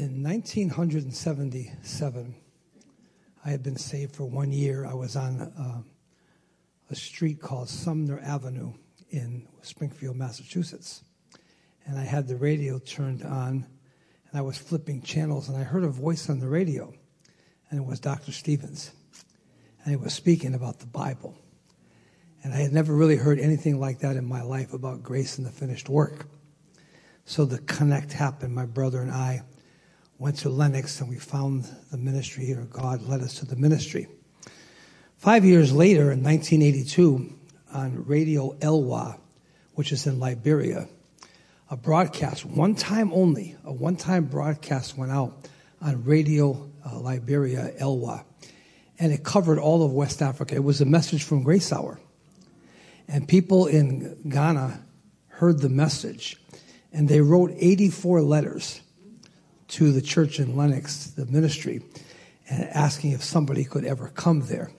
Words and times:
in 0.00 0.22
1977, 0.22 2.34
I 3.44 3.50
had 3.50 3.62
been 3.62 3.76
saved 3.76 4.16
for 4.16 4.24
one 4.24 4.50
year. 4.50 4.86
I 4.86 4.94
was 4.94 5.14
on 5.14 5.42
uh, 5.42 5.82
a 6.88 6.94
street 6.94 7.42
called 7.42 7.68
Sumner 7.68 8.18
Avenue 8.20 8.72
in 9.10 9.46
Springfield, 9.60 10.16
Massachusetts. 10.16 11.04
And 11.84 11.98
I 11.98 12.04
had 12.04 12.26
the 12.26 12.36
radio 12.36 12.78
turned 12.78 13.22
on, 13.22 13.66
and 14.30 14.32
I 14.32 14.40
was 14.40 14.56
flipping 14.56 15.02
channels, 15.02 15.50
and 15.50 15.58
I 15.58 15.64
heard 15.64 15.84
a 15.84 15.90
voice 15.90 16.30
on 16.30 16.40
the 16.40 16.48
radio, 16.48 16.94
and 17.68 17.78
it 17.78 17.84
was 17.84 18.00
Dr. 18.00 18.32
Stevens. 18.32 18.92
And 19.84 19.90
he 19.90 19.96
was 19.96 20.14
speaking 20.14 20.54
about 20.54 20.78
the 20.78 20.86
Bible. 20.86 21.36
And 22.42 22.54
I 22.54 22.56
had 22.56 22.72
never 22.72 22.94
really 22.94 23.16
heard 23.16 23.38
anything 23.38 23.78
like 23.78 23.98
that 23.98 24.16
in 24.16 24.24
my 24.24 24.40
life 24.40 24.72
about 24.72 25.02
grace 25.02 25.36
and 25.36 25.46
the 25.46 25.50
finished 25.50 25.90
work. 25.90 26.26
So 27.26 27.44
the 27.44 27.58
connect 27.58 28.14
happened. 28.14 28.54
My 28.54 28.64
brother 28.64 29.02
and 29.02 29.10
I 29.10 29.42
went 30.20 30.36
to 30.36 30.50
Lenox 30.50 31.00
and 31.00 31.08
we 31.08 31.16
found 31.16 31.64
the 31.90 31.96
ministry 31.96 32.44
here. 32.44 32.66
God 32.70 33.00
led 33.08 33.22
us 33.22 33.36
to 33.36 33.46
the 33.46 33.56
ministry. 33.56 34.06
Five 35.16 35.46
years 35.46 35.72
later, 35.72 36.12
in 36.12 36.22
1982, 36.22 37.32
on 37.72 38.04
Radio 38.04 38.52
Elwa, 38.56 39.18
which 39.76 39.92
is 39.92 40.06
in 40.06 40.20
Liberia, 40.20 40.88
a 41.70 41.76
broadcast, 41.76 42.44
one 42.44 42.74
time 42.74 43.10
only, 43.14 43.56
a 43.64 43.72
one 43.72 43.96
time 43.96 44.26
broadcast 44.26 44.94
went 44.94 45.10
out 45.10 45.48
on 45.80 46.04
Radio 46.04 46.70
uh, 46.84 46.98
Liberia 47.00 47.72
Elwa. 47.80 48.22
And 48.98 49.12
it 49.12 49.24
covered 49.24 49.58
all 49.58 49.82
of 49.82 49.92
West 49.92 50.20
Africa. 50.20 50.54
It 50.54 50.62
was 50.62 50.82
a 50.82 50.84
message 50.86 51.24
from 51.24 51.44
Grace 51.44 51.72
Hour. 51.72 51.98
And 53.08 53.26
people 53.26 53.66
in 53.66 54.20
Ghana 54.28 54.84
heard 55.28 55.60
the 55.60 55.70
message 55.70 56.36
and 56.92 57.08
they 57.08 57.22
wrote 57.22 57.52
84 57.56 58.20
letters 58.20 58.82
to 59.70 59.92
the 59.92 60.02
church 60.02 60.40
in 60.40 60.56
Lenox, 60.56 61.06
the 61.06 61.26
ministry, 61.26 61.82
and 62.48 62.64
asking 62.70 63.12
if 63.12 63.22
somebody 63.22 63.64
could 63.64 63.84
ever 63.84 64.08
come 64.08 64.40
there. 64.42 64.70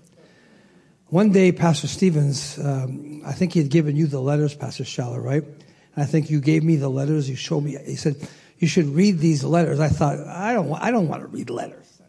One 1.07 1.31
day, 1.31 1.51
Pastor 1.51 1.87
Stevens, 1.87 2.57
um, 2.59 3.21
I 3.25 3.33
think 3.33 3.53
he 3.53 3.59
had 3.59 3.69
given 3.69 3.95
you 3.95 4.07
the 4.07 4.21
letters, 4.21 4.55
Pastor 4.55 4.83
Schaller, 4.83 5.21
right? 5.21 5.43
And 5.43 6.03
I 6.03 6.05
think 6.05 6.29
you 6.29 6.39
gave 6.39 6.63
me 6.63 6.77
the 6.77 6.89
letters. 6.89 7.29
You 7.29 7.35
showed 7.35 7.61
me. 7.61 7.77
He 7.85 7.95
said 7.95 8.15
you 8.59 8.67
should 8.67 8.85
read 8.87 9.19
these 9.19 9.43
letters. 9.43 9.79
I 9.79 9.89
thought 9.89 10.19
I 10.19 10.53
don't. 10.53 10.71
I 10.73 10.91
don't 10.91 11.07
want 11.07 11.21
to 11.23 11.27
read 11.27 11.49
letters. 11.49 12.01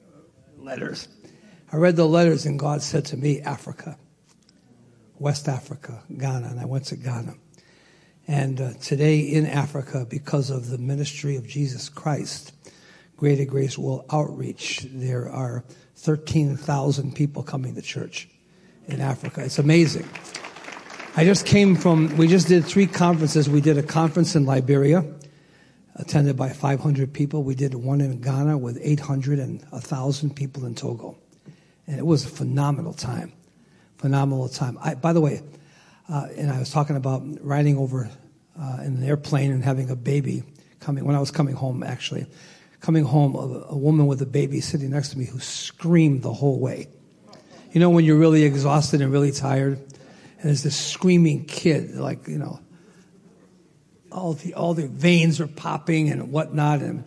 Letters. 0.57 1.09
I 1.73 1.77
read 1.77 1.97
the 1.97 2.07
letters, 2.07 2.47
and 2.47 2.59
God 2.59 2.83
said 2.83 3.07
to 3.07 3.17
me, 3.17 3.41
Africa, 3.41 3.97
West 5.19 5.49
Africa, 5.49 6.03
Ghana, 6.17 6.49
and 6.49 6.61
I 6.61 6.67
went 6.67 6.85
to 6.87 6.97
Ghana. 6.97 7.35
And 8.29 8.61
uh, 8.61 8.73
today 8.75 9.21
in 9.21 9.47
Africa, 9.47 10.07
because 10.09 10.51
of 10.51 10.69
the 10.69 10.79
ministry 10.79 11.37
of 11.37 11.47
Jesus 11.47 11.89
Christ, 11.89 12.53
Greater 13.23 13.45
Grace 13.45 13.79
World 13.79 14.05
Outreach, 14.11 14.85
there 14.91 15.31
are 15.31 15.63
13,000 15.95 17.15
people 17.15 17.45
coming 17.45 17.73
to 17.77 17.81
church 17.81 18.29
in 18.89 19.01
Africa. 19.01 19.45
It's 19.45 19.61
amazing. 19.61 20.09
I 21.15 21.25
just 21.25 21.47
came 21.47 21.77
from, 21.77 22.17
we 22.17 22.27
just 22.27 22.49
did 22.49 22.65
three 22.65 22.89
conferences. 22.89 23.49
We 23.49 23.61
did 23.61 23.79
a 23.79 23.83
conference 23.85 24.35
in 24.35 24.45
Liberia, 24.45 25.05
attended 25.95 26.37
by 26.37 26.49
500 26.49 27.13
people. 27.13 27.45
We 27.45 27.55
did 27.55 27.77
one 27.77 28.01
in 28.01 28.21
Ghana 28.21 28.59
with 28.59 28.77
800 28.83 29.39
and 29.39 29.63
1,000 29.71 30.35
people 30.35 30.67
in 30.67 30.75
Togo. 30.75 31.17
And 31.87 32.01
it 32.01 32.05
was 32.05 32.25
a 32.25 32.29
phenomenal 32.29 32.93
time. 32.93 33.33
Phenomenal 33.99 34.49
time. 34.49 34.77
I, 34.81 34.97
by 34.97 35.13
the 35.13 35.21
way, 35.21 35.43
uh, 36.09 36.27
and 36.37 36.51
I 36.51 36.59
was 36.59 36.71
talking 36.71 36.97
about 36.97 37.23
riding 37.41 37.79
over 37.79 38.11
uh, 38.61 38.79
in 38.81 38.97
an 38.97 39.05
airplane 39.05 39.53
and 39.53 39.63
having 39.63 39.91
a 39.91 39.97
baby 39.97 40.43
coming, 40.81 41.05
when 41.05 41.15
I 41.15 41.21
was 41.21 41.31
coming 41.31 41.55
home, 41.55 41.85
actually. 41.85 42.27
Coming 42.83 43.05
home, 43.05 43.35
a, 43.35 43.73
a 43.73 43.77
woman 43.77 44.07
with 44.07 44.21
a 44.21 44.27
baby 44.27 44.61
sitting 44.61 44.91
next 44.91 45.11
to 45.11 45.19
me 45.19 45.25
who 45.25 45.39
screamed 45.39 46.23
the 46.23 46.33
whole 46.33 46.59
way. 46.59 46.89
You 47.73 47.81
know, 47.81 47.89
when 47.89 48.05
you're 48.05 48.19
really 48.19 48.43
exhausted 48.43 49.01
and 49.01 49.11
really 49.11 49.33
tired, 49.33 49.79
and 49.79 50.43
there's 50.43 50.63
this 50.63 50.77
screaming 50.77 51.45
kid, 51.45 51.95
like, 51.95 52.29
you 52.29 52.39
know, 52.39 52.61
all 54.11 54.35
the, 54.35 54.55
all 54.55 54.75
the 54.75 54.89
veins 54.89 55.41
are 55.41 55.47
popping 55.47 56.11
and 56.11 56.33
whatnot. 56.33 56.81
And 56.81 57.05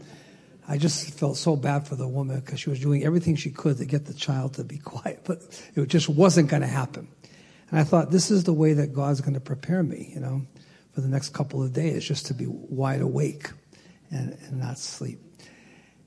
I 0.67 0.77
just 0.77 1.11
felt 1.11 1.37
so 1.37 1.55
bad 1.55 1.87
for 1.87 1.95
the 1.95 2.07
woman 2.07 2.39
because 2.39 2.59
she 2.59 2.69
was 2.69 2.79
doing 2.79 3.03
everything 3.03 3.35
she 3.35 3.51
could 3.51 3.77
to 3.77 3.85
get 3.85 4.05
the 4.05 4.13
child 4.13 4.55
to 4.55 4.63
be 4.63 4.77
quiet, 4.83 5.21
but 5.25 5.39
it 5.75 5.87
just 5.87 6.09
wasn't 6.09 6.49
going 6.49 6.61
to 6.61 6.67
happen. 6.67 7.07
And 7.69 7.79
I 7.79 7.83
thought, 7.83 8.11
this 8.11 8.31
is 8.31 8.45
the 8.45 8.53
way 8.53 8.73
that 8.73 8.93
God's 8.93 9.21
going 9.21 9.33
to 9.33 9.39
prepare 9.41 9.83
me, 9.83 10.11
you 10.13 10.21
know, 10.21 10.43
for 10.93 11.01
the 11.01 11.09
next 11.09 11.33
couple 11.33 11.61
of 11.61 11.73
days, 11.73 12.05
just 12.05 12.27
to 12.27 12.33
be 12.33 12.45
wide 12.47 13.01
awake 13.01 13.49
and, 14.09 14.37
and 14.47 14.59
not 14.59 14.77
sleep. 14.77 15.19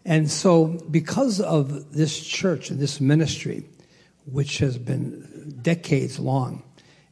And 0.04 0.30
so, 0.30 0.66
because 0.90 1.40
of 1.40 1.92
this 1.92 2.18
church 2.18 2.70
and 2.70 2.78
this 2.80 3.00
ministry, 3.00 3.68
which 4.24 4.58
has 4.58 4.78
been 4.78 5.58
decades 5.62 6.18
long, 6.18 6.62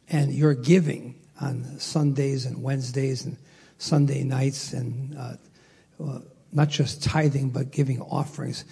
and 0.08 0.32
your 0.32 0.54
giving 0.54 1.20
on 1.40 1.78
Sundays 1.78 2.46
and 2.46 2.62
Wednesdays 2.62 3.24
and 3.24 3.36
Sunday 3.78 4.22
nights, 4.24 4.72
and 4.72 5.16
uh, 5.16 5.34
uh, 6.02 6.20
not 6.52 6.68
just 6.68 7.02
tithing, 7.02 7.50
but 7.50 7.70
giving 7.70 8.00
offerings, 8.00 8.64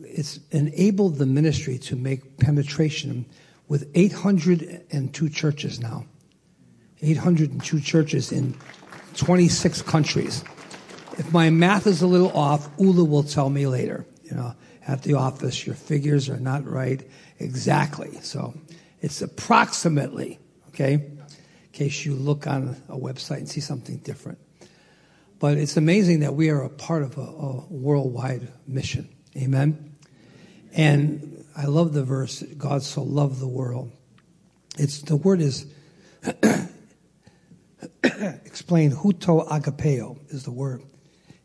it's 0.00 0.40
enabled 0.50 1.16
the 1.16 1.26
ministry 1.26 1.78
to 1.78 1.96
make 1.96 2.38
penetration 2.38 3.26
with 3.68 3.90
802 3.94 5.28
churches 5.28 5.80
now. 5.80 6.06
802 7.02 7.80
churches 7.80 8.32
in 8.32 8.56
26 9.14 9.82
countries. 9.82 10.42
If 11.18 11.32
my 11.32 11.50
math 11.50 11.88
is 11.88 12.00
a 12.00 12.06
little 12.06 12.30
off, 12.30 12.68
Ula 12.78 13.04
will 13.04 13.24
tell 13.24 13.50
me 13.50 13.66
later. 13.66 14.06
You 14.22 14.36
know, 14.36 14.54
at 14.86 15.02
the 15.02 15.14
office, 15.14 15.66
your 15.66 15.74
figures 15.74 16.28
are 16.28 16.38
not 16.38 16.64
right 16.64 17.02
exactly. 17.40 18.18
So 18.22 18.54
it's 19.00 19.20
approximately, 19.20 20.38
okay, 20.68 20.94
in 20.94 21.26
case 21.72 22.06
you 22.06 22.14
look 22.14 22.46
on 22.46 22.76
a 22.88 22.96
website 22.96 23.38
and 23.38 23.48
see 23.48 23.60
something 23.60 23.96
different. 23.98 24.38
But 25.40 25.58
it's 25.58 25.76
amazing 25.76 26.20
that 26.20 26.34
we 26.34 26.50
are 26.50 26.62
a 26.62 26.70
part 26.70 27.02
of 27.02 27.18
a, 27.18 27.22
a 27.22 27.66
worldwide 27.68 28.48
mission. 28.66 29.08
Amen. 29.36 29.96
And 30.72 31.44
I 31.56 31.66
love 31.66 31.92
the 31.94 32.04
verse, 32.04 32.42
God 32.56 32.82
so 32.82 33.02
loved 33.02 33.40
the 33.40 33.48
world. 33.48 33.90
It's 34.78 35.00
the 35.00 35.16
word 35.16 35.40
is 35.40 35.66
explained, 38.04 38.92
huto 38.92 39.48
agapeo 39.48 40.18
is 40.32 40.44
the 40.44 40.52
word. 40.52 40.82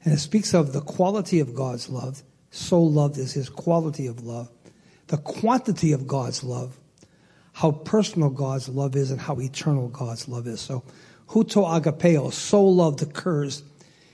And 0.03 0.14
it 0.14 0.19
speaks 0.19 0.53
of 0.53 0.74
the 0.74 0.81
quality 0.81 1.40
of 1.40 1.56
God's 1.56 1.90
love. 1.90 2.24
So 2.52 2.81
loved 2.81 3.18
is 3.18 3.34
his 3.34 3.50
quality 3.50 4.08
of 4.08 4.24
love. 4.24 4.50
The 5.08 5.18
quantity 5.18 5.91
of 5.91 6.08
God's 6.08 6.44
love. 6.44 6.78
How 7.53 7.72
personal 7.72 8.30
God's 8.30 8.68
love 8.68 8.96
is 8.96 9.12
and 9.12 9.22
how 9.22 9.40
eternal 9.40 9.88
God's 9.88 10.28
love 10.28 10.47
is. 10.47 10.59
So 10.59 10.84
huto 11.30 11.66
agapeo, 11.66 12.31
so 12.31 12.63
loved 12.63 13.02
occurs 13.02 13.63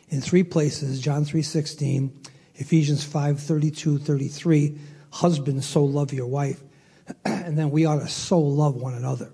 in 0.09 0.22
three 0.22 0.44
places, 0.44 0.99
John 0.99 1.23
3.16, 1.23 2.11
Ephesians 2.55 3.05
5.32, 3.05 4.01
33, 4.01 4.78
husbands 5.11 5.66
so 5.67 5.83
love 5.83 6.11
your 6.13 6.28
wife, 6.28 6.61
and 7.25 7.57
then 7.57 7.69
we 7.69 7.85
ought 7.85 7.99
to 7.99 8.07
so 8.07 8.39
love 8.39 8.75
one 8.75 8.95
another. 8.95 9.31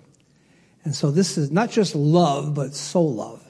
And 0.83 0.95
so 0.95 1.11
this 1.11 1.37
is 1.37 1.49
not 1.49 1.71
just 1.71 1.95
love, 1.95 2.53
but 2.53 2.75
so 2.75 3.01
love. 3.01 3.43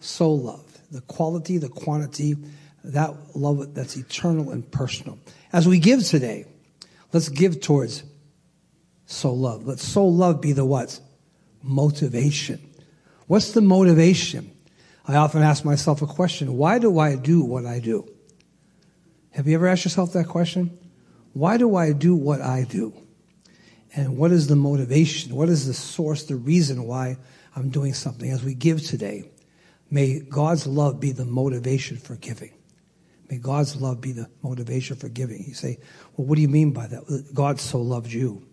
So 0.00 0.30
love. 0.32 0.67
The 0.90 1.00
quality, 1.02 1.58
the 1.58 1.68
quantity, 1.68 2.36
that 2.84 3.14
love 3.36 3.74
that's 3.74 3.96
eternal 3.96 4.50
and 4.50 4.70
personal. 4.70 5.18
As 5.52 5.66
we 5.68 5.78
give 5.78 6.04
today, 6.04 6.46
let's 7.12 7.28
give 7.28 7.60
towards 7.60 8.04
so 9.06 9.32
love. 9.32 9.66
Let 9.66 9.78
so 9.78 10.06
love 10.06 10.40
be 10.40 10.52
the 10.52 10.64
what? 10.64 11.00
Motivation. 11.62 12.60
What's 13.26 13.52
the 13.52 13.60
motivation? 13.60 14.50
I 15.06 15.16
often 15.16 15.42
ask 15.42 15.64
myself 15.64 16.02
a 16.02 16.06
question. 16.06 16.56
Why 16.56 16.78
do 16.78 16.98
I 16.98 17.16
do 17.16 17.42
what 17.42 17.64
I 17.64 17.80
do? 17.80 18.08
Have 19.30 19.46
you 19.46 19.54
ever 19.54 19.66
asked 19.66 19.84
yourself 19.84 20.12
that 20.12 20.28
question? 20.28 20.78
Why 21.32 21.56
do 21.56 21.76
I 21.76 21.92
do 21.92 22.14
what 22.14 22.40
I 22.40 22.64
do? 22.64 22.92
And 23.94 24.16
what 24.18 24.32
is 24.32 24.48
the 24.48 24.56
motivation? 24.56 25.34
What 25.34 25.48
is 25.48 25.66
the 25.66 25.74
source, 25.74 26.24
the 26.24 26.36
reason 26.36 26.84
why 26.84 27.16
I'm 27.56 27.70
doing 27.70 27.94
something? 27.94 28.30
As 28.30 28.44
we 28.44 28.54
give 28.54 28.84
today, 28.84 29.30
may 29.90 30.20
God's 30.20 30.66
love 30.66 31.00
be 31.00 31.12
the 31.12 31.24
motivation 31.24 31.96
for 31.96 32.16
giving. 32.16 32.52
May 33.30 33.38
God's 33.38 33.76
love 33.76 34.00
be 34.00 34.12
the 34.12 34.28
motivation 34.42 34.96
for 34.96 35.08
giving. 35.08 35.44
You 35.46 35.54
say, 35.54 35.78
well, 36.16 36.26
what 36.26 36.36
do 36.36 36.42
you 36.42 36.48
mean 36.48 36.72
by 36.72 36.86
that? 36.86 37.30
God 37.34 37.60
so 37.60 37.80
loved 37.80 38.10
you. 38.10 38.46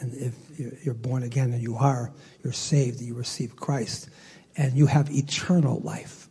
And 0.00 0.12
if 0.14 0.84
you're 0.84 0.94
born 0.94 1.22
again 1.22 1.52
and 1.52 1.62
you 1.62 1.76
are, 1.76 2.12
you're 2.42 2.52
saved, 2.52 3.00
you 3.00 3.14
receive 3.14 3.54
Christ, 3.54 4.08
and 4.56 4.74
you 4.74 4.86
have 4.86 5.10
eternal 5.10 5.80
life. 5.80 6.28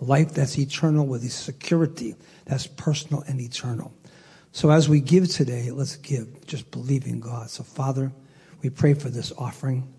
Life 0.00 0.32
that's 0.32 0.58
eternal 0.58 1.06
with 1.06 1.22
the 1.22 1.28
security 1.28 2.16
that's 2.46 2.66
personal 2.66 3.22
and 3.28 3.40
eternal. 3.40 3.92
So 4.52 4.70
as 4.70 4.88
we 4.88 5.00
give 5.00 5.28
today, 5.28 5.70
let's 5.70 5.96
give, 5.96 6.46
just 6.46 6.70
believing 6.70 7.20
God. 7.20 7.50
So 7.50 7.62
Father, 7.62 8.12
we 8.62 8.70
pray 8.70 8.94
for 8.94 9.10
this 9.10 9.32
offering. 9.36 9.92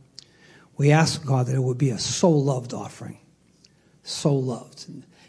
We 0.77 0.91
ask 0.91 1.23
God 1.23 1.45
that 1.47 1.55
it 1.55 1.61
would 1.61 1.77
be 1.77 1.91
a 1.91 1.99
so 1.99 2.29
loved 2.29 2.73
offering. 2.73 3.19
So 4.03 4.33
loved. 4.33 4.85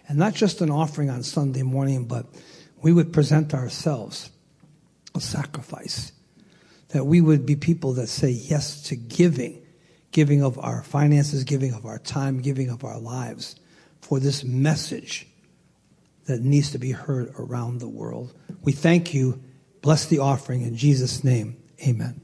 And 0.08 0.18
not 0.18 0.34
just 0.34 0.60
an 0.60 0.70
offering 0.70 1.08
on 1.08 1.22
Sunday 1.22 1.62
morning, 1.62 2.04
but 2.04 2.26
we 2.82 2.92
would 2.92 3.12
present 3.12 3.54
ourselves 3.54 4.30
a 5.14 5.20
sacrifice, 5.20 6.12
that 6.88 7.04
we 7.04 7.20
would 7.20 7.46
be 7.46 7.56
people 7.56 7.94
that 7.94 8.08
say 8.08 8.30
yes 8.30 8.82
to 8.82 8.96
giving, 8.96 9.64
giving 10.10 10.42
of 10.42 10.58
our 10.58 10.82
finances, 10.82 11.44
giving 11.44 11.72
of 11.72 11.86
our 11.86 11.98
time, 11.98 12.42
giving 12.42 12.68
of 12.68 12.84
our 12.84 12.98
lives 12.98 13.56
for 14.00 14.20
this 14.20 14.44
message 14.44 15.26
that 16.26 16.40
needs 16.42 16.72
to 16.72 16.78
be 16.78 16.90
heard 16.90 17.32
around 17.38 17.78
the 17.80 17.88
world. 17.88 18.34
We 18.62 18.72
thank 18.72 19.14
you. 19.14 19.42
Bless 19.82 20.06
the 20.06 20.18
offering 20.18 20.62
in 20.62 20.76
Jesus' 20.76 21.22
name. 21.22 21.56
Amen. 21.86 22.20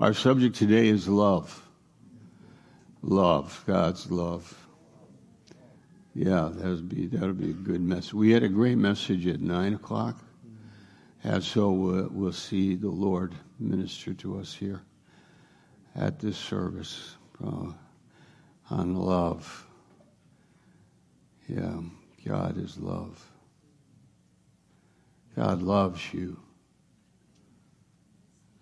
Our 0.00 0.14
subject 0.14 0.56
today 0.56 0.88
is 0.88 1.08
love. 1.08 1.66
Love, 3.02 3.64
God's 3.66 4.10
love. 4.10 4.67
Yeah, 6.18 6.50
that 6.52 6.66
would 6.66 6.88
be 6.88 7.06
that 7.06 7.20
would 7.20 7.38
be 7.38 7.50
a 7.50 7.52
good 7.52 7.80
message. 7.80 8.12
We 8.12 8.32
had 8.32 8.42
a 8.42 8.48
great 8.48 8.76
message 8.76 9.24
at 9.28 9.40
nine 9.40 9.74
o'clock, 9.74 10.20
and 11.22 11.44
so 11.44 11.70
we'll, 11.70 12.08
we'll 12.10 12.32
see 12.32 12.74
the 12.74 12.88
Lord 12.90 13.36
minister 13.60 14.14
to 14.14 14.40
us 14.40 14.52
here 14.52 14.82
at 15.94 16.18
this 16.18 16.36
service 16.36 17.14
uh, 17.40 17.70
on 18.68 18.96
love. 18.96 19.64
Yeah, 21.46 21.82
God 22.26 22.58
is 22.58 22.76
love. 22.78 23.24
God 25.36 25.62
loves 25.62 26.12
you. 26.12 26.36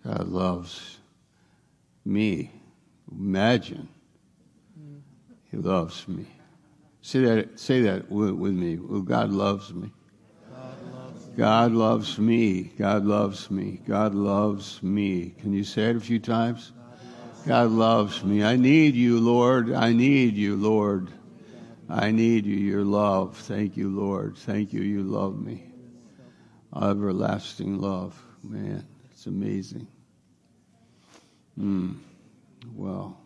God 0.05 0.27
loves 0.27 0.99
me. 2.05 2.51
Imagine. 3.11 3.89
He 5.49 5.57
loves 5.57 6.07
me. 6.07 6.27
Say 7.07 7.21
that, 7.21 7.57
say 7.57 7.79
that 7.83 8.11
with 8.11 8.53
me. 8.53 8.75
Well, 8.75 8.99
God 8.99 9.31
loves 9.31 9.73
me. 9.73 9.93
God 11.37 11.71
loves 11.71 12.19
me. 12.19 12.63
God 12.77 13.05
loves 13.05 13.49
me. 13.49 13.79
God 13.87 14.13
loves 14.13 14.83
me. 14.83 15.33
Can 15.39 15.53
you 15.53 15.63
say 15.63 15.83
it 15.83 15.95
a 15.95 16.01
few 16.01 16.19
times? 16.19 16.73
God 17.45 17.71
loves 17.71 18.25
me. 18.25 18.43
I 18.43 18.57
need 18.57 18.93
you, 18.95 19.21
Lord. 19.21 19.71
I 19.71 19.93
need 19.93 20.35
you, 20.35 20.57
Lord. 20.57 21.09
I 21.87 22.11
need 22.11 22.45
you, 22.45 22.57
your 22.57 22.83
love. 22.83 23.37
Thank 23.37 23.77
you, 23.77 23.87
Lord. 23.87 24.35
Thank 24.35 24.73
you, 24.73 24.81
you 24.81 25.01
love 25.01 25.39
me. 25.39 25.63
Everlasting 26.75 27.79
love. 27.79 28.21
Man, 28.43 28.85
it's 29.11 29.27
amazing. 29.27 29.87
Hmm. 31.55 31.93
Well. 32.75 33.17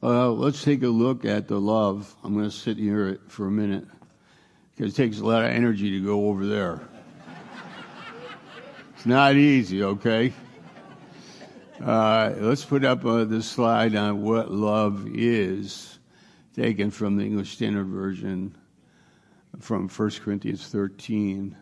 Well, 0.00 0.36
let's 0.36 0.62
take 0.62 0.84
a 0.84 0.88
look 0.88 1.24
at 1.24 1.48
the 1.48 1.60
love. 1.60 2.14
I'm 2.22 2.32
going 2.32 2.44
to 2.44 2.56
sit 2.56 2.76
here 2.76 3.18
for 3.26 3.48
a 3.48 3.50
minute 3.50 3.84
because 4.76 4.92
it 4.92 4.96
takes 4.96 5.18
a 5.18 5.24
lot 5.24 5.42
of 5.42 5.50
energy 5.50 5.90
to 5.90 6.04
go 6.04 6.28
over 6.28 6.46
there. 6.46 6.80
it's 8.94 9.06
not 9.06 9.34
easy, 9.34 9.82
okay? 9.82 10.32
Uh, 11.84 12.32
let's 12.36 12.64
put 12.64 12.84
up 12.84 13.04
uh, 13.04 13.24
the 13.24 13.42
slide 13.42 13.96
on 13.96 14.22
what 14.22 14.52
love 14.52 15.08
is, 15.08 15.98
taken 16.54 16.92
from 16.92 17.16
the 17.16 17.24
English 17.24 17.54
Standard 17.54 17.88
Version 17.88 18.56
from 19.58 19.88
1 19.88 20.10
Corinthians 20.22 20.68
13. 20.68 21.56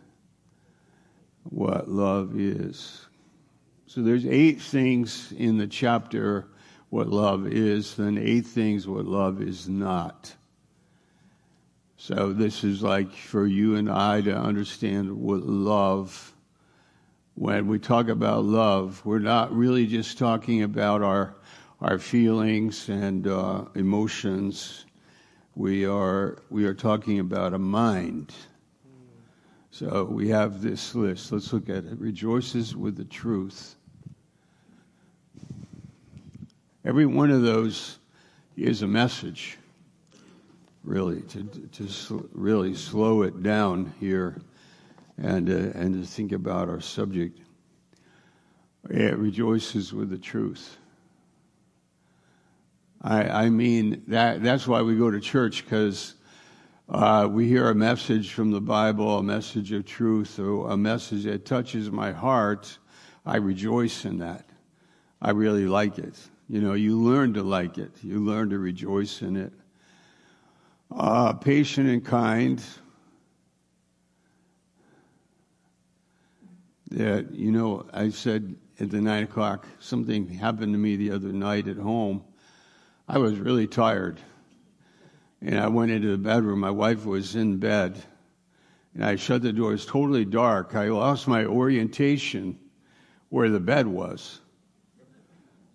What 1.44 1.88
love 1.88 2.38
is. 2.38 3.06
So 3.86 4.02
there's 4.02 4.26
eight 4.26 4.60
things 4.60 5.32
in 5.32 5.56
the 5.56 5.66
chapter 5.66 6.48
what 6.90 7.08
love 7.08 7.46
is, 7.46 7.96
then 7.96 8.18
eight 8.18 8.46
things 8.46 8.86
what 8.86 9.06
love 9.06 9.42
is 9.42 9.68
not. 9.68 10.34
So 11.96 12.32
this 12.32 12.62
is 12.62 12.82
like 12.82 13.12
for 13.12 13.46
you 13.46 13.76
and 13.76 13.90
I 13.90 14.20
to 14.22 14.36
understand 14.36 15.10
what 15.18 15.42
love 15.42 16.34
when 17.36 17.66
we 17.66 17.78
talk 17.78 18.08
about 18.08 18.44
love, 18.44 19.02
we're 19.04 19.18
not 19.18 19.54
really 19.54 19.86
just 19.86 20.18
talking 20.18 20.62
about 20.62 21.02
our 21.02 21.36
our 21.82 21.98
feelings 21.98 22.88
and 22.88 23.26
uh, 23.26 23.66
emotions. 23.74 24.86
We 25.54 25.84
are 25.84 26.38
we 26.48 26.64
are 26.64 26.74
talking 26.74 27.20
about 27.20 27.52
a 27.52 27.58
mind. 27.58 28.34
So 29.70 30.04
we 30.04 30.28
have 30.30 30.62
this 30.62 30.94
list. 30.94 31.30
Let's 31.30 31.52
look 31.52 31.68
at 31.68 31.84
it. 31.84 31.98
Rejoices 31.98 32.74
with 32.74 32.96
the 32.96 33.04
truth. 33.04 33.75
Every 36.86 37.04
one 37.04 37.32
of 37.32 37.42
those 37.42 37.98
is 38.56 38.82
a 38.82 38.86
message. 38.86 39.58
Really, 40.84 41.20
to 41.22 41.42
to 41.42 42.30
really 42.32 42.76
slow 42.76 43.22
it 43.22 43.42
down 43.42 43.92
here 43.98 44.40
and, 45.18 45.50
uh, 45.50 45.76
and 45.76 46.00
to 46.00 46.08
think 46.08 46.30
about 46.30 46.68
our 46.68 46.80
subject. 46.80 47.40
It 48.88 49.18
rejoices 49.18 49.92
with 49.92 50.10
the 50.10 50.16
truth. 50.16 50.76
I, 53.02 53.46
I 53.46 53.50
mean, 53.50 54.04
that, 54.06 54.44
that's 54.44 54.68
why 54.68 54.82
we 54.82 54.94
go 54.94 55.10
to 55.10 55.18
church, 55.18 55.64
because 55.64 56.14
uh, 56.88 57.26
we 57.28 57.48
hear 57.48 57.68
a 57.68 57.74
message 57.74 58.32
from 58.32 58.52
the 58.52 58.60
Bible, 58.60 59.18
a 59.18 59.24
message 59.24 59.72
of 59.72 59.86
truth, 59.86 60.38
or 60.38 60.70
a 60.70 60.76
message 60.76 61.24
that 61.24 61.44
touches 61.44 61.90
my 61.90 62.12
heart. 62.12 62.78
I 63.24 63.38
rejoice 63.38 64.04
in 64.04 64.18
that. 64.18 64.48
I 65.20 65.30
really 65.32 65.66
like 65.66 65.98
it. 65.98 66.14
You 66.48 66.60
know, 66.60 66.74
you 66.74 66.96
learn 66.96 67.34
to 67.34 67.42
like 67.42 67.76
it, 67.76 67.90
you 68.02 68.20
learn 68.20 68.50
to 68.50 68.58
rejoice 68.58 69.20
in 69.22 69.36
it. 69.36 69.52
Uh, 70.94 71.32
patient 71.32 71.88
and 71.88 72.04
kind, 72.04 72.62
that, 76.92 77.32
you 77.32 77.50
know, 77.50 77.84
I 77.92 78.10
said 78.10 78.54
at 78.78 78.90
the 78.90 79.00
nine 79.00 79.24
o'clock, 79.24 79.66
something 79.80 80.28
happened 80.28 80.72
to 80.72 80.78
me 80.78 80.96
the 80.96 81.10
other 81.10 81.32
night 81.32 81.66
at 81.66 81.76
home. 81.76 82.22
I 83.08 83.18
was 83.18 83.38
really 83.38 83.66
tired. 83.66 84.20
And 85.40 85.58
I 85.58 85.66
went 85.66 85.90
into 85.90 86.08
the 86.08 86.18
bedroom. 86.18 86.60
My 86.60 86.70
wife 86.70 87.04
was 87.04 87.34
in 87.34 87.58
bed. 87.58 88.02
And 88.94 89.04
I 89.04 89.16
shut 89.16 89.42
the 89.42 89.52
door. 89.52 89.70
It 89.70 89.74
was 89.74 89.86
totally 89.86 90.24
dark. 90.24 90.74
I 90.74 90.88
lost 90.88 91.26
my 91.26 91.44
orientation 91.44 92.58
where 93.28 93.50
the 93.50 93.60
bed 93.60 93.86
was. 93.86 94.40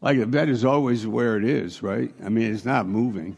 Like 0.01 0.17
the 0.17 0.25
bed 0.25 0.49
is 0.49 0.65
always 0.65 1.05
where 1.05 1.37
it 1.37 1.43
is, 1.43 1.83
right? 1.83 2.11
I 2.23 2.29
mean, 2.29 2.53
it's 2.53 2.65
not 2.65 2.87
moving. 2.87 3.37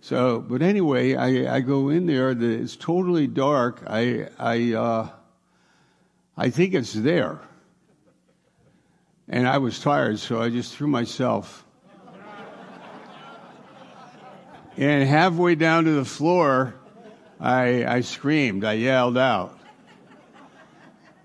So, 0.00 0.40
but 0.40 0.60
anyway, 0.60 1.14
I, 1.14 1.56
I 1.56 1.60
go 1.60 1.88
in 1.88 2.06
there. 2.06 2.30
It's 2.30 2.76
totally 2.76 3.26
dark. 3.26 3.82
I, 3.86 4.28
I, 4.38 4.74
uh, 4.74 5.08
I 6.36 6.50
think 6.50 6.74
it's 6.74 6.92
there. 6.92 7.40
And 9.28 9.48
I 9.48 9.58
was 9.58 9.78
tired, 9.80 10.18
so 10.18 10.42
I 10.42 10.50
just 10.50 10.76
threw 10.76 10.88
myself. 10.88 11.64
and 14.76 15.08
halfway 15.08 15.54
down 15.54 15.84
to 15.84 15.92
the 15.92 16.04
floor, 16.04 16.74
I, 17.40 17.86
I 17.86 18.00
screamed, 18.02 18.64
I 18.64 18.74
yelled 18.74 19.16
out. 19.16 19.58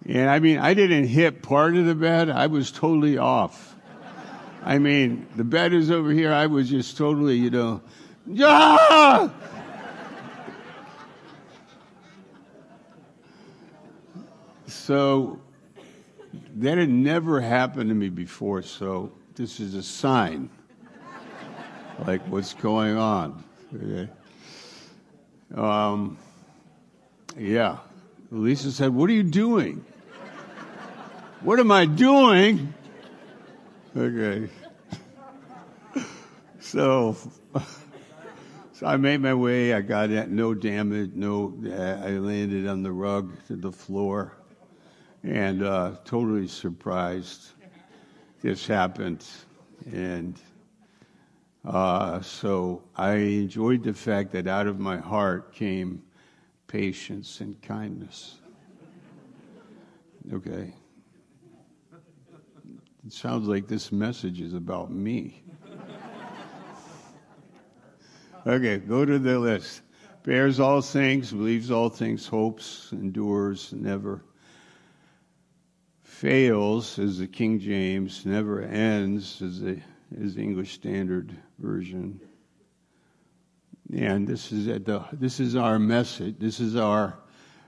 And 0.05 0.29
I 0.29 0.39
mean, 0.39 0.57
I 0.57 0.73
didn't 0.73 1.07
hit 1.07 1.41
part 1.41 1.75
of 1.75 1.85
the 1.85 1.95
bed, 1.95 2.29
I 2.29 2.47
was 2.47 2.71
totally 2.71 3.17
off. 3.17 3.68
I 4.69 4.77
mean, 4.77 5.25
the 5.35 5.43
bed 5.43 5.73
is 5.73 5.89
over 5.89 6.11
here, 6.11 6.31
I 6.31 6.45
was 6.45 6.69
just 6.69 6.95
totally, 6.95 7.35
you 7.37 7.49
know, 7.49 7.81
ah! 8.43 9.33
So 14.67 15.41
that 16.57 16.77
had 16.77 16.87
never 16.87 17.41
happened 17.41 17.89
to 17.89 17.95
me 17.95 18.09
before, 18.09 18.61
so 18.61 19.11
this 19.33 19.59
is 19.59 19.73
a 19.73 19.81
sign. 19.81 20.51
like 22.05 22.21
what's 22.27 22.53
going 22.53 22.95
on. 22.95 23.43
Okay. 23.75 24.07
Um, 25.55 26.15
yeah. 27.35 27.79
Lisa 28.29 28.71
said, 28.71 28.93
What 28.93 29.09
are 29.09 29.13
you 29.13 29.23
doing? 29.23 29.83
what 31.41 31.59
am 31.59 31.71
I 31.71 31.87
doing? 31.87 32.71
Okay. 33.97 34.47
So, 36.69 37.17
so 38.73 38.85
I 38.85 38.95
made 38.97 39.21
my 39.21 39.33
way. 39.33 39.73
I 39.73 39.81
got 39.81 40.11
no 40.29 40.53
damage. 40.53 41.11
No, 41.15 41.51
I 41.65 42.11
landed 42.11 42.67
on 42.67 42.83
the 42.83 42.91
rug 42.91 43.35
to 43.47 43.55
the 43.55 43.71
floor 43.71 44.33
and 45.23 45.63
uh, 45.63 45.95
totally 46.05 46.47
surprised 46.47 47.53
this 48.41 48.67
happened. 48.67 49.25
And 49.91 50.39
uh, 51.65 52.21
so 52.21 52.83
I 52.95 53.13
enjoyed 53.13 53.83
the 53.83 53.93
fact 53.93 54.31
that 54.33 54.45
out 54.45 54.67
of 54.67 54.79
my 54.79 54.97
heart 54.97 55.53
came 55.53 56.03
patience 56.67 57.41
and 57.41 57.59
kindness. 57.63 58.37
Okay. 60.31 60.71
It 63.07 63.13
sounds 63.13 63.47
like 63.47 63.67
this 63.67 63.91
message 63.91 64.39
is 64.39 64.53
about 64.53 64.91
me. 64.91 65.41
Okay, 68.45 68.77
go 68.77 69.05
to 69.05 69.19
the 69.19 69.39
list. 69.39 69.81
bears 70.23 70.59
all 70.59 70.81
things, 70.81 71.31
believes 71.31 71.71
all 71.71 71.89
things, 71.89 72.27
hopes, 72.27 72.89
endures, 72.91 73.73
never 73.73 74.23
fails, 76.03 76.99
as 76.99 77.19
the 77.19 77.27
King 77.27 77.59
James, 77.59 78.25
never 78.25 78.61
ends, 78.61 79.41
as 79.41 79.61
the, 79.61 79.79
as 80.21 80.35
the 80.35 80.41
English 80.41 80.73
Standard 80.73 81.33
Version. 81.59 82.19
And 83.93 84.27
this 84.27 84.51
is 84.51 84.67
at 84.67 84.85
the, 84.85 85.03
this 85.13 85.39
is 85.39 85.55
our 85.55 85.79
message. 85.79 86.35
This 86.37 86.59
is 86.59 86.75
our 86.75 87.17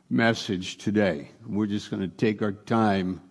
message 0.09 0.77
today. 0.77 1.31
We're 1.47 1.65
just 1.65 1.89
going 1.89 2.01
to 2.01 2.09
take 2.09 2.41
our 2.41 2.51
time 2.51 3.21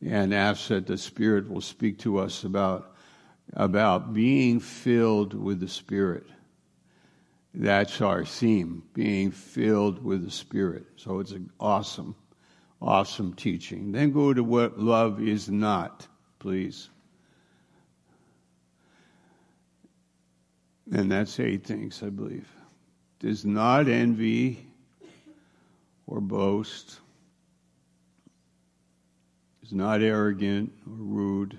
and 0.00 0.32
ask 0.32 0.68
that 0.68 0.86
the 0.86 0.98
Spirit 0.98 1.50
will 1.50 1.60
speak 1.60 1.98
to 2.00 2.18
us 2.18 2.44
about, 2.44 2.94
about 3.54 4.14
being 4.14 4.60
filled 4.60 5.34
with 5.34 5.58
the 5.58 5.68
Spirit. 5.68 6.26
That's 7.54 8.00
our 8.00 8.24
theme, 8.24 8.82
being 8.94 9.30
filled 9.30 10.02
with 10.02 10.24
the 10.24 10.30
Spirit. 10.30 10.86
So 10.96 11.20
it's 11.20 11.30
an 11.30 11.50
awesome, 11.60 12.16
awesome 12.82 13.32
teaching. 13.34 13.92
Then 13.92 14.10
go 14.10 14.34
to 14.34 14.42
what 14.42 14.80
love 14.80 15.22
is 15.22 15.48
not, 15.48 16.08
please. 16.40 16.90
And 20.92 21.10
that's 21.10 21.38
eight 21.38 21.64
things, 21.64 22.02
I 22.02 22.10
believe. 22.10 22.48
Does 23.20 23.44
not 23.44 23.88
envy 23.88 24.66
or 26.08 26.20
boast, 26.20 26.98
is 29.62 29.72
not 29.72 30.02
arrogant 30.02 30.72
or 30.88 30.92
rude, 30.92 31.58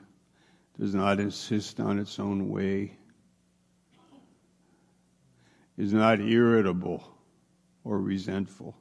does 0.78 0.94
not 0.94 1.22
insist 1.22 1.80
on 1.80 2.00
its 2.00 2.20
own 2.20 2.50
way 2.50 2.98
is 5.78 5.94
not 5.94 6.20
irritable 6.22 7.04
or 7.84 8.00
resentful, 8.00 8.76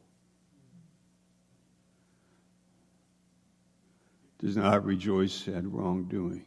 does 4.38 4.56
not 4.56 4.84
rejoice 4.84 5.48
at 5.48 5.64
wrongdoing. 5.64 6.44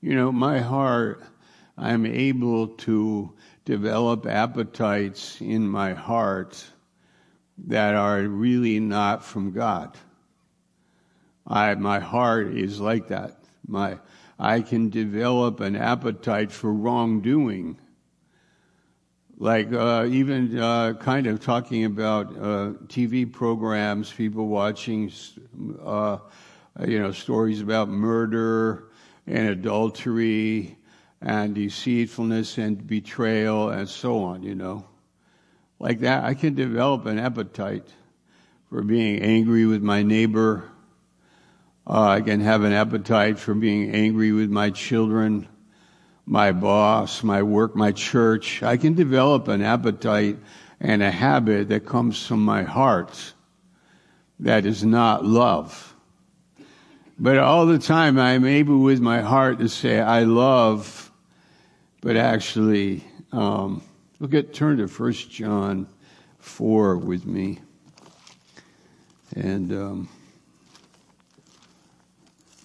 You 0.00 0.14
know, 0.14 0.30
my 0.30 0.58
heart, 0.60 1.22
I'm 1.76 2.06
able 2.06 2.68
to 2.68 3.32
develop 3.64 4.26
appetites 4.26 5.40
in 5.40 5.66
my 5.66 5.94
heart 5.94 6.64
that 7.66 7.94
are 7.94 8.22
really 8.22 8.80
not 8.80 9.24
from 9.24 9.52
God. 9.52 9.96
I, 11.46 11.74
my 11.74 12.00
heart 12.00 12.48
is 12.48 12.80
like 12.80 13.08
that. 13.08 13.38
My, 13.66 13.98
I 14.38 14.60
can 14.60 14.90
develop 14.90 15.60
an 15.60 15.76
appetite 15.76 16.52
for 16.52 16.72
wrongdoing 16.72 17.78
like 19.38 19.72
uh, 19.72 20.06
even 20.08 20.58
uh, 20.58 20.94
kind 20.94 21.26
of 21.26 21.40
talking 21.40 21.84
about 21.84 22.28
uh, 22.36 22.72
TV 22.86 23.30
programs, 23.30 24.12
people 24.12 24.46
watching, 24.46 25.10
uh, 25.84 26.18
you 26.86 27.00
know, 27.00 27.10
stories 27.10 27.60
about 27.60 27.88
murder 27.88 28.84
and 29.26 29.48
adultery 29.48 30.76
and 31.20 31.54
deceitfulness 31.54 32.58
and 32.58 32.86
betrayal 32.86 33.70
and 33.70 33.88
so 33.88 34.22
on, 34.22 34.42
you 34.42 34.54
know. 34.54 34.86
Like 35.78 36.00
that, 36.00 36.24
I 36.24 36.34
can 36.34 36.54
develop 36.54 37.06
an 37.06 37.18
appetite 37.18 37.88
for 38.68 38.82
being 38.82 39.20
angry 39.20 39.66
with 39.66 39.82
my 39.82 40.02
neighbor. 40.02 40.70
Uh, 41.86 42.08
I 42.08 42.20
can 42.20 42.40
have 42.40 42.62
an 42.62 42.72
appetite 42.72 43.38
for 43.38 43.54
being 43.54 43.90
angry 43.90 44.32
with 44.32 44.50
my 44.50 44.70
children 44.70 45.48
my 46.26 46.52
boss, 46.52 47.22
my 47.22 47.42
work, 47.42 47.76
my 47.76 47.92
church. 47.92 48.62
I 48.62 48.76
can 48.76 48.94
develop 48.94 49.48
an 49.48 49.62
appetite 49.62 50.38
and 50.80 51.02
a 51.02 51.10
habit 51.10 51.68
that 51.68 51.86
comes 51.86 52.26
from 52.26 52.44
my 52.44 52.62
heart 52.62 53.32
that 54.40 54.66
is 54.66 54.84
not 54.84 55.24
love. 55.24 55.94
But 57.18 57.38
all 57.38 57.66
the 57.66 57.78
time 57.78 58.18
I'm 58.18 58.44
able 58.44 58.80
with 58.80 59.00
my 59.00 59.20
heart 59.20 59.60
to 59.60 59.68
say, 59.68 60.00
I 60.00 60.24
love, 60.24 61.12
but 62.00 62.16
actually, 62.16 63.04
um, 63.30 63.82
look 64.18 64.34
at, 64.34 64.52
turn 64.52 64.78
to 64.78 64.86
1 64.86 65.12
John 65.12 65.86
4 66.40 66.96
with 66.96 67.24
me. 67.24 67.60
And 69.36 69.72
um, 69.72 70.08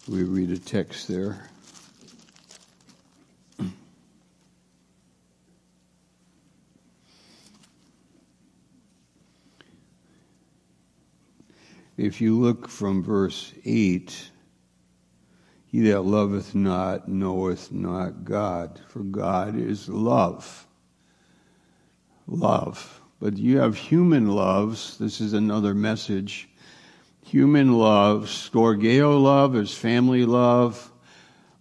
we 0.08 0.24
read 0.24 0.50
a 0.50 0.58
text 0.58 1.08
there. 1.08 1.50
If 12.00 12.22
you 12.22 12.40
look 12.40 12.70
from 12.70 13.04
verse 13.04 13.54
8, 13.66 14.32
he 15.66 15.82
that 15.82 16.04
loveth 16.04 16.56
not 16.56 17.10
knoweth 17.10 17.74
not 17.74 18.24
God, 18.24 18.80
for 18.88 19.02
God 19.02 19.60
is 19.60 19.90
love. 19.90 20.66
Love. 22.26 23.02
But 23.20 23.38
you 23.38 23.60
have 23.60 23.76
human 23.76 24.30
loves. 24.30 24.98
This 24.98 25.20
is 25.20 25.34
another 25.34 25.76
message. 25.76 26.48
Human 27.26 27.74
love, 27.74 28.28
storgeo 28.28 29.22
love 29.22 29.58
is 29.58 29.74
family 29.74 30.26
love, 30.26 30.94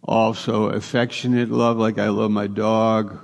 also 0.05 0.67
affectionate 0.67 1.51
love, 1.51 1.79
like 1.79 1.99
I 1.99 2.11
love 2.11 2.31
my 2.31 2.47
dog, 2.47 3.19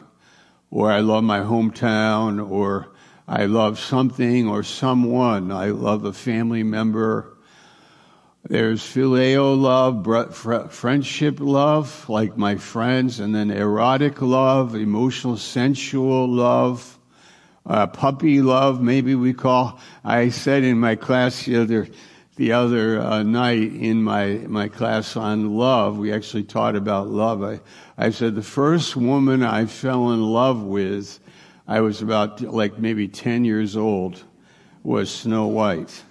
or 0.69 0.91
I 0.91 0.99
love 0.99 1.23
my 1.23 1.39
hometown, 1.39 2.51
or 2.51 2.94
I 3.27 3.47
love 3.47 3.79
something 3.79 4.49
or 4.49 4.63
someone. 4.63 5.51
I 5.51 5.71
love 5.71 6.05
a 6.05 6.13
family 6.13 6.63
member. 6.63 7.35
There's 8.47 8.83
phileo 8.83 9.59
love, 9.59 10.73
friendship 10.73 11.41
love, 11.41 12.07
like 12.11 12.37
my 12.37 12.57
friends, 12.57 13.21
and 13.21 13.35
then 13.35 13.51
erotic 13.51 14.21
love, 14.21 14.75
emotional, 14.75 15.39
sensual 15.39 16.29
love, 16.29 16.99
uh, 17.65 17.87
puppy 17.87 18.43
love, 18.43 18.83
maybe 18.83 19.15
we 19.15 19.33
call. 19.33 19.81
I 20.05 20.29
said 20.29 20.63
in 20.63 20.79
my 20.79 20.97
class 20.97 21.47
the 21.47 21.57
other, 21.57 21.89
the 22.37 22.53
other 22.53 23.01
uh, 23.01 23.23
night 23.23 23.73
in 23.73 24.03
my, 24.03 24.45
my 24.47 24.69
class 24.69 25.17
on 25.17 25.57
love, 25.57 25.97
we 25.97 26.13
actually 26.13 26.45
taught 26.45 26.77
about 26.77 27.09
love. 27.09 27.43
I, 27.43 27.61
I 27.97 28.11
said 28.11 28.35
the 28.35 28.43
first 28.43 28.95
woman 28.97 29.43
I 29.43 29.65
fell 29.65 30.11
in 30.11 30.23
love 30.23 30.63
with 30.63 31.19
I 31.67 31.81
was 31.81 32.03
about 32.03 32.41
like 32.43 32.79
maybe 32.79 33.09
10 33.09 33.45
years 33.45 33.77
old, 33.77 34.23
was 34.83 35.11
Snow 35.11 35.47
White. 35.47 36.03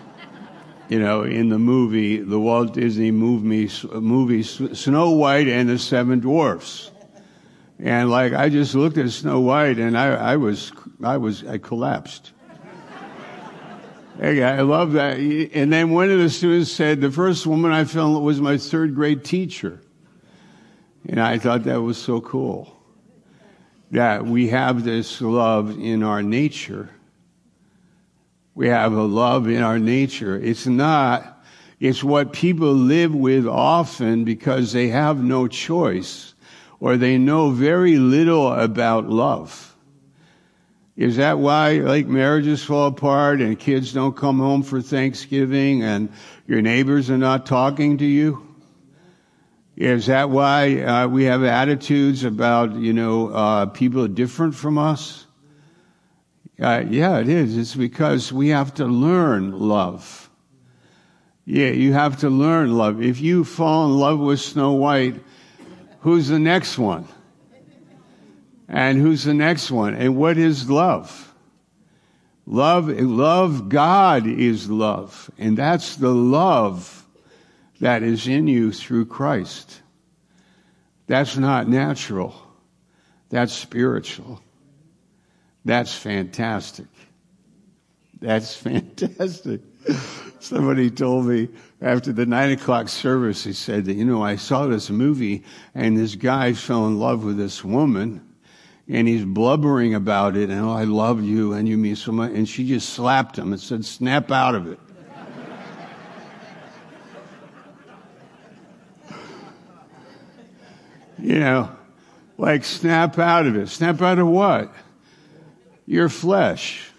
you 0.90 0.98
know, 0.98 1.22
in 1.22 1.48
the 1.48 1.58
movie, 1.58 2.18
the 2.18 2.38
Walt 2.38 2.74
Disney 2.74 3.10
movie, 3.10 3.70
movie 3.98 4.42
Snow 4.42 5.10
White 5.12 5.48
and 5.48 5.70
the 5.70 5.78
Seven 5.78 6.20
Dwarfs. 6.20 6.90
And 7.78 8.10
like, 8.10 8.34
I 8.34 8.50
just 8.50 8.74
looked 8.74 8.98
at 8.98 9.08
Snow 9.10 9.40
White 9.40 9.78
and 9.78 9.96
I, 9.96 10.08
I 10.08 10.36
was, 10.36 10.70
I 11.02 11.16
was, 11.16 11.44
I 11.46 11.56
collapsed. 11.56 12.32
Hey, 14.20 14.42
I 14.42 14.62
love 14.62 14.92
that. 14.94 15.16
And 15.18 15.72
then 15.72 15.90
one 15.90 16.10
of 16.10 16.18
the 16.18 16.28
students 16.28 16.72
said, 16.72 17.00
the 17.00 17.10
first 17.10 17.46
woman 17.46 17.70
I 17.70 17.84
fell 17.84 18.20
was 18.20 18.40
my 18.40 18.58
third 18.58 18.94
grade 18.94 19.24
teacher. 19.24 19.80
And 21.08 21.20
I 21.20 21.38
thought 21.38 21.62
that 21.64 21.80
was 21.80 21.96
so 21.96 22.20
cool 22.20 22.77
that 23.90 24.24
we 24.24 24.48
have 24.48 24.84
this 24.84 25.20
love 25.20 25.78
in 25.78 26.02
our 26.02 26.22
nature. 26.22 26.90
We 28.54 28.68
have 28.68 28.92
a 28.92 29.02
love 29.02 29.48
in 29.48 29.62
our 29.62 29.78
nature. 29.78 30.36
It's 30.36 30.66
not, 30.66 31.42
it's 31.80 32.02
what 32.02 32.32
people 32.32 32.72
live 32.72 33.14
with 33.14 33.46
often 33.46 34.24
because 34.24 34.72
they 34.72 34.88
have 34.88 35.22
no 35.22 35.46
choice 35.46 36.34
or 36.80 36.96
they 36.96 37.18
know 37.18 37.50
very 37.50 37.96
little 37.98 38.52
about 38.52 39.08
love. 39.08 39.76
Is 40.96 41.16
that 41.16 41.38
why 41.38 41.74
like 41.74 42.08
marriages 42.08 42.64
fall 42.64 42.88
apart 42.88 43.40
and 43.40 43.56
kids 43.58 43.92
don't 43.92 44.16
come 44.16 44.38
home 44.38 44.64
for 44.64 44.82
Thanksgiving 44.82 45.84
and 45.84 46.08
your 46.48 46.60
neighbors 46.60 47.08
are 47.08 47.18
not 47.18 47.46
talking 47.46 47.98
to 47.98 48.04
you? 48.04 48.47
Is 49.78 50.06
that 50.06 50.28
why 50.28 50.80
uh, 50.80 51.06
we 51.06 51.22
have 51.26 51.44
attitudes 51.44 52.24
about, 52.24 52.74
you 52.74 52.92
know, 52.92 53.28
uh, 53.28 53.66
people 53.66 54.08
different 54.08 54.56
from 54.56 54.76
us? 54.76 55.24
Uh, 56.60 56.82
yeah, 56.90 57.20
it 57.20 57.28
is. 57.28 57.56
It's 57.56 57.76
because 57.76 58.32
we 58.32 58.48
have 58.48 58.74
to 58.74 58.86
learn 58.86 59.56
love. 59.56 60.28
Yeah, 61.44 61.68
you 61.68 61.92
have 61.92 62.18
to 62.22 62.28
learn 62.28 62.76
love. 62.76 63.00
If 63.00 63.20
you 63.20 63.44
fall 63.44 63.86
in 63.86 63.96
love 63.96 64.18
with 64.18 64.40
Snow 64.40 64.72
White, 64.72 65.22
who's 66.00 66.26
the 66.26 66.40
next 66.40 66.76
one? 66.76 67.06
And 68.66 68.98
who's 68.98 69.22
the 69.22 69.32
next 69.32 69.70
one? 69.70 69.94
And 69.94 70.16
what 70.16 70.38
is 70.38 70.68
love? 70.68 71.32
Love, 72.46 72.88
love, 72.88 73.68
God 73.68 74.26
is 74.26 74.68
love. 74.68 75.30
And 75.38 75.56
that's 75.56 75.94
the 75.94 76.10
love 76.10 76.97
that 77.80 78.02
is 78.02 78.26
in 78.26 78.46
you 78.46 78.72
through 78.72 79.06
Christ. 79.06 79.82
That's 81.06 81.36
not 81.36 81.68
natural. 81.68 82.34
That's 83.30 83.52
spiritual. 83.52 84.42
That's 85.64 85.94
fantastic. 85.94 86.86
That's 88.20 88.56
fantastic. 88.62 89.60
Somebody 90.40 90.90
told 90.90 91.26
me 91.26 91.48
after 91.80 92.12
the 92.12 92.26
nine 92.26 92.52
o'clock 92.52 92.88
service, 92.88 93.44
he 93.44 93.52
said 93.52 93.84
that, 93.86 93.94
you 93.94 94.04
know, 94.04 94.22
I 94.22 94.36
saw 94.36 94.66
this 94.66 94.90
movie 94.90 95.44
and 95.74 95.96
this 95.96 96.14
guy 96.14 96.52
fell 96.52 96.86
in 96.86 96.98
love 96.98 97.24
with 97.24 97.36
this 97.36 97.64
woman 97.64 98.24
and 98.88 99.06
he's 99.06 99.24
blubbering 99.24 99.94
about 99.94 100.36
it 100.36 100.50
and, 100.50 100.60
oh, 100.60 100.70
I 100.70 100.84
love 100.84 101.22
you 101.22 101.52
and 101.52 101.68
you 101.68 101.76
mean 101.76 101.96
so 101.96 102.12
much. 102.12 102.32
And 102.32 102.48
she 102.48 102.66
just 102.66 102.90
slapped 102.90 103.38
him 103.38 103.52
and 103.52 103.60
said, 103.60 103.84
snap 103.84 104.30
out 104.30 104.54
of 104.54 104.66
it. 104.66 104.80
You 111.18 111.40
know, 111.40 111.70
like 112.36 112.64
snap 112.64 113.18
out 113.18 113.46
of 113.46 113.56
it. 113.56 113.68
Snap 113.68 114.00
out 114.00 114.18
of 114.18 114.28
what? 114.28 114.72
Your 115.86 116.08
flesh. 116.08 116.90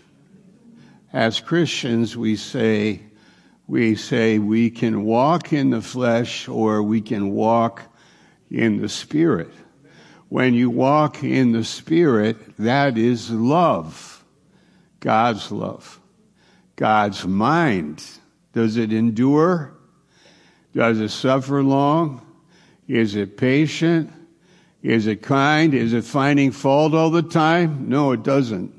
As 1.11 1.39
Christians, 1.39 2.15
we 2.15 2.35
say, 2.35 3.01
we 3.67 3.95
say 3.95 4.37
we 4.39 4.69
can 4.69 5.05
walk 5.05 5.53
in 5.53 5.69
the 5.69 5.81
flesh 5.81 6.47
or 6.47 6.83
we 6.83 7.01
can 7.01 7.31
walk 7.31 7.83
in 8.51 8.81
the 8.81 8.89
spirit. 8.89 9.51
When 10.27 10.53
you 10.53 10.69
walk 10.69 11.23
in 11.23 11.51
the 11.51 11.63
spirit, 11.63 12.57
that 12.57 12.97
is 12.97 13.31
love. 13.31 14.23
God's 14.99 15.51
love. 15.51 15.99
God's 16.75 17.25
mind. 17.25 18.03
Does 18.53 18.77
it 18.77 18.93
endure? 18.93 19.73
Does 20.73 20.99
it 20.99 21.09
suffer 21.09 21.63
long? 21.63 22.25
Is 22.89 23.15
it 23.15 23.37
patient? 23.37 24.11
Is 24.81 25.05
it 25.05 25.21
kind? 25.21 25.75
Is 25.75 25.93
it 25.93 26.03
finding 26.03 26.51
fault 26.51 26.95
all 26.95 27.11
the 27.11 27.21
time? 27.21 27.87
No, 27.87 28.13
it 28.13 28.23
doesn't. 28.23 28.73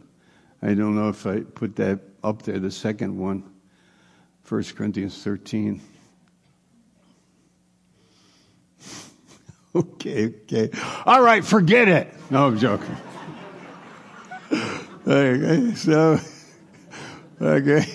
I 0.60 0.74
don't 0.74 0.96
know 0.96 1.08
if 1.10 1.26
I 1.28 1.40
put 1.40 1.76
that 1.76 2.00
up 2.24 2.42
there, 2.42 2.58
the 2.58 2.72
second 2.72 3.16
one, 3.16 3.48
1 4.48 4.64
Corinthians 4.74 5.22
13. 5.22 5.80
okay, 9.76 10.26
okay. 10.26 10.70
All 11.06 11.22
right, 11.22 11.44
forget 11.44 11.86
it. 11.86 12.12
No, 12.30 12.48
I'm 12.48 12.58
joking. 12.58 12.96
okay, 15.06 15.72
so, 15.76 16.18
okay. 17.40 17.86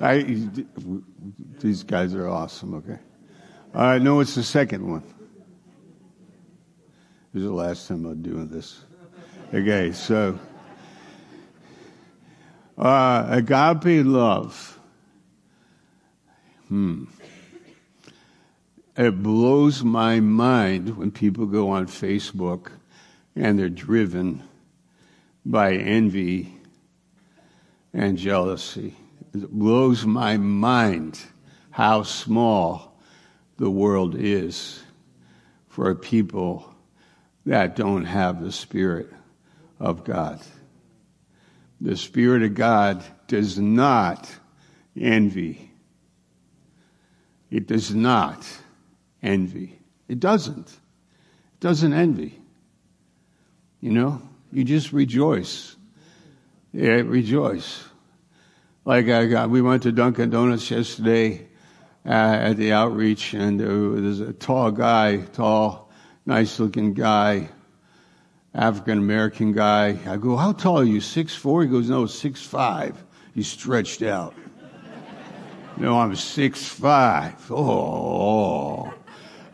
I, 0.00 0.48
these 1.58 1.82
guys 1.82 2.14
are 2.14 2.28
awesome, 2.28 2.74
okay. 2.74 3.00
All 3.74 3.80
right, 3.80 4.02
no, 4.02 4.20
it's 4.20 4.34
the 4.34 4.42
second 4.42 4.86
one. 4.86 5.02
This 7.32 7.40
is 7.42 7.48
the 7.48 7.54
last 7.54 7.88
time 7.88 8.04
I'm 8.04 8.20
doing 8.20 8.48
this. 8.48 8.82
Okay, 9.54 9.92
so 9.92 10.38
uh, 12.76 13.26
agape 13.30 14.04
love. 14.04 14.78
Hmm. 16.68 17.04
It 18.94 19.22
blows 19.22 19.82
my 19.82 20.20
mind 20.20 20.98
when 20.98 21.10
people 21.10 21.46
go 21.46 21.70
on 21.70 21.86
Facebook 21.86 22.72
and 23.34 23.58
they're 23.58 23.70
driven 23.70 24.42
by 25.46 25.76
envy 25.76 26.58
and 27.94 28.18
jealousy. 28.18 28.94
It 29.32 29.50
blows 29.50 30.04
my 30.04 30.36
mind 30.36 31.18
how 31.70 32.02
small 32.02 32.91
the 33.62 33.70
world 33.70 34.16
is 34.16 34.82
for 35.68 35.94
people 35.94 36.74
that 37.46 37.76
don't 37.76 38.06
have 38.06 38.42
the 38.42 38.50
Spirit 38.50 39.08
of 39.78 40.02
God. 40.02 40.40
The 41.80 41.96
Spirit 41.96 42.42
of 42.42 42.54
God 42.54 43.04
does 43.28 43.60
not 43.60 44.28
envy. 45.00 45.70
It 47.52 47.68
does 47.68 47.94
not 47.94 48.44
envy. 49.22 49.78
It 50.08 50.18
doesn't. 50.18 50.66
It 50.66 51.60
doesn't 51.60 51.92
envy. 51.92 52.36
You 53.80 53.92
know, 53.92 54.22
you 54.50 54.64
just 54.64 54.92
rejoice. 54.92 55.76
Yeah, 56.72 56.94
rejoice. 56.94 57.84
Like 58.84 59.08
I 59.08 59.26
got, 59.26 59.50
we 59.50 59.62
went 59.62 59.84
to 59.84 59.92
Dunkin' 59.92 60.30
Donuts 60.30 60.68
yesterday 60.68 61.46
uh, 62.04 62.08
at 62.08 62.56
the 62.56 62.72
outreach, 62.72 63.34
and 63.34 63.60
there 63.60 63.76
was 63.76 64.20
a 64.20 64.32
tall 64.32 64.70
guy, 64.70 65.18
tall, 65.18 65.90
nice 66.26 66.58
looking 66.58 66.94
guy, 66.94 67.48
African 68.54 68.98
American 68.98 69.52
guy. 69.52 69.98
I 70.06 70.16
go, 70.16 70.36
how 70.36 70.52
tall 70.52 70.80
are 70.80 70.84
you? 70.84 71.00
Six 71.00 71.34
four? 71.34 71.62
He 71.62 71.68
goes, 71.68 71.88
no, 71.88 72.06
six 72.06 72.42
five. 72.42 73.02
He's 73.34 73.48
stretched 73.48 74.02
out. 74.02 74.34
no, 75.76 75.98
I'm 75.98 76.14
six 76.16 76.66
five. 76.66 77.50
Oh. 77.50 78.92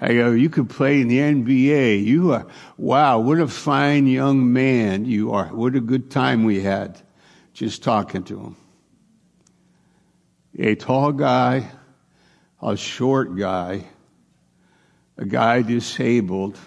I 0.00 0.14
go, 0.14 0.30
you 0.30 0.48
could 0.48 0.70
play 0.70 1.00
in 1.00 1.08
the 1.08 1.18
NBA. 1.18 2.04
You 2.04 2.32
are, 2.32 2.46
wow, 2.76 3.18
what 3.18 3.40
a 3.40 3.48
fine 3.48 4.06
young 4.06 4.52
man 4.52 5.04
you 5.04 5.32
are. 5.32 5.46
What 5.46 5.74
a 5.74 5.80
good 5.80 6.10
time 6.10 6.44
we 6.44 6.60
had 6.60 7.00
just 7.52 7.82
talking 7.82 8.22
to 8.24 8.38
him. 8.38 8.56
A 10.60 10.76
tall 10.76 11.10
guy, 11.10 11.68
a 12.60 12.76
short 12.76 13.36
guy, 13.36 13.86
a 15.16 15.24
guy 15.24 15.62
disabled, 15.62 16.58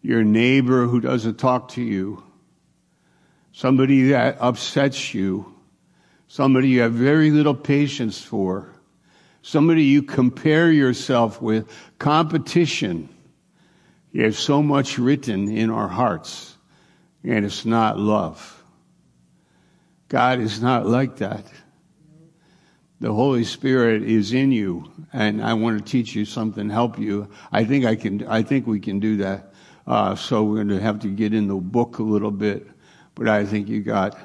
your 0.00 0.24
neighbor 0.24 0.86
who 0.86 1.00
doesn't 1.00 1.38
talk 1.38 1.68
to 1.68 1.82
you, 1.82 2.22
somebody 3.52 4.08
that 4.08 4.38
upsets 4.40 5.14
you, 5.14 5.54
somebody 6.26 6.68
you 6.68 6.80
have 6.80 6.92
very 6.92 7.30
little 7.30 7.54
patience 7.54 8.20
for, 8.20 8.72
somebody 9.42 9.84
you 9.84 10.02
compare 10.02 10.70
yourself 10.70 11.42
with, 11.42 11.70
competition. 11.98 13.08
You 14.12 14.24
have 14.24 14.36
so 14.36 14.62
much 14.62 14.98
written 14.98 15.48
in 15.48 15.70
our 15.70 15.88
hearts, 15.88 16.56
and 17.22 17.44
it's 17.44 17.64
not 17.64 17.98
love. 17.98 18.62
God 20.08 20.40
is 20.40 20.60
not 20.60 20.86
like 20.86 21.16
that. 21.16 21.44
The 23.02 23.12
Holy 23.12 23.42
Spirit 23.42 24.04
is 24.04 24.32
in 24.32 24.52
you, 24.52 24.88
and 25.12 25.42
I 25.42 25.54
want 25.54 25.76
to 25.76 25.84
teach 25.84 26.14
you 26.14 26.24
something, 26.24 26.70
help 26.70 27.00
you. 27.00 27.28
I 27.50 27.64
think 27.64 27.84
I 27.84 27.96
can, 27.96 28.24
I 28.28 28.44
think 28.44 28.68
we 28.68 28.78
can 28.78 29.00
do 29.00 29.16
that. 29.16 29.52
Uh, 29.88 30.14
so 30.14 30.44
we're 30.44 30.62
going 30.62 30.68
to 30.68 30.80
have 30.80 31.00
to 31.00 31.08
get 31.08 31.34
in 31.34 31.48
the 31.48 31.56
book 31.56 31.98
a 31.98 32.04
little 32.04 32.30
bit, 32.30 32.68
but 33.16 33.26
I 33.26 33.44
think 33.44 33.66
you 33.66 33.82
got 33.82 34.16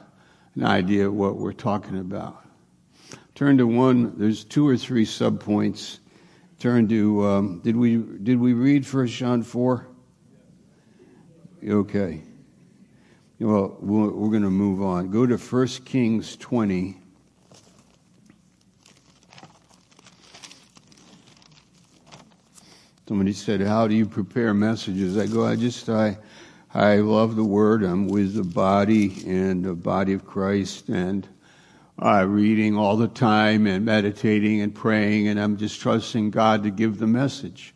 an 0.54 0.63
idea 0.63 1.08
of 1.08 1.16
what 1.16 1.38
we're 1.38 1.54
talking 1.54 1.98
about. 1.98 2.46
Turn 3.34 3.58
to 3.58 3.66
one. 3.66 4.13
There's 4.16 4.44
two 4.44 4.68
or 4.68 4.78
three 4.78 5.08
subpoints. 5.08 5.98
Turn 6.60 6.88
to. 6.90 7.26
Um, 7.26 7.62
did 7.63 7.76
we 7.76 7.96
did 7.96 8.40
we 8.40 8.54
read 8.54 8.86
First 8.86 9.16
John 9.16 9.42
four? 9.42 9.88
Okay. 11.68 12.22
Well, 13.40 13.76
we're 13.80 14.30
going 14.30 14.44
to 14.44 14.52
move 14.52 14.84
on. 14.84 15.10
Go 15.10 15.26
to 15.26 15.40
First 15.40 15.84
Kings 15.84 16.36
twenty. 16.36 17.02
Somebody 23.08 23.32
said, 23.32 23.62
"How 23.62 23.88
do 23.88 23.96
you 23.96 24.06
prepare 24.06 24.54
messages?" 24.54 25.17
I 25.17 25.28
go, 25.28 25.46
"I 25.46 25.56
just 25.56 25.88
I 25.88 26.17
I 26.74 26.98
love 26.98 27.38
the 27.38 27.43
Word. 27.43 27.82
I'm 27.84 28.10
with 28.10 28.34
the 28.34 28.43
body 28.43 29.24
and 29.26 29.63
the 29.63 29.76
body 29.76 30.12
of 30.12 30.26
Christ, 30.26 30.89
and 30.89 31.26
uh, 32.00 32.26
reading 32.28 32.76
all 32.76 32.98
the 32.98 33.08
time 33.08 33.65
and 33.65 33.86
meditating 33.86 34.60
and 34.60 34.76
praying, 34.76 35.30
and 35.30 35.39
I'm 35.39 35.56
just 35.56 35.80
trusting 35.80 36.32
God 36.32 36.63
to 36.63 36.70
give 36.70 37.00
the 37.00 37.08
message." 37.08 37.74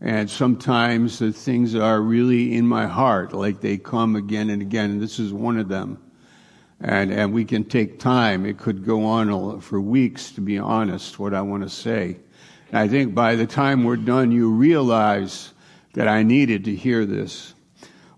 And 0.00 0.30
sometimes 0.30 1.18
the 1.18 1.32
things 1.32 1.74
are 1.74 2.00
really 2.00 2.54
in 2.54 2.64
my 2.64 2.86
heart, 2.86 3.32
like 3.32 3.60
they 3.60 3.76
come 3.76 4.14
again 4.14 4.50
and 4.50 4.62
again, 4.62 4.90
and 4.90 5.02
this 5.02 5.18
is 5.18 5.32
one 5.32 5.58
of 5.58 5.66
them. 5.66 5.98
And, 6.80 7.10
and 7.10 7.32
we 7.32 7.44
can 7.44 7.64
take 7.64 7.98
time. 7.98 8.46
It 8.46 8.58
could 8.58 8.84
go 8.84 9.04
on 9.04 9.60
for 9.60 9.80
weeks, 9.80 10.30
to 10.32 10.40
be 10.40 10.58
honest, 10.58 11.18
what 11.18 11.34
I 11.34 11.40
want 11.40 11.62
to 11.62 11.70
say. 11.70 12.18
I 12.74 12.88
think 12.88 13.14
by 13.14 13.36
the 13.36 13.46
time 13.46 13.84
we're 13.84 13.96
done, 13.96 14.32
you 14.32 14.50
realize 14.50 15.52
that 15.92 16.08
I 16.08 16.24
needed 16.24 16.64
to 16.64 16.74
hear 16.74 17.06
this. 17.06 17.54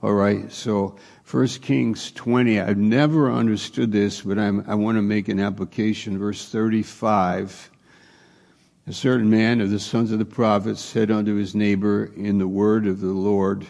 All 0.03 0.15
right, 0.15 0.51
so 0.51 0.97
1 1.31 1.47
Kings 1.61 2.11
20, 2.13 2.61
I've 2.61 2.79
never 2.79 3.31
understood 3.31 3.93
this, 3.93 4.23
but 4.23 4.39
I'm, 4.39 4.65
i 4.67 4.75
want 4.75 4.97
to 4.97 5.03
make 5.03 5.29
an 5.29 5.41
application. 5.41 6.19
Verse 6.19 6.49
35. 6.49 7.71
A 8.87 8.93
certain 8.95 9.29
man 9.29 9.61
of 9.61 9.71
the 9.71 9.79
sons 9.79 10.11
of 10.11 10.19
the 10.19 10.25
prophets 10.25 10.81
said 10.81 11.11
unto 11.11 11.35
his 11.35 11.55
neighbor 11.55 12.11
in 12.17 12.39
the 12.39 12.49
word 12.49 12.87
of 12.87 13.01
the 13.01 13.09
Lord, 13.09 13.67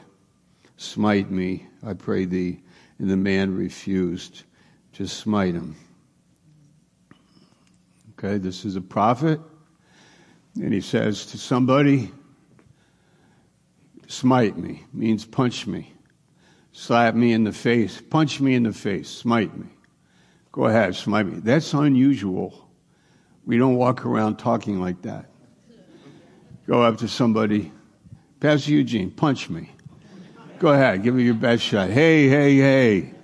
Smite 0.76 1.30
me, 1.32 1.66
I 1.84 1.94
pray 1.94 2.26
thee. 2.26 2.60
And 3.00 3.10
the 3.10 3.16
man 3.16 3.56
refused 3.56 4.44
to 4.92 5.08
smite 5.08 5.54
him. 5.54 5.74
Okay, 8.12 8.38
this 8.38 8.64
is 8.64 8.76
a 8.76 8.80
prophet 8.80 9.40
and 10.56 10.72
he 10.72 10.80
says 10.80 11.26
to 11.26 11.38
somebody, 11.38 12.10
smite 14.06 14.56
me, 14.56 14.84
means 14.92 15.24
punch 15.24 15.66
me. 15.66 15.92
slap 16.72 17.14
me 17.14 17.32
in 17.32 17.44
the 17.44 17.52
face, 17.52 18.00
punch 18.00 18.40
me 18.40 18.54
in 18.54 18.62
the 18.64 18.72
face, 18.72 19.08
smite 19.08 19.56
me. 19.56 19.66
Go 20.52 20.66
ahead, 20.66 20.94
smite 20.94 21.26
me. 21.26 21.40
That's 21.40 21.72
unusual. 21.74 22.68
We 23.44 23.58
don't 23.58 23.76
walk 23.76 24.04
around 24.04 24.36
talking 24.36 24.80
like 24.80 25.02
that. 25.02 25.30
Go 26.66 26.82
up 26.82 26.98
to 26.98 27.08
somebody, 27.08 27.72
Pastor 28.40 28.72
Eugene, 28.72 29.10
punch 29.10 29.48
me. 29.48 29.70
Go 30.58 30.68
ahead, 30.68 31.02
give 31.02 31.14
me 31.14 31.22
your 31.22 31.34
best 31.34 31.62
shot. 31.62 31.90
Hey, 31.90 32.28
hey, 32.28 32.56
hey. 32.56 33.14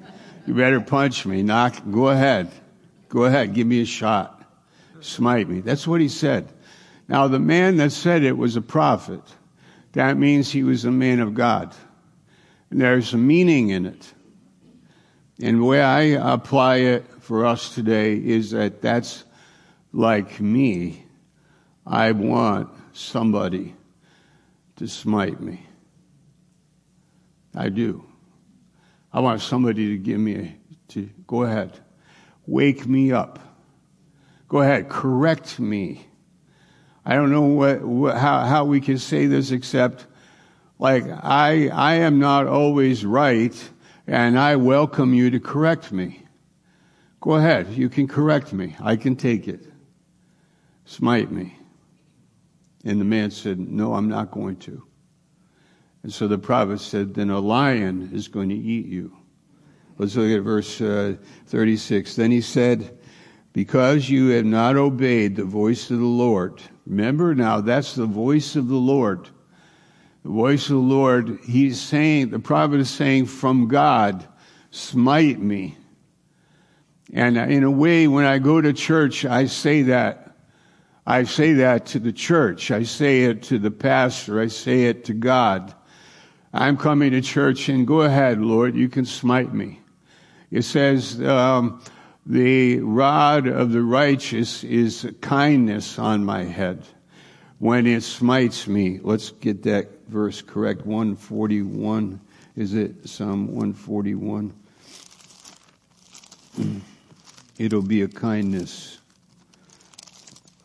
You 0.46 0.54
better 0.54 0.80
punch 0.80 1.24
me. 1.24 1.42
Knock. 1.42 1.76
Go 1.90 2.08
ahead. 2.08 2.50
Go 3.08 3.24
ahead. 3.24 3.54
Give 3.54 3.66
me 3.66 3.82
a 3.82 3.84
shot. 3.84 4.42
Smite 5.00 5.48
me. 5.48 5.60
That's 5.60 5.86
what 5.86 6.00
he 6.00 6.08
said. 6.08 6.48
Now, 7.12 7.28
the 7.28 7.38
man 7.38 7.76
that 7.76 7.92
said 7.92 8.22
it 8.22 8.38
was 8.38 8.56
a 8.56 8.62
prophet. 8.62 9.20
That 9.92 10.16
means 10.16 10.50
he 10.50 10.62
was 10.62 10.86
a 10.86 10.90
man 10.90 11.20
of 11.20 11.34
God. 11.34 11.74
And 12.70 12.80
there's 12.80 13.12
a 13.12 13.18
meaning 13.18 13.68
in 13.68 13.84
it. 13.84 14.14
And 15.42 15.58
the 15.58 15.64
way 15.64 15.82
I 15.82 16.00
apply 16.32 16.76
it 16.76 17.04
for 17.20 17.44
us 17.44 17.74
today 17.74 18.14
is 18.14 18.52
that 18.52 18.80
that's 18.80 19.24
like 19.92 20.40
me. 20.40 21.04
I 21.86 22.12
want 22.12 22.70
somebody 22.94 23.74
to 24.76 24.88
smite 24.88 25.38
me. 25.38 25.66
I 27.54 27.68
do. 27.68 28.06
I 29.12 29.20
want 29.20 29.42
somebody 29.42 29.88
to 29.88 29.98
give 29.98 30.18
me 30.18 30.34
a, 30.36 30.58
to 30.92 31.10
go 31.26 31.42
ahead, 31.42 31.78
wake 32.46 32.86
me 32.86 33.12
up. 33.12 33.38
Go 34.48 34.62
ahead, 34.62 34.88
correct 34.88 35.60
me. 35.60 36.06
I 37.04 37.14
don't 37.14 37.30
know 37.30 37.42
what, 37.42 38.16
how, 38.16 38.44
how 38.44 38.64
we 38.64 38.80
can 38.80 38.98
say 38.98 39.26
this 39.26 39.50
except 39.50 40.06
like 40.78 41.04
I, 41.06 41.68
I 41.68 41.94
am 41.94 42.18
not 42.18 42.46
always 42.46 43.04
right 43.04 43.70
and 44.06 44.38
I 44.38 44.56
welcome 44.56 45.14
you 45.14 45.30
to 45.30 45.40
correct 45.40 45.92
me. 45.92 46.22
Go 47.20 47.34
ahead. 47.34 47.68
You 47.70 47.88
can 47.88 48.08
correct 48.08 48.52
me. 48.52 48.76
I 48.80 48.96
can 48.96 49.16
take 49.16 49.48
it. 49.48 49.64
Smite 50.84 51.30
me. 51.30 51.56
And 52.84 53.00
the 53.00 53.04
man 53.04 53.30
said, 53.30 53.58
no, 53.58 53.94
I'm 53.94 54.08
not 54.08 54.32
going 54.32 54.56
to. 54.56 54.82
And 56.02 56.12
so 56.12 56.26
the 56.26 56.38
prophet 56.38 56.80
said, 56.80 57.14
Then 57.14 57.30
a 57.30 57.38
lion 57.38 58.10
is 58.12 58.28
going 58.28 58.48
to 58.48 58.56
eat 58.56 58.86
you. 58.86 59.16
Let's 59.98 60.16
look 60.16 60.36
at 60.36 60.42
verse 60.42 60.80
uh, 60.80 61.16
36. 61.46 62.16
Then 62.16 62.30
he 62.30 62.40
said, 62.40 62.98
Because 63.52 64.10
you 64.10 64.28
have 64.28 64.44
not 64.44 64.76
obeyed 64.76 65.36
the 65.36 65.44
voice 65.44 65.90
of 65.90 65.98
the 65.98 66.04
Lord. 66.04 66.60
Remember 66.86 67.34
now, 67.34 67.60
that's 67.60 67.94
the 67.94 68.06
voice 68.06 68.56
of 68.56 68.68
the 68.68 68.76
Lord. 68.76 69.28
The 70.24 70.30
voice 70.30 70.64
of 70.64 70.76
the 70.76 70.82
Lord, 70.82 71.38
he's 71.44 71.80
saying, 71.80 72.30
the 72.30 72.38
prophet 72.38 72.80
is 72.80 72.90
saying, 72.90 73.26
From 73.26 73.68
God, 73.68 74.26
smite 74.70 75.40
me. 75.40 75.76
And 77.12 77.36
in 77.36 77.64
a 77.64 77.70
way, 77.70 78.08
when 78.08 78.24
I 78.24 78.38
go 78.38 78.60
to 78.60 78.72
church, 78.72 79.24
I 79.24 79.46
say 79.46 79.82
that. 79.82 80.36
I 81.06 81.24
say 81.24 81.54
that 81.54 81.86
to 81.86 81.98
the 81.98 82.12
church. 82.12 82.70
I 82.70 82.84
say 82.84 83.24
it 83.24 83.42
to 83.44 83.58
the 83.58 83.72
pastor. 83.72 84.40
I 84.40 84.46
say 84.46 84.84
it 84.84 85.04
to 85.06 85.14
God. 85.14 85.74
I'm 86.52 86.76
coming 86.76 87.10
to 87.12 87.20
church 87.20 87.68
and 87.68 87.86
go 87.86 88.02
ahead, 88.02 88.40
Lord, 88.40 88.76
you 88.76 88.88
can 88.88 89.04
smite 89.04 89.52
me. 89.52 89.80
It 90.50 90.62
says, 90.62 91.20
um, 91.22 91.82
the 92.24 92.78
rod 92.80 93.46
of 93.46 93.72
the 93.72 93.82
righteous 93.82 94.62
is 94.64 95.10
kindness 95.20 95.98
on 95.98 96.24
my 96.24 96.44
head 96.44 96.84
when 97.58 97.86
it 97.86 98.02
smites 98.02 98.66
me. 98.66 99.00
Let's 99.02 99.30
get 99.30 99.64
that 99.64 99.88
verse 100.08 100.42
correct. 100.42 100.86
141. 100.86 102.20
Is 102.56 102.74
it 102.74 103.08
Psalm 103.08 103.48
141? 103.48 104.52
It'll 107.58 107.82
be 107.82 108.02
a 108.02 108.08
kindness. 108.08 108.98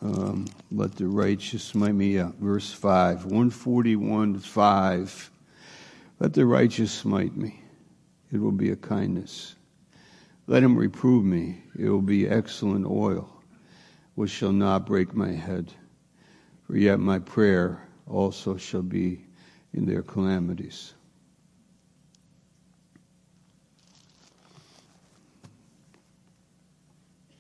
Um, 0.02 0.46
let 0.72 0.96
the 0.96 1.08
righteous 1.08 1.64
smite 1.64 1.96
me. 1.96 2.16
Yeah, 2.16 2.32
verse 2.40 2.72
5. 2.72 3.26
141, 3.26 4.40
5. 4.40 5.32
Let 6.20 6.34
the 6.34 6.46
righteous 6.46 6.92
smite 6.92 7.36
me. 7.36 7.62
It 8.32 8.40
will 8.40 8.52
be 8.52 8.70
a 8.70 8.76
kindness. 8.76 9.56
Let 10.48 10.64
him 10.64 10.76
reprove 10.76 11.24
me. 11.24 11.62
It 11.78 11.90
will 11.90 12.02
be 12.02 12.28
excellent 12.28 12.86
oil, 12.86 13.30
which 14.16 14.32
shall 14.32 14.52
not 14.52 14.86
break 14.86 15.14
my 15.14 15.32
head. 15.32 15.72
For 16.64 16.76
yet 16.76 17.00
my 17.00 17.20
prayer 17.20 17.88
also 18.08 18.58
shall 18.58 18.82
be 18.82 19.26
in 19.74 19.86
their 19.86 20.02
calamities. 20.02 20.94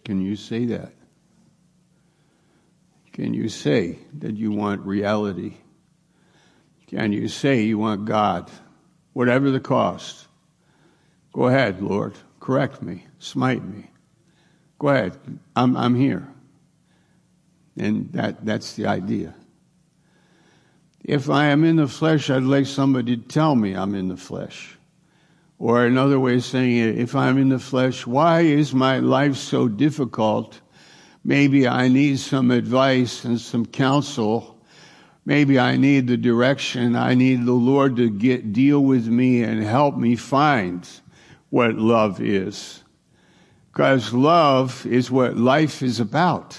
Can 0.06 0.22
you 0.22 0.36
say 0.36 0.66
that? 0.66 0.94
Can 3.14 3.34
you 3.34 3.50
say 3.50 3.98
that 4.20 4.38
you 4.38 4.52
want 4.52 4.86
reality? 4.86 5.56
Can 6.86 7.12
you 7.12 7.28
say 7.28 7.64
you 7.64 7.78
want 7.78 8.06
God? 8.06 8.50
whatever 9.18 9.50
the 9.50 9.60
cost. 9.60 10.28
Go 11.34 11.48
ahead, 11.48 11.82
Lord. 11.82 12.14
Correct 12.48 12.82
me. 12.82 13.04
Smite 13.20 13.62
me. 13.62 13.92
Go 14.80 14.88
ahead. 14.88 15.20
I'm, 15.54 15.76
I'm 15.76 15.96
here. 15.96 16.26
And 17.76 18.10
that, 18.14 18.46
that's 18.46 18.78
the 18.78 18.86
idea. 18.86 19.36
If 21.04 21.30
I 21.30 21.48
am 21.48 21.66
in 21.66 21.76
the 21.76 21.90
flesh, 21.90 22.30
I'd 22.30 22.44
like 22.44 22.66
somebody 22.66 23.18
to 23.18 23.22
tell 23.22 23.54
me 23.54 23.74
I'm 23.74 23.94
in 23.96 24.08
the 24.08 24.16
flesh. 24.16 24.78
Or 25.60 25.86
another 25.86 26.22
way 26.22 26.36
of 26.36 26.46
saying 26.46 26.78
it, 26.78 26.98
if 26.98 27.18
I'm 27.18 27.38
in 27.38 27.50
the 27.50 27.60
flesh, 27.60 28.08
why 28.08 28.44
is 28.44 28.74
my 28.74 29.00
life 29.00 29.36
so 29.36 29.68
difficult? 29.68 30.62
Maybe 31.26 31.68
I 31.68 31.90
need 31.90 32.18
some 32.18 32.52
advice 32.52 33.26
and 33.26 33.42
some 33.42 33.66
counsel 33.66 34.58
Maybe 35.28 35.60
I 35.60 35.76
need 35.76 36.08
the 36.08 36.16
direction. 36.16 36.96
I 36.96 37.14
need 37.14 37.46
the 37.46 37.52
Lord 37.52 37.98
to 37.98 38.10
get, 38.10 38.54
deal 38.54 38.80
with 38.80 39.08
me 39.08 39.44
and 39.44 39.62
help 39.62 39.98
me 39.98 40.16
find 40.16 40.90
what 41.50 41.76
love 41.76 42.20
is. 42.22 42.84
Because 43.72 44.14
love 44.14 44.86
is 44.86 45.12
what 45.12 45.38
life 45.38 45.84
is 45.84 46.00
about. 46.00 46.58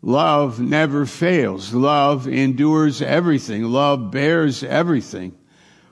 Love 0.00 0.58
never 0.58 1.06
fails. 1.06 1.72
Love 1.72 2.26
endures 2.26 3.02
everything. 3.02 3.64
Love 3.64 4.10
bears 4.10 4.64
everything. 4.64 5.36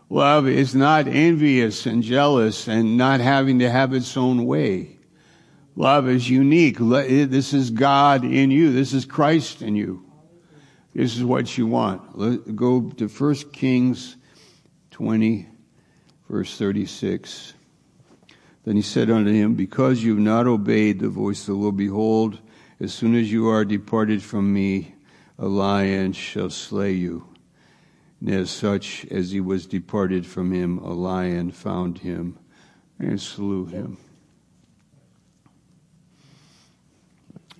Love 0.09 0.49
is 0.49 0.75
not 0.75 1.07
envious 1.07 1.87
and 1.87 2.03
jealous 2.03 2.67
and 2.67 2.97
not 2.97 3.21
having 3.21 3.61
to 3.61 3.71
have 3.71 3.93
its 3.93 4.17
own 4.17 4.47
way. 4.47 4.99
Love 5.77 6.09
is 6.09 6.29
unique. 6.29 6.79
This 6.79 7.55
is 7.55 7.71
God 7.71 8.25
in 8.25 8.51
you. 8.51 8.73
This 8.73 8.93
is 8.93 9.05
Christ 9.05 9.63
in 9.63 9.77
you. 9.77 10.05
This 10.93 11.17
is 11.17 11.23
what 11.23 11.57
you 11.57 11.69
want. 11.69 12.57
Go 12.57 12.91
to 12.91 13.07
1 13.07 13.35
Kings 13.53 14.17
20, 14.91 15.47
verse 16.29 16.59
36. 16.59 17.55
Then 18.65 18.77
he 18.77 18.83
said 18.83 19.11
unto 19.11 19.33
him, 19.33 19.55
Because 19.55 20.03
you 20.03 20.15
have 20.15 20.23
not 20.23 20.47
obeyed 20.47 21.01
the 21.01 21.09
voice 21.09 21.41
of 21.43 21.47
the 21.47 21.55
Lord, 21.55 21.77
behold, 21.77 22.39
as 22.79 22.93
soon 22.93 23.15
as 23.15 23.33
you 23.33 23.49
are 23.49 23.65
departed 23.65 24.23
from 24.23 24.53
me, 24.53 24.95
a 25.39 25.47
lion 25.47 26.13
shall 26.13 26.51
slay 26.51 26.93
you. 26.93 27.27
And 28.21 28.31
as 28.31 28.51
such 28.51 29.07
as 29.11 29.31
he 29.31 29.41
was 29.41 29.67
departed 29.67 30.27
from 30.27 30.53
him, 30.53 30.79
a 30.79 30.93
lion 30.93 31.51
found 31.51 31.99
him 31.99 32.39
and 32.99 33.21
slew 33.21 33.67
him. 33.67 33.97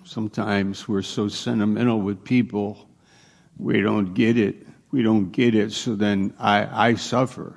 Sometimes 0.03 0.87
we're 0.87 1.01
so 1.01 1.27
sentimental 1.27 1.99
with 1.99 2.23
people 2.23 2.87
we 3.61 3.79
don't 3.79 4.13
get 4.13 4.37
it. 4.37 4.55
We 4.91 5.03
don't 5.03 5.31
get 5.31 5.53
it. 5.53 5.71
So 5.71 5.95
then 5.95 6.33
I, 6.39 6.89
I 6.89 6.95
suffer. 6.95 7.55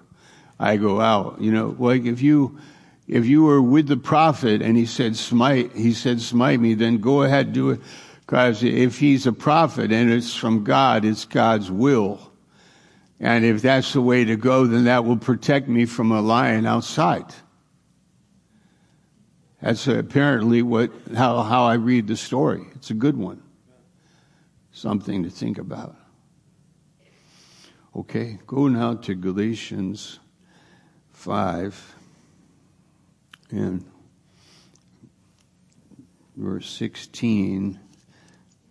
I 0.61 0.77
go 0.77 1.01
out. 1.01 1.41
You 1.41 1.51
know, 1.51 1.75
like 1.79 2.05
if 2.05 2.21
you, 2.21 2.59
if 3.07 3.27
you 3.27 3.45
were 3.45 3.61
with 3.61 3.87
the 3.87 3.97
prophet 3.97 4.63
and 4.63 4.77
he 4.77 4.87
said 4.87 5.17
smite, 5.17 5.73
he 5.73 5.93
said 5.93 6.21
smite 6.21 6.61
me, 6.61 6.75
then 6.75 6.99
go 6.99 7.23
ahead, 7.23 7.53
do 7.53 7.71
it. 7.71 7.81
Because 8.21 8.63
if 8.63 8.99
he's 8.99 9.27
a 9.27 9.33
prophet 9.33 9.93
and 9.93 10.11
it's 10.11 10.35
from 10.35 10.65
God, 10.65 11.05
it's 11.05 11.25
God's 11.25 11.71
will. 11.71 12.33
And 13.21 13.45
if 13.45 13.63
that's 13.63 13.93
the 13.93 14.01
way 14.01 14.25
to 14.25 14.37
go, 14.37 14.67
then 14.67 14.85
that 14.85 15.05
will 15.05 15.19
protect 15.19 15.69
me 15.69 15.85
from 15.85 16.11
a 16.11 16.21
lion 16.21 16.67
outside. 16.67 17.35
That's 19.61 19.87
apparently 19.87 20.63
what, 20.63 20.91
how, 21.15 21.43
how 21.43 21.65
I 21.65 21.75
read 21.75 22.07
the 22.07 22.17
story. 22.17 22.67
It's 22.75 22.91
a 22.91 22.95
good 22.95 23.17
one 23.17 23.43
something 24.75 25.23
to 25.23 25.31
think 25.31 25.57
about. 25.57 25.97
Okay, 27.97 28.41
go 28.47 28.67
now 28.67 28.95
to 28.95 29.15
Galatians 29.15 30.19
5 31.13 31.94
and 33.51 33.85
verse 36.37 36.69
16 36.71 37.79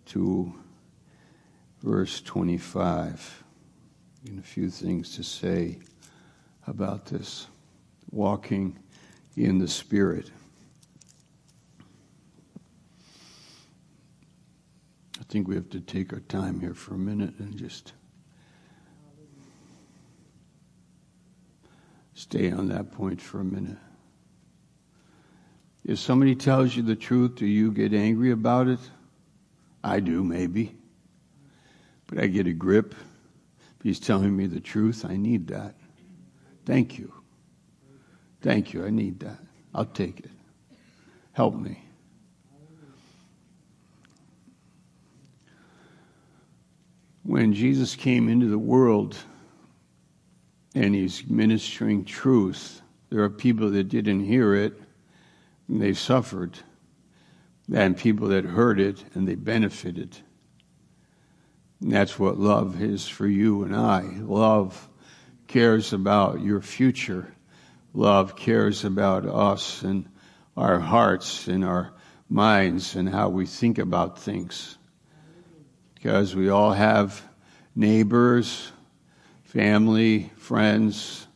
to 0.06 0.54
verse 1.82 2.20
25. 2.20 3.44
And 4.26 4.38
a 4.38 4.42
few 4.42 4.70
things 4.70 5.14
to 5.16 5.22
say 5.22 5.78
about 6.66 7.06
this. 7.06 7.46
walking 8.10 8.78
in 9.36 9.58
the 9.58 9.66
Spirit. 9.66 10.30
I 15.20 15.24
think 15.24 15.48
we 15.48 15.56
have 15.56 15.68
to 15.70 15.80
take 15.80 16.12
our 16.12 16.20
time 16.20 16.60
here 16.60 16.74
for 16.74 16.94
a 16.94 16.98
minute 16.98 17.34
and 17.38 17.56
just 17.56 17.92
stay 22.14 22.52
on 22.52 22.68
that 22.68 22.92
point 22.92 23.20
for 23.20 23.40
a 23.40 23.44
minute. 23.44 23.78
If 25.84 25.98
somebody 25.98 26.34
tells 26.34 26.74
you 26.74 26.82
the 26.82 26.96
truth, 26.96 27.34
do 27.36 27.46
you 27.46 27.70
get 27.70 27.92
angry 27.92 28.30
about 28.30 28.68
it? 28.68 28.78
I 29.82 30.00
do, 30.00 30.24
maybe. 30.24 30.74
But 32.06 32.20
I 32.20 32.26
get 32.26 32.46
a 32.46 32.52
grip. 32.52 32.94
If 33.78 33.82
he's 33.82 34.00
telling 34.00 34.34
me 34.34 34.46
the 34.46 34.60
truth, 34.60 35.04
I 35.04 35.16
need 35.16 35.48
that. 35.48 35.74
Thank 36.64 36.98
you. 36.98 37.12
Thank 38.40 38.72
you. 38.72 38.86
I 38.86 38.90
need 38.90 39.20
that. 39.20 39.38
I'll 39.74 39.84
take 39.84 40.20
it. 40.20 40.30
Help 41.32 41.54
me. 41.54 41.82
When 47.24 47.52
Jesus 47.52 47.94
came 47.94 48.28
into 48.28 48.46
the 48.48 48.58
world 48.58 49.16
and 50.74 50.94
he's 50.94 51.26
ministering 51.26 52.04
truth, 52.04 52.80
there 53.10 53.22
are 53.22 53.30
people 53.30 53.70
that 53.70 53.84
didn't 53.84 54.24
hear 54.24 54.54
it 54.54 54.78
and 55.68 55.80
they 55.80 55.94
suffered, 55.94 56.58
and 57.72 57.96
people 57.96 58.28
that 58.28 58.44
heard 58.44 58.78
it 58.78 59.04
and 59.14 59.26
they 59.26 59.34
benefited. 59.34 60.18
And 61.80 61.92
that's 61.92 62.18
what 62.18 62.38
love 62.38 62.80
is 62.80 63.08
for 63.08 63.26
you 63.26 63.62
and 63.64 63.74
I. 63.74 64.02
Love 64.20 64.88
cares 65.46 65.92
about 65.92 66.40
your 66.40 66.60
future. 66.60 67.34
Love 67.92 68.36
cares 68.36 68.84
about 68.84 69.26
us 69.26 69.82
and 69.82 70.08
our 70.56 70.80
hearts 70.80 71.46
and 71.46 71.64
our 71.64 71.92
minds 72.28 72.96
and 72.96 73.08
how 73.08 73.28
we 73.28 73.46
think 73.46 73.78
about 73.78 74.18
things. 74.18 74.78
Because 75.94 76.34
we 76.34 76.48
all 76.48 76.72
have 76.72 77.22
neighbors, 77.74 78.72
family, 79.42 80.30
friends, 80.36 81.26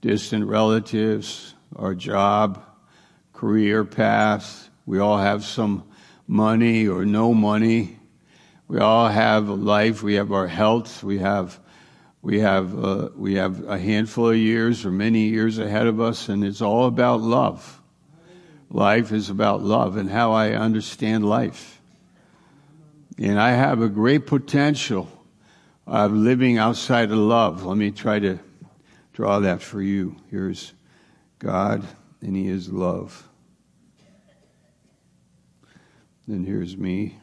distant 0.00 0.46
relatives, 0.46 1.54
our 1.76 1.94
job, 1.94 2.64
career 3.40 3.86
path. 3.86 4.68
We 4.84 4.98
all 4.98 5.16
have 5.16 5.46
some 5.46 5.84
money 6.26 6.86
or 6.86 7.06
no 7.06 7.32
money. 7.32 7.98
We 8.68 8.80
all 8.80 9.08
have 9.08 9.48
a 9.48 9.54
life. 9.54 10.02
We 10.02 10.16
have 10.16 10.30
our 10.30 10.46
health. 10.46 11.02
We 11.02 11.20
have 11.20 11.58
we 12.20 12.40
have 12.40 12.84
uh, 12.84 13.08
we 13.16 13.36
have 13.36 13.66
a 13.66 13.78
handful 13.78 14.28
of 14.28 14.36
years 14.36 14.84
or 14.84 14.90
many 14.90 15.28
years 15.28 15.56
ahead 15.56 15.86
of 15.86 16.02
us, 16.02 16.28
and 16.28 16.44
it's 16.44 16.60
all 16.60 16.84
about 16.84 17.22
love. 17.22 17.80
Life 18.68 19.10
is 19.10 19.30
about 19.30 19.62
love 19.62 19.96
and 19.96 20.10
how 20.10 20.32
I 20.32 20.50
understand 20.50 21.24
life. 21.24 21.80
And 23.16 23.40
I 23.40 23.52
have 23.52 23.80
a 23.80 23.88
great 23.88 24.26
potential 24.26 25.08
of 25.86 26.12
living 26.12 26.58
outside 26.58 27.10
of 27.10 27.16
love. 27.16 27.64
Let 27.64 27.78
me 27.78 27.90
try 27.90 28.18
to 28.18 28.38
draw 29.14 29.38
that 29.38 29.62
for 29.62 29.80
you. 29.80 30.16
Here's 30.30 30.74
God, 31.38 31.86
and 32.20 32.36
He 32.36 32.46
is 32.46 32.68
love. 32.68 33.26
Then 36.30 36.44
here's 36.44 36.76
me. 36.76 37.18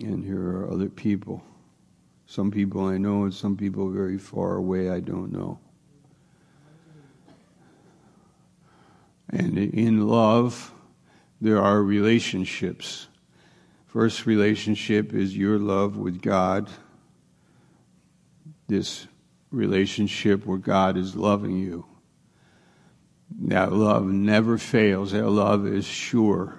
And 0.00 0.24
here 0.24 0.40
are 0.40 0.68
other 0.68 0.88
people. 0.88 1.44
Some 2.26 2.50
people 2.50 2.84
I 2.84 2.98
know, 2.98 3.22
and 3.22 3.32
some 3.32 3.56
people 3.56 3.88
very 3.88 4.18
far 4.18 4.56
away 4.56 4.90
I 4.90 4.98
don't 4.98 5.30
know. 5.30 5.60
And 9.30 9.56
in 9.56 10.08
love, 10.08 10.74
there 11.40 11.62
are 11.62 11.80
relationships. 11.80 13.06
First 13.86 14.26
relationship 14.26 15.14
is 15.14 15.36
your 15.36 15.56
love 15.60 15.96
with 15.96 16.20
God. 16.20 16.68
This 18.66 19.06
relationship 19.52 20.44
where 20.46 20.58
God 20.58 20.96
is 20.96 21.14
loving 21.14 21.60
you. 21.60 21.86
That 23.30 23.72
love 23.72 24.06
never 24.06 24.58
fails. 24.58 25.12
That 25.12 25.28
love 25.28 25.66
is 25.66 25.84
sure. 25.84 26.58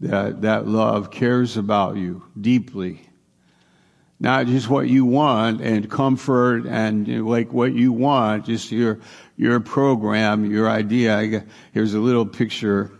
That, 0.00 0.42
that 0.42 0.66
love 0.66 1.10
cares 1.10 1.56
about 1.56 1.96
you 1.96 2.24
deeply. 2.40 3.08
Not 4.18 4.46
just 4.46 4.68
what 4.68 4.88
you 4.88 5.04
want 5.04 5.60
and 5.60 5.90
comfort 5.90 6.66
and 6.66 7.08
you 7.08 7.18
know, 7.18 7.28
like 7.28 7.52
what 7.52 7.72
you 7.72 7.92
want, 7.92 8.46
just 8.46 8.70
your, 8.70 9.00
your 9.36 9.58
program, 9.60 10.48
your 10.50 10.70
idea. 10.70 11.26
Got, 11.26 11.44
here's 11.72 11.94
a 11.94 11.98
little 11.98 12.26
picture. 12.26 12.92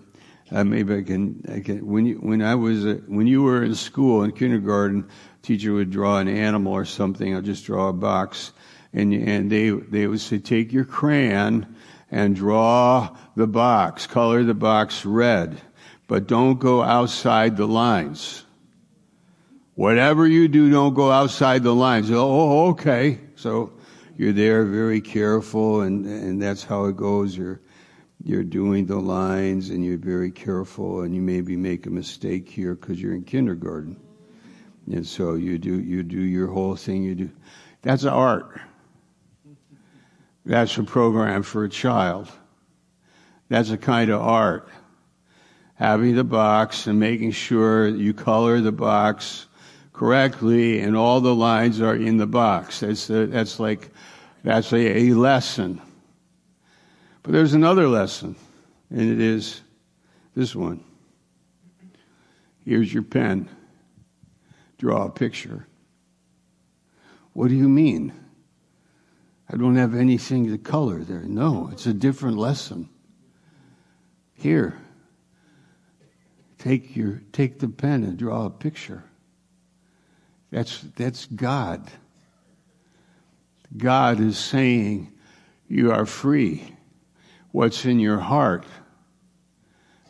Uh, 0.50 0.64
maybe 0.64 0.96
I 0.96 1.02
can, 1.02 1.44
I 1.48 1.60
can, 1.60 1.86
when 1.86 2.06
you, 2.06 2.16
when 2.16 2.42
I 2.42 2.56
was, 2.56 2.84
uh, 2.84 3.00
when 3.06 3.26
you 3.26 3.42
were 3.42 3.62
in 3.62 3.74
school 3.74 4.24
in 4.24 4.32
kindergarten, 4.32 5.08
teacher 5.42 5.72
would 5.72 5.90
draw 5.90 6.18
an 6.18 6.28
animal 6.28 6.72
or 6.72 6.84
something. 6.84 7.34
I'll 7.34 7.40
just 7.40 7.66
draw 7.66 7.88
a 7.88 7.92
box 7.92 8.52
and, 8.92 9.14
and 9.14 9.50
they, 9.50 9.70
they 9.70 10.06
would 10.06 10.20
say, 10.20 10.38
take 10.38 10.72
your 10.72 10.84
crayon 10.84 11.76
and 12.12 12.36
draw 12.36 13.16
the 13.34 13.46
box, 13.46 14.06
color 14.06 14.44
the 14.44 14.54
box 14.54 15.06
red, 15.06 15.58
but 16.06 16.28
don't 16.28 16.60
go 16.60 16.82
outside 16.82 17.56
the 17.56 17.66
lines. 17.66 18.44
Whatever 19.74 20.26
you 20.26 20.46
do, 20.46 20.70
don't 20.70 20.92
go 20.92 21.10
outside 21.10 21.62
the 21.62 21.74
lines. 21.74 22.10
Oh, 22.10 22.18
oh, 22.18 22.68
okay. 22.72 23.18
So 23.36 23.72
you're 24.18 24.34
there 24.34 24.66
very 24.66 25.00
careful 25.00 25.80
and, 25.80 26.04
and 26.04 26.40
that's 26.40 26.62
how 26.62 26.84
it 26.84 26.96
goes. 26.98 27.34
You're, 27.34 27.62
you're 28.22 28.44
doing 28.44 28.84
the 28.84 29.00
lines 29.00 29.70
and 29.70 29.82
you're 29.82 29.96
very 29.96 30.30
careful 30.30 31.00
and 31.00 31.14
you 31.14 31.22
maybe 31.22 31.56
make 31.56 31.86
a 31.86 31.90
mistake 31.90 32.46
here 32.46 32.74
because 32.74 33.00
you're 33.00 33.14
in 33.14 33.24
kindergarten. 33.24 33.98
And 34.86 35.06
so 35.06 35.34
you 35.34 35.56
do, 35.56 35.80
you 35.80 36.02
do 36.02 36.20
your 36.20 36.48
whole 36.48 36.76
thing. 36.76 37.04
You 37.04 37.14
do, 37.14 37.30
that's 37.80 38.04
art. 38.04 38.60
That's 40.44 40.76
a 40.78 40.82
program 40.82 41.42
for 41.42 41.64
a 41.64 41.68
child. 41.68 42.28
That's 43.48 43.70
a 43.70 43.76
kind 43.76 44.10
of 44.10 44.20
art. 44.20 44.68
Having 45.74 46.16
the 46.16 46.24
box 46.24 46.86
and 46.86 46.98
making 46.98 47.32
sure 47.32 47.88
you 47.88 48.14
color 48.14 48.60
the 48.60 48.72
box 48.72 49.46
correctly 49.92 50.80
and 50.80 50.96
all 50.96 51.20
the 51.20 51.34
lines 51.34 51.80
are 51.80 51.94
in 51.94 52.16
the 52.16 52.26
box. 52.26 52.80
That's, 52.80 53.08
a, 53.10 53.26
that's 53.26 53.60
like, 53.60 53.90
that's 54.42 54.72
a, 54.72 54.98
a 54.98 55.14
lesson. 55.14 55.80
But 57.22 57.32
there's 57.32 57.54
another 57.54 57.86
lesson, 57.88 58.34
and 58.90 59.00
it 59.00 59.20
is 59.20 59.60
this 60.34 60.56
one. 60.56 60.82
Here's 62.64 62.92
your 62.92 63.02
pen. 63.02 63.48
Draw 64.78 65.06
a 65.06 65.10
picture. 65.10 65.66
What 67.32 67.48
do 67.48 67.54
you 67.54 67.68
mean? 67.68 68.12
I 69.52 69.56
don't 69.56 69.76
have 69.76 69.94
anything 69.94 70.50
to 70.50 70.56
color 70.56 71.04
there. 71.04 71.20
No, 71.20 71.68
it's 71.70 71.84
a 71.84 71.92
different 71.92 72.38
lesson. 72.38 72.88
Here, 74.32 74.78
take 76.58 76.96
your 76.96 77.20
take 77.32 77.58
the 77.58 77.68
pen 77.68 78.02
and 78.02 78.16
draw 78.16 78.46
a 78.46 78.50
picture. 78.50 79.04
That's 80.50 80.80
that's 80.96 81.26
God. 81.26 81.90
God 83.76 84.20
is 84.20 84.38
saying 84.38 85.12
you 85.68 85.92
are 85.92 86.06
free. 86.06 86.74
What's 87.50 87.84
in 87.84 88.00
your 88.00 88.18
heart? 88.18 88.64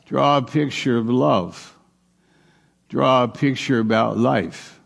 Draw 0.07 0.37
a 0.37 0.43
picture 0.43 0.97
of 0.97 1.09
love. 1.09 1.77
Draw 2.89 3.25
a 3.25 3.29
picture 3.29 3.81
about 3.81 4.19
life. 4.19 4.81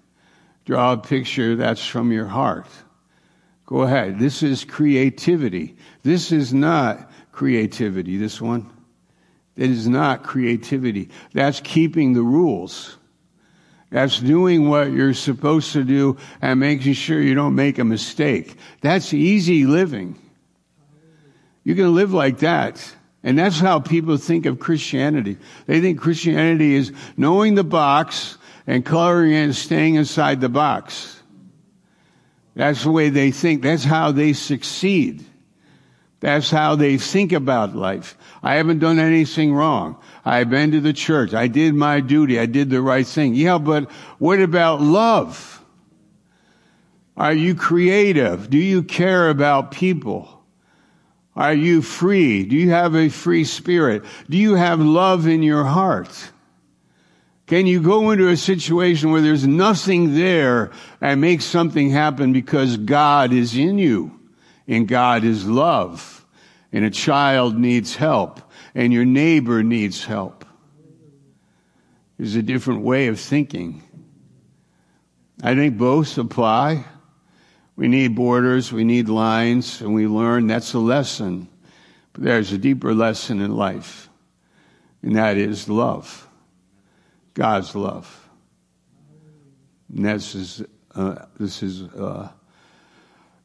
Draw 0.64 0.92
a 0.94 0.98
picture 0.98 1.56
that's 1.56 1.84
from 1.84 2.10
your 2.10 2.26
heart. 2.26 2.68
Go 3.66 3.82
ahead. 3.82 4.18
This 4.18 4.42
is 4.42 4.64
creativity. 4.64 5.76
This 6.02 6.30
is 6.30 6.54
not 6.54 7.10
creativity, 7.32 8.16
this 8.16 8.40
one. 8.40 8.70
It 9.56 9.70
is 9.70 9.88
not 9.88 10.22
creativity. 10.22 11.10
That's 11.32 11.60
keeping 11.60 12.12
the 12.12 12.22
rules. 12.22 12.96
That's 13.90 14.20
doing 14.20 14.68
what 14.68 14.92
you're 14.92 15.14
supposed 15.14 15.72
to 15.72 15.84
do 15.84 16.16
and 16.42 16.60
making 16.60 16.92
sure 16.92 17.20
you 17.20 17.34
don't 17.34 17.54
make 17.54 17.78
a 17.78 17.84
mistake. 17.84 18.56
That's 18.82 19.14
easy 19.14 19.64
living. 19.64 20.18
You 21.64 21.74
can 21.74 21.94
live 21.94 22.12
like 22.12 22.38
that. 22.38 22.94
And 23.22 23.38
that's 23.38 23.58
how 23.58 23.80
people 23.80 24.16
think 24.18 24.46
of 24.46 24.60
Christianity. 24.60 25.38
They 25.66 25.80
think 25.80 26.00
Christianity 26.00 26.74
is 26.74 26.92
knowing 27.16 27.56
the 27.56 27.64
box 27.64 28.38
and 28.66 28.84
coloring 28.84 29.34
and 29.34 29.54
staying 29.54 29.96
inside 29.96 30.40
the 30.40 30.48
box. 30.48 31.15
That's 32.56 32.84
the 32.84 32.90
way 32.90 33.10
they 33.10 33.30
think. 33.30 33.62
That's 33.62 33.84
how 33.84 34.12
they 34.12 34.32
succeed. 34.32 35.24
That's 36.20 36.50
how 36.50 36.74
they 36.74 36.96
think 36.96 37.32
about 37.32 37.76
life. 37.76 38.16
I 38.42 38.54
haven't 38.54 38.78
done 38.78 38.98
anything 38.98 39.52
wrong. 39.52 39.98
I've 40.24 40.48
been 40.48 40.72
to 40.72 40.80
the 40.80 40.94
church. 40.94 41.34
I 41.34 41.48
did 41.48 41.74
my 41.74 42.00
duty. 42.00 42.40
I 42.40 42.46
did 42.46 42.70
the 42.70 42.80
right 42.80 43.06
thing. 43.06 43.34
Yeah, 43.34 43.58
but 43.58 43.90
what 44.18 44.40
about 44.40 44.80
love? 44.80 45.62
Are 47.14 47.34
you 47.34 47.54
creative? 47.54 48.48
Do 48.48 48.58
you 48.58 48.82
care 48.82 49.28
about 49.28 49.70
people? 49.70 50.42
Are 51.34 51.54
you 51.54 51.82
free? 51.82 52.44
Do 52.44 52.56
you 52.56 52.70
have 52.70 52.96
a 52.96 53.10
free 53.10 53.44
spirit? 53.44 54.02
Do 54.30 54.38
you 54.38 54.54
have 54.54 54.80
love 54.80 55.26
in 55.26 55.42
your 55.42 55.64
heart? 55.64 56.32
Can 57.46 57.68
you 57.68 57.80
go 57.80 58.10
into 58.10 58.28
a 58.28 58.36
situation 58.36 59.12
where 59.12 59.20
there's 59.20 59.46
nothing 59.46 60.14
there 60.14 60.72
and 61.00 61.20
make 61.20 61.40
something 61.40 61.90
happen 61.90 62.32
because 62.32 62.76
God 62.76 63.32
is 63.32 63.56
in 63.56 63.78
you 63.78 64.18
and 64.66 64.88
God 64.88 65.22
is 65.22 65.46
love 65.46 66.24
and 66.72 66.84
a 66.84 66.90
child 66.90 67.56
needs 67.56 67.94
help 67.94 68.40
and 68.74 68.92
your 68.92 69.04
neighbor 69.04 69.62
needs 69.62 70.04
help? 70.04 70.44
There's 72.18 72.34
a 72.34 72.42
different 72.42 72.82
way 72.82 73.06
of 73.06 73.20
thinking. 73.20 73.82
I 75.42 75.54
think 75.54 75.78
both 75.78 76.18
apply. 76.18 76.84
We 77.76 77.88
need 77.88 78.16
borders, 78.16 78.72
we 78.72 78.84
need 78.84 79.08
lines, 79.08 79.82
and 79.82 79.94
we 79.94 80.06
learn 80.06 80.46
that's 80.46 80.72
a 80.72 80.78
lesson. 80.78 81.46
But 82.14 82.24
there's 82.24 82.50
a 82.50 82.58
deeper 82.58 82.94
lesson 82.94 83.42
in 83.42 83.54
life, 83.54 84.08
and 85.02 85.14
that 85.16 85.36
is 85.36 85.68
love. 85.68 86.25
God's 87.36 87.74
love. 87.74 88.30
And 89.94 90.06
this 90.06 90.34
is, 90.34 90.62
uh, 90.94 91.26
this 91.38 91.62
is 91.62 91.82
uh, 91.82 92.30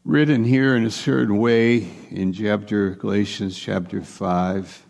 written 0.05 0.45
here 0.45 0.77
in 0.77 0.85
a 0.85 0.91
certain 0.91 1.37
way 1.37 1.89
in 2.09 2.31
chapter 2.31 2.91
Galatians 2.91 3.59
chapter 3.59 4.01
5, 4.01 4.85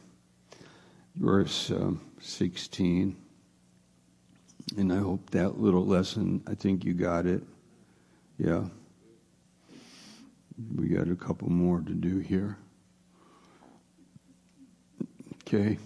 verse 1.16 1.72
um, 1.72 2.00
16. 2.22 3.16
And 4.78 4.94
I 4.94 4.98
hope 4.98 5.32
that 5.32 5.60
little 5.60 5.84
lesson, 5.84 6.44
I 6.46 6.54
think 6.54 6.86
you 6.86 6.94
got 6.94 7.26
it. 7.26 7.42
Yeah. 8.38 8.66
We 10.76 10.90
got 10.90 11.08
a 11.08 11.16
couple 11.16 11.50
more 11.50 11.80
to 11.80 11.92
do 11.92 12.20
here. 12.20 12.56
Okay. 15.48 15.80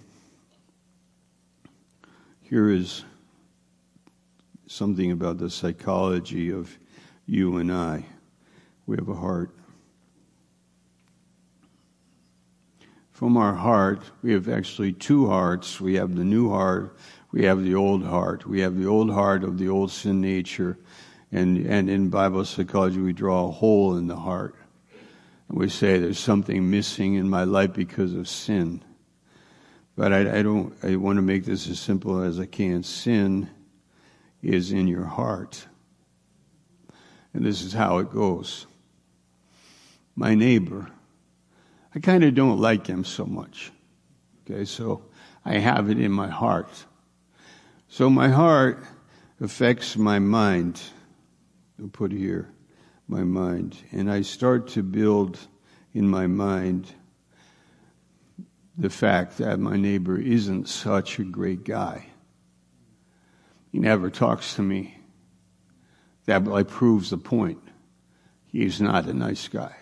Here 2.48 2.70
is 2.70 3.02
something 4.68 5.10
about 5.10 5.38
the 5.38 5.50
psychology 5.50 6.52
of 6.52 6.78
you 7.26 7.56
and 7.56 7.72
I. 7.72 8.06
We 8.86 8.96
have 8.98 9.08
a 9.08 9.16
heart. 9.16 9.50
From 13.10 13.36
our 13.36 13.52
heart, 13.52 14.02
we 14.22 14.32
have 14.32 14.48
actually 14.48 14.92
two 14.92 15.26
hearts. 15.26 15.80
We 15.80 15.94
have 15.94 16.14
the 16.14 16.22
new 16.22 16.48
heart, 16.48 16.96
we 17.32 17.42
have 17.46 17.64
the 17.64 17.74
old 17.74 18.04
heart. 18.04 18.46
We 18.46 18.60
have 18.60 18.78
the 18.78 18.86
old 18.86 19.10
heart 19.10 19.42
of 19.42 19.58
the 19.58 19.68
old 19.68 19.90
sin 19.90 20.20
nature. 20.20 20.78
And, 21.32 21.66
and 21.66 21.90
in 21.90 22.10
Bible 22.10 22.44
psychology, 22.44 23.00
we 23.00 23.12
draw 23.12 23.48
a 23.48 23.50
hole 23.50 23.96
in 23.96 24.06
the 24.06 24.14
heart. 24.14 24.54
And 25.48 25.58
we 25.58 25.68
say 25.68 25.98
there's 25.98 26.20
something 26.20 26.70
missing 26.70 27.14
in 27.14 27.28
my 27.28 27.42
life 27.42 27.72
because 27.72 28.14
of 28.14 28.28
sin. 28.28 28.84
But 29.96 30.12
I, 30.12 30.38
I 30.38 30.42
don't, 30.42 30.74
I 30.84 30.96
want 30.96 31.16
to 31.16 31.22
make 31.22 31.46
this 31.46 31.68
as 31.68 31.80
simple 31.80 32.20
as 32.20 32.38
I 32.38 32.44
can. 32.44 32.82
Sin 32.82 33.48
is 34.42 34.70
in 34.70 34.86
your 34.86 35.06
heart. 35.06 35.66
And 37.32 37.44
this 37.44 37.62
is 37.62 37.72
how 37.72 37.98
it 37.98 38.12
goes. 38.12 38.66
My 40.14 40.34
neighbor, 40.34 40.90
I 41.94 41.98
kind 41.98 42.24
of 42.24 42.34
don't 42.34 42.58
like 42.58 42.86
him 42.86 43.04
so 43.04 43.24
much. 43.24 43.72
Okay, 44.44 44.64
so 44.66 45.02
I 45.44 45.58
have 45.58 45.90
it 45.90 45.98
in 45.98 46.12
my 46.12 46.28
heart. 46.28 46.70
So 47.88 48.10
my 48.10 48.28
heart 48.28 48.84
affects 49.40 49.96
my 49.96 50.18
mind. 50.18 50.80
I'll 51.80 51.88
put 51.88 52.12
here 52.12 52.50
my 53.08 53.24
mind. 53.24 53.76
And 53.92 54.10
I 54.10 54.22
start 54.22 54.68
to 54.68 54.82
build 54.82 55.38
in 55.94 56.06
my 56.08 56.26
mind 56.26 56.92
the 58.78 58.90
fact 58.90 59.38
that 59.38 59.58
my 59.58 59.76
neighbor 59.76 60.18
isn't 60.18 60.68
such 60.68 61.18
a 61.18 61.24
great 61.24 61.64
guy. 61.64 62.06
He 63.72 63.78
never 63.78 64.10
talks 64.10 64.54
to 64.56 64.62
me. 64.62 64.98
That 66.26 66.44
like 66.44 66.68
proves 66.68 67.10
the 67.10 67.18
point. 67.18 67.62
He's 68.46 68.80
not 68.80 69.06
a 69.06 69.14
nice 69.14 69.48
guy. 69.48 69.76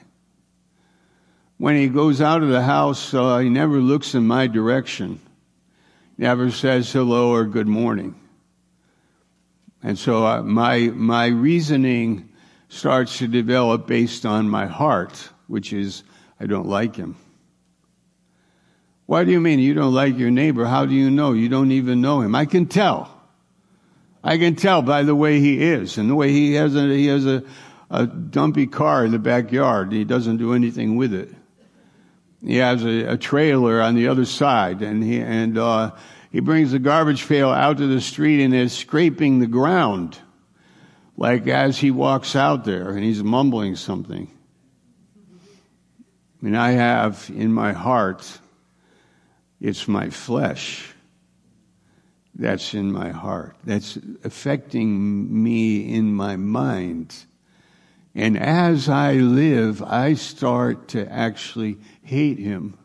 When 1.57 1.77
he 1.77 1.89
goes 1.89 2.21
out 2.21 2.43
of 2.43 2.49
the 2.49 2.63
house, 2.63 3.15
uh, 3.15 3.39
he 3.39 3.49
never 3.49 3.79
looks 3.79 4.15
in 4.15 4.27
my 4.27 4.47
direction. 4.47 5.21
Never 6.19 6.51
says 6.51 6.93
hello 6.93 7.33
or 7.33 7.45
good 7.45 7.69
morning. 7.69 8.15
And 9.83 9.99
so 9.99 10.27
uh, 10.27 10.43
my, 10.43 10.91
my 10.95 11.27
reasoning 11.27 12.31
starts 12.69 13.19
to 13.19 13.29
develop 13.29 13.87
based 13.87 14.27
on 14.27 14.49
my 14.49 14.67
heart, 14.67 15.31
which 15.47 15.73
is, 15.73 16.03
I 16.41 16.47
don't 16.47 16.67
like 16.67 16.97
him. 16.97 17.17
Why 19.07 19.25
do 19.25 19.33
you 19.33 19.41
mean 19.41 19.59
you 19.59 19.75
don't 19.75 19.93
like 19.93 20.17
your 20.17 20.31
neighbor? 20.31 20.65
How 20.65 20.87
do 20.87 20.95
you 20.95 21.11
know? 21.11 21.33
You 21.33 21.49
don't 21.49 21.73
even 21.73 22.01
know 22.01 22.21
him. 22.21 22.35
I 22.35 22.47
can 22.47 22.67
tell. 22.67 23.11
I 24.23 24.39
can 24.39 24.57
tell 24.57 24.81
by 24.81 25.03
the 25.03 25.15
way 25.15 25.41
he 25.41 25.63
is 25.63 25.99
and 25.99 26.09
the 26.09 26.15
way 26.15 26.33
he 26.33 26.55
has 26.55 26.75
a, 26.75 26.87
he 26.89 27.07
has 27.09 27.27
a, 27.27 27.43
a 27.91 28.07
dumpy 28.07 28.67
car 28.67 29.05
in 29.05 29.13
the 29.13 29.19
backyard. 29.19 29.89
and 29.89 29.97
He 29.97 30.05
doesn't 30.05 30.39
do 30.39 30.55
anything 30.55 30.97
with 30.97 31.13
it. 31.13 31.29
He 32.43 32.57
has 32.57 32.85
a, 32.85 33.13
a 33.13 33.17
trailer 33.19 33.83
on 33.83 33.95
the 33.95 34.09
other 34.09 34.25
side 34.25 34.81
and 34.81 35.05
he, 35.05 35.21
and, 35.21 35.59
uh, 35.59 35.93
he 36.35 36.41
brings 36.41 36.73
the 36.73 36.81
garbage 36.81 37.29
pail 37.29 37.51
out 37.51 37.77
to 37.77 37.87
the 37.87 38.01
street 38.01 38.43
and 38.43 38.53
is 38.53 38.73
scraping 38.73 39.39
the 39.39 39.47
ground 39.47 40.19
like 41.17 41.47
as 41.47 41.79
he 41.79 41.93
walks 41.93 42.35
out 42.35 42.65
there 42.65 42.91
and 42.91 43.05
he's 43.05 43.23
mumbling 43.23 43.77
something. 43.77 44.29
And 46.43 46.57
I 46.57 46.73
have 46.73 47.31
in 47.33 47.53
my 47.53 47.73
heart, 47.73 48.41
it's 49.65 49.89
my 49.89 50.11
flesh 50.11 50.93
that's 52.35 52.75
in 52.75 52.93
my 52.93 53.09
heart, 53.09 53.57
that's 53.65 53.97
affecting 54.23 55.43
me 55.43 55.95
in 55.95 56.13
my 56.13 56.37
mind. 56.37 57.15
And 58.15 58.37
as 58.37 58.91
I 58.91 59.15
live, 59.15 59.83
I 59.83 60.15
start 60.15 60.89
to 60.89 61.11
actually 61.11 61.79
hate 62.03 62.39
him 62.39 62.77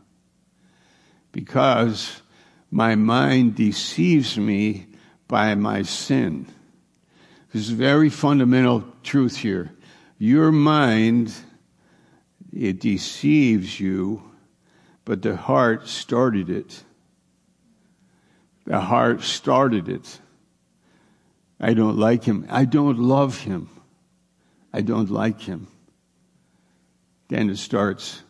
because 1.33 2.21
my 2.71 2.95
mind 2.95 3.55
deceives 3.55 4.37
me 4.37 4.87
by 5.27 5.55
my 5.55 5.81
sin. 5.81 6.47
There's 7.51 7.71
a 7.71 7.75
very 7.75 8.09
fundamental 8.09 8.85
truth 9.03 9.35
here. 9.35 9.69
Your 10.17 10.53
mind, 10.53 11.33
it 12.53 12.79
deceives 12.79 13.81
you, 13.81 14.28
but 15.05 15.21
the 15.21 15.35
heart 15.35 15.87
started 15.87 16.49
it. 16.49 16.83
The 18.65 18.79
heart 18.79 19.21
started 19.21 19.89
it. 19.89 20.19
I 21.59 21.73
don't 21.73 21.97
like 21.97 22.23
him. 22.23 22.45
I 22.49 22.65
don't 22.65 22.99
love 22.99 23.39
him. 23.39 23.69
I 24.71 24.81
don't 24.81 25.09
like 25.09 25.41
him. 25.41 25.67
Then 27.27 27.49
it 27.49 27.57
starts. 27.57 28.21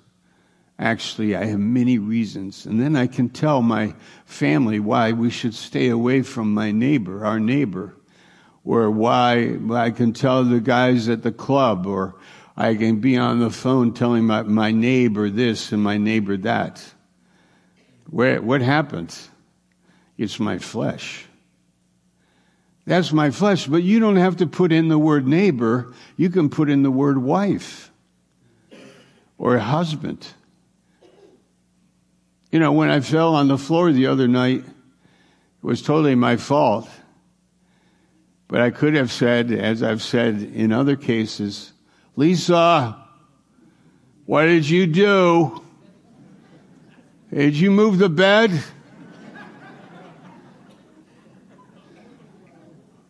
Actually, 0.78 1.36
I 1.36 1.46
have 1.46 1.60
many 1.60 2.00
reasons. 2.00 2.66
And 2.66 2.82
then 2.82 2.96
I 2.96 3.08
can 3.08 3.30
tell 3.30 3.62
my 3.62 3.94
family 4.26 4.80
why 4.80 5.12
we 5.12 5.30
should 5.30 5.54
stay 5.54 5.90
away 5.90 6.22
from 6.22 6.54
my 6.54 6.72
neighbor, 6.72 7.26
our 7.26 7.40
neighbor 7.40 7.96
or 8.70 8.92
why 8.92 9.58
I 9.72 9.92
can 9.92 10.14
tell 10.14 10.44
the 10.44 10.60
guys 10.60 11.10
at 11.10 11.24
the 11.24 11.32
club, 11.32 11.88
or 11.88 12.16
I 12.60 12.76
can 12.76 13.00
be 13.00 13.16
on 13.16 13.40
the 13.40 13.50
phone 13.50 13.94
telling 13.94 14.26
my, 14.26 14.44
my 14.44 14.72
neighbor 14.72 15.30
this 15.30 15.72
and 15.72 15.82
my 15.82 15.98
neighbor 15.98 16.36
that. 16.36 16.84
Where, 18.10 18.42
what 18.42 18.62
happens? 18.62 19.30
It's 20.18 20.42
my 20.42 20.58
flesh. 20.58 21.26
That's 22.86 23.14
my 23.14 23.32
flesh, 23.32 23.66
but 23.66 23.82
you 23.82 24.02
don't 24.02 24.18
have 24.18 24.38
to 24.38 24.46
put 24.46 24.74
in 24.74 24.90
the 24.90 25.00
word 25.00 25.26
neighbor. 25.26 25.94
You 26.18 26.30
can 26.30 26.50
put 26.50 26.70
in 26.70 26.84
the 26.84 26.92
word 26.92 27.18
wife 27.18 27.92
or 29.38 29.58
husband. 29.58 30.28
You 32.52 32.60
know, 32.60 32.74
when 32.74 32.92
I 32.92 33.00
fell 33.00 33.36
on 33.36 33.48
the 33.48 33.58
floor 33.58 33.94
the 33.94 34.08
other 34.08 34.28
night, 34.28 34.66
it 34.66 35.66
was 35.66 35.82
totally 35.82 36.16
my 36.16 36.36
fault. 36.36 36.90
But 38.50 38.60
I 38.60 38.72
could 38.72 38.96
have 38.96 39.14
said, 39.14 39.50
as 39.50 39.82
I've 39.82 40.02
said 40.02 40.42
in 40.42 40.74
other 40.74 40.98
cases, 40.98 41.72
Lisa, 42.20 42.98
what 44.26 44.44
did 44.44 44.70
you 44.70 44.88
do? 44.88 45.64
Did 47.34 47.56
you 47.56 47.72
move 47.72 47.98
the 47.98 48.10
bed? 48.10 48.62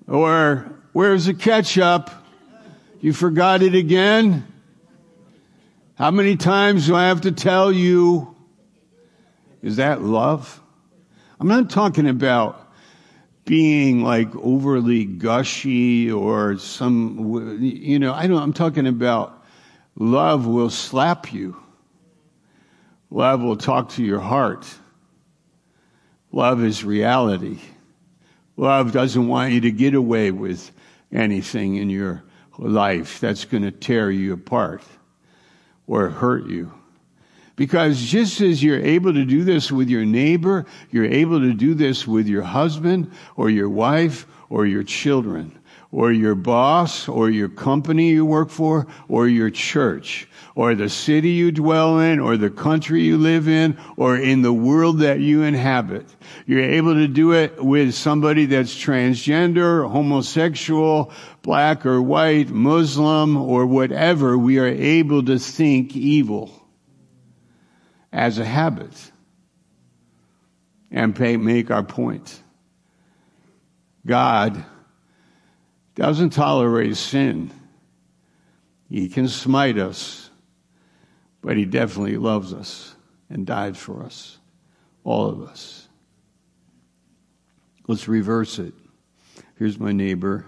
Or 0.08 0.72
where's 0.94 1.26
the 1.26 1.34
ketchup? 1.34 2.12
You 3.02 3.12
forgot 3.12 3.64
it 3.64 3.74
again? 3.74 4.46
How 5.96 6.12
many 6.12 6.36
times 6.36 6.86
do 6.86 6.96
I 6.96 7.08
have 7.08 7.22
to 7.22 7.32
tell 7.32 7.72
you? 7.72 8.36
Is 9.64 9.78
that 9.78 10.04
love? 10.04 10.62
I'm 11.40 11.48
not 11.48 11.72
talking 11.72 12.08
about 12.08 12.69
being 13.50 14.04
like 14.04 14.30
overly 14.36 15.06
gushy 15.06 16.12
or 16.12 16.56
some, 16.60 17.60
you 17.60 17.98
know, 17.98 18.14
I 18.14 18.28
don't, 18.28 18.40
I'm 18.40 18.54
talking 18.54 18.86
about 18.86 19.44
love 19.96 20.46
will 20.46 20.70
slap 20.70 21.34
you. 21.34 21.58
Love 23.10 23.42
will 23.42 23.58
talk 23.58 23.90
to 23.94 24.04
your 24.04 24.20
heart. 24.20 24.68
Love 26.32 26.64
is 26.64 26.84
reality. 26.84 27.58
Love 28.56 28.92
doesn't 28.92 29.28
want 29.28 29.52
you 29.52 29.62
to 29.62 29.72
get 29.72 29.96
away 29.96 30.30
with 30.30 30.70
anything 31.12 31.78
in 31.78 31.90
your 31.90 32.24
life 32.60 33.20
that's 33.20 33.46
going 33.46 33.64
to 33.64 33.72
tear 33.72 34.12
you 34.12 34.32
apart 34.32 34.84
or 35.88 36.10
hurt 36.10 36.46
you. 36.46 36.72
Because 37.60 38.02
just 38.02 38.40
as 38.40 38.64
you're 38.64 38.80
able 38.80 39.12
to 39.12 39.26
do 39.26 39.44
this 39.44 39.70
with 39.70 39.90
your 39.90 40.06
neighbor, 40.06 40.66
you're 40.92 41.04
able 41.04 41.42
to 41.42 41.54
do 41.54 41.74
this 41.74 42.08
with 42.08 42.26
your 42.26 42.42
husband 42.42 43.12
or 43.36 43.50
your 43.50 43.68
wife 43.68 44.26
or 44.50 44.66
your 44.66 44.84
children 44.84 45.60
or 45.92 46.14
your 46.14 46.36
boss 46.36 47.10
or 47.10 47.30
your 47.30 47.50
company 47.50 48.12
you 48.12 48.26
work 48.26 48.50
for 48.50 48.88
or 49.10 49.28
your 49.28 49.50
church 49.50 50.26
or 50.56 50.74
the 50.74 50.88
city 50.88 51.32
you 51.32 51.52
dwell 51.52 52.00
in 52.00 52.22
or 52.22 52.38
the 52.38 52.50
country 52.50 53.04
you 53.04 53.18
live 53.18 53.50
in 53.50 53.78
or 53.98 54.16
in 54.16 54.42
the 54.42 54.54
world 54.54 55.00
that 55.00 55.20
you 55.20 55.44
inhabit. 55.44 56.06
You're 56.46 56.64
able 56.64 56.94
to 56.94 57.10
do 57.10 57.34
it 57.34 57.62
with 57.62 57.94
somebody 57.94 58.46
that's 58.46 58.74
transgender, 58.74 59.86
homosexual, 59.92 61.12
black 61.42 61.86
or 61.86 62.02
white, 62.02 62.52
Muslim 62.52 63.36
or 63.36 63.66
whatever. 63.66 64.38
We 64.38 64.60
are 64.60 64.66
able 64.66 65.26
to 65.26 65.38
think 65.38 65.98
evil 65.98 66.54
as 68.12 68.38
a 68.38 68.46
habit 68.46 69.12
and 70.92 71.16
pay, 71.16 71.38
make 71.38 71.70
our 71.70 71.84
point. 71.84 72.42
God 74.06 74.64
doesn't 75.96 76.32
tolerate 76.32 76.96
sin. 76.98 77.52
He 78.90 79.10
can 79.10 79.28
smite 79.28 79.78
us, 79.78 80.30
but 81.42 81.58
he 81.58 81.66
definitely 81.66 82.18
loves 82.18 82.54
us 82.54 82.96
and 83.30 83.46
died 83.46 83.78
for 83.78 84.04
us, 84.04 84.40
all 85.04 85.30
of 85.30 85.44
us. 85.44 85.88
Let's 87.88 88.08
reverse 88.08 88.60
it. 88.60 88.74
Here's 89.58 89.80
my 89.80 89.92
neighbor. 89.92 90.46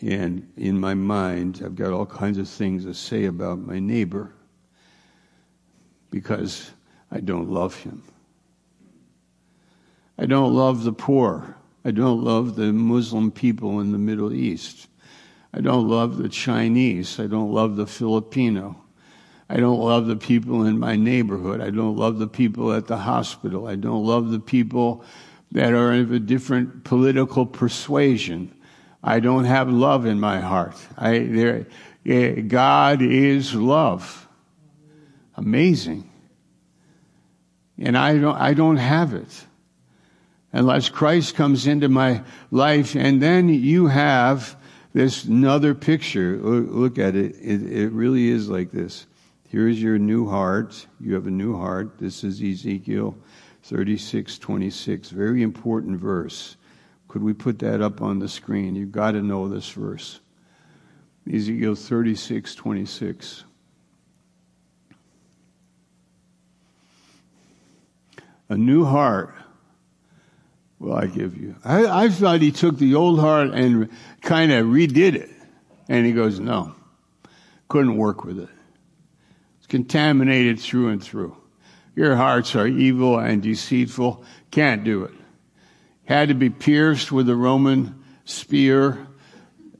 And 0.00 0.50
in 0.56 0.80
my 0.80 0.94
mind, 0.94 1.62
I've 1.64 1.76
got 1.76 1.92
all 1.92 2.06
kinds 2.06 2.38
of 2.38 2.48
things 2.48 2.84
to 2.84 2.94
say 2.94 3.26
about 3.26 3.58
my 3.58 3.78
neighbor 3.78 4.32
because 6.10 6.70
I 7.10 7.20
don't 7.20 7.50
love 7.50 7.76
him. 7.76 8.02
I 10.18 10.26
don't 10.26 10.54
love 10.54 10.84
the 10.84 10.92
poor. 10.92 11.56
I 11.84 11.92
don't 11.92 12.22
love 12.22 12.56
the 12.56 12.72
Muslim 12.72 13.30
people 13.30 13.80
in 13.80 13.92
the 13.92 13.98
Middle 13.98 14.32
East. 14.32 14.86
I 15.54 15.60
don't 15.60 15.88
love 15.88 16.18
the 16.18 16.28
Chinese. 16.28 17.18
I 17.18 17.26
don't 17.26 17.52
love 17.52 17.76
the 17.76 17.86
Filipino. 17.86 18.76
I 19.48 19.56
don't 19.56 19.80
love 19.80 20.06
the 20.06 20.16
people 20.16 20.64
in 20.64 20.78
my 20.78 20.94
neighborhood. 20.94 21.60
I 21.60 21.70
don't 21.70 21.96
love 21.96 22.18
the 22.18 22.28
people 22.28 22.72
at 22.72 22.86
the 22.86 22.98
hospital. 22.98 23.66
I 23.66 23.74
don't 23.74 24.04
love 24.04 24.30
the 24.30 24.38
people 24.38 25.04
that 25.52 25.72
are 25.72 25.92
of 25.92 26.12
a 26.12 26.20
different 26.20 26.84
political 26.84 27.46
persuasion. 27.46 28.54
I 29.02 29.18
don't 29.18 29.44
have 29.44 29.68
love 29.68 30.06
in 30.06 30.20
my 30.20 30.38
heart. 30.38 30.76
I, 30.96 31.64
eh, 32.06 32.40
God 32.42 33.02
is 33.02 33.54
love. 33.54 34.28
Amazing. 35.40 36.08
And 37.78 37.96
I 37.96 38.18
don't, 38.18 38.36
I 38.36 38.52
don't 38.52 38.76
have 38.76 39.14
it 39.14 39.46
unless 40.52 40.90
Christ 40.90 41.34
comes 41.34 41.66
into 41.66 41.88
my 41.88 42.22
life. 42.50 42.94
And 42.94 43.22
then 43.22 43.48
you 43.48 43.86
have 43.86 44.54
this 44.92 45.24
another 45.24 45.74
picture. 45.74 46.36
Look 46.36 46.98
at 46.98 47.16
it. 47.16 47.36
It, 47.40 47.62
it 47.72 47.92
really 47.92 48.28
is 48.28 48.50
like 48.50 48.70
this. 48.70 49.06
Here's 49.48 49.80
your 49.82 49.98
new 49.98 50.28
heart. 50.28 50.86
You 51.00 51.14
have 51.14 51.26
a 51.26 51.30
new 51.30 51.56
heart. 51.56 51.98
This 51.98 52.22
is 52.22 52.42
Ezekiel 52.42 53.16
36, 53.62 54.38
26. 54.38 55.08
Very 55.08 55.42
important 55.42 55.98
verse. 55.98 56.56
Could 57.08 57.22
we 57.22 57.32
put 57.32 57.58
that 57.60 57.80
up 57.80 58.02
on 58.02 58.18
the 58.18 58.28
screen? 58.28 58.74
You've 58.74 58.92
got 58.92 59.12
to 59.12 59.22
know 59.22 59.48
this 59.48 59.70
verse. 59.70 60.20
Ezekiel 61.32 61.76
36, 61.76 62.54
26. 62.54 63.44
A 68.50 68.58
new 68.58 68.84
heart 68.84 69.32
will 70.80 70.92
I 70.92 71.06
give 71.06 71.40
you. 71.40 71.54
I, 71.64 71.86
I 71.86 72.08
thought 72.08 72.42
he 72.42 72.50
took 72.50 72.78
the 72.78 72.96
old 72.96 73.20
heart 73.20 73.50
and 73.50 73.88
kind 74.22 74.50
of 74.50 74.66
redid 74.66 75.14
it. 75.14 75.30
And 75.88 76.04
he 76.04 76.12
goes, 76.12 76.38
no, 76.40 76.74
couldn't 77.68 77.96
work 77.96 78.24
with 78.24 78.40
it. 78.40 78.48
It's 79.58 79.68
contaminated 79.68 80.58
through 80.58 80.88
and 80.88 81.02
through. 81.02 81.36
Your 81.94 82.16
hearts 82.16 82.54
are 82.56 82.66
evil 82.66 83.18
and 83.18 83.42
deceitful. 83.42 84.24
Can't 84.50 84.84
do 84.84 85.04
it. 85.04 85.14
Had 86.04 86.28
to 86.28 86.34
be 86.34 86.50
pierced 86.50 87.12
with 87.12 87.28
a 87.28 87.36
Roman 87.36 88.02
spear 88.24 89.06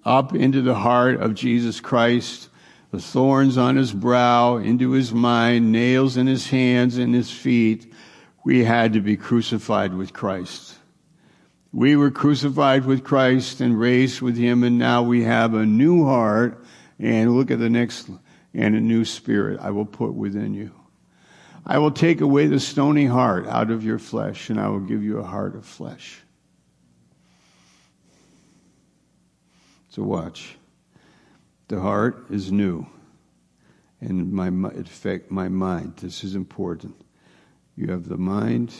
up 0.04 0.34
into 0.34 0.62
the 0.62 0.74
heart 0.74 1.20
of 1.20 1.34
Jesus 1.34 1.80
Christ 1.80 2.50
the 2.90 3.00
thorns 3.00 3.56
on 3.56 3.76
his 3.76 3.92
brow, 3.92 4.56
into 4.56 4.90
his 4.90 5.12
mind, 5.12 5.70
nails 5.70 6.16
in 6.16 6.26
his 6.26 6.50
hands 6.50 6.98
and 6.98 7.14
his 7.14 7.30
feet, 7.30 7.89
we 8.44 8.64
had 8.64 8.94
to 8.94 9.00
be 9.00 9.16
crucified 9.16 9.94
with 9.94 10.12
Christ. 10.12 10.76
We 11.72 11.94
were 11.96 12.10
crucified 12.10 12.84
with 12.84 13.04
Christ 13.04 13.60
and 13.60 13.78
raised 13.78 14.20
with 14.22 14.36
him, 14.36 14.64
and 14.64 14.78
now 14.78 15.02
we 15.02 15.22
have 15.24 15.54
a 15.54 15.66
new 15.66 16.04
heart. 16.04 16.64
And 16.98 17.34
look 17.34 17.50
at 17.50 17.58
the 17.58 17.70
next, 17.70 18.10
and 18.52 18.74
a 18.74 18.80
new 18.80 19.04
spirit 19.04 19.60
I 19.60 19.70
will 19.70 19.86
put 19.86 20.14
within 20.14 20.52
you. 20.52 20.72
I 21.64 21.78
will 21.78 21.92
take 21.92 22.20
away 22.20 22.46
the 22.46 22.60
stony 22.60 23.06
heart 23.06 23.46
out 23.46 23.70
of 23.70 23.84
your 23.84 23.98
flesh, 23.98 24.50
and 24.50 24.60
I 24.60 24.68
will 24.68 24.80
give 24.80 25.02
you 25.02 25.18
a 25.18 25.24
heart 25.24 25.54
of 25.54 25.64
flesh. 25.64 26.20
So 29.90 30.02
watch. 30.02 30.56
The 31.68 31.80
heart 31.80 32.26
is 32.30 32.50
new, 32.50 32.86
and 34.00 34.32
my 34.32 34.48
it 34.70 34.86
affect 34.86 35.30
my 35.30 35.48
mind. 35.48 35.96
This 35.98 36.24
is 36.24 36.34
important. 36.34 36.96
You 37.80 37.92
have 37.92 38.06
the 38.06 38.18
mind, 38.18 38.74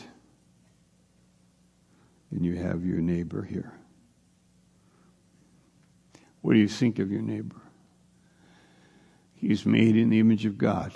and 2.30 2.44
you 2.44 2.56
have 2.56 2.84
your 2.84 3.00
neighbor 3.00 3.42
here. 3.42 3.72
What 6.42 6.52
do 6.52 6.58
you 6.58 6.68
think 6.68 6.98
of 6.98 7.10
your 7.10 7.22
neighbor? 7.22 7.62
He's 9.32 9.64
made 9.64 9.96
in 9.96 10.10
the 10.10 10.20
image 10.20 10.44
of 10.44 10.58
God. 10.58 10.92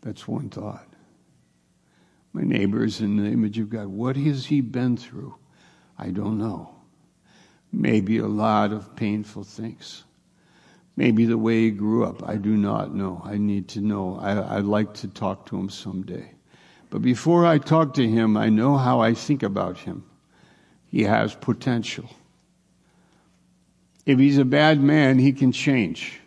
That's 0.00 0.26
one 0.26 0.50
thought. 0.50 0.88
My 2.32 2.42
neighbor 2.42 2.82
is 2.82 3.00
in 3.00 3.16
the 3.16 3.30
image 3.30 3.60
of 3.60 3.70
God. 3.70 3.86
What 3.86 4.16
has 4.16 4.46
he 4.46 4.60
been 4.60 4.96
through? 4.96 5.36
I 5.96 6.10
don't 6.10 6.38
know. 6.38 6.74
Maybe 7.70 8.18
a 8.18 8.26
lot 8.26 8.72
of 8.72 8.96
painful 8.96 9.44
things. 9.44 10.02
Maybe 10.98 11.26
the 11.26 11.38
way 11.38 11.60
he 11.60 11.70
grew 11.70 12.04
up. 12.04 12.28
I 12.28 12.38
do 12.38 12.56
not 12.56 12.92
know. 12.92 13.22
I 13.24 13.38
need 13.38 13.68
to 13.68 13.80
know. 13.80 14.18
I, 14.20 14.56
would 14.56 14.66
like 14.66 14.94
to 14.94 15.06
talk 15.06 15.46
to 15.46 15.56
him 15.56 15.70
someday. 15.70 16.32
But 16.90 17.02
before 17.02 17.46
I 17.46 17.58
talk 17.58 17.94
to 17.94 18.08
him, 18.08 18.36
I 18.36 18.48
know 18.48 18.76
how 18.76 18.98
I 18.98 19.14
think 19.14 19.44
about 19.44 19.78
him. 19.78 20.04
He 20.88 21.04
has 21.04 21.36
potential. 21.36 22.10
If 24.06 24.18
he's 24.18 24.38
a 24.38 24.44
bad 24.44 24.80
man, 24.80 25.20
he 25.20 25.32
can 25.32 25.52
change. 25.52 26.18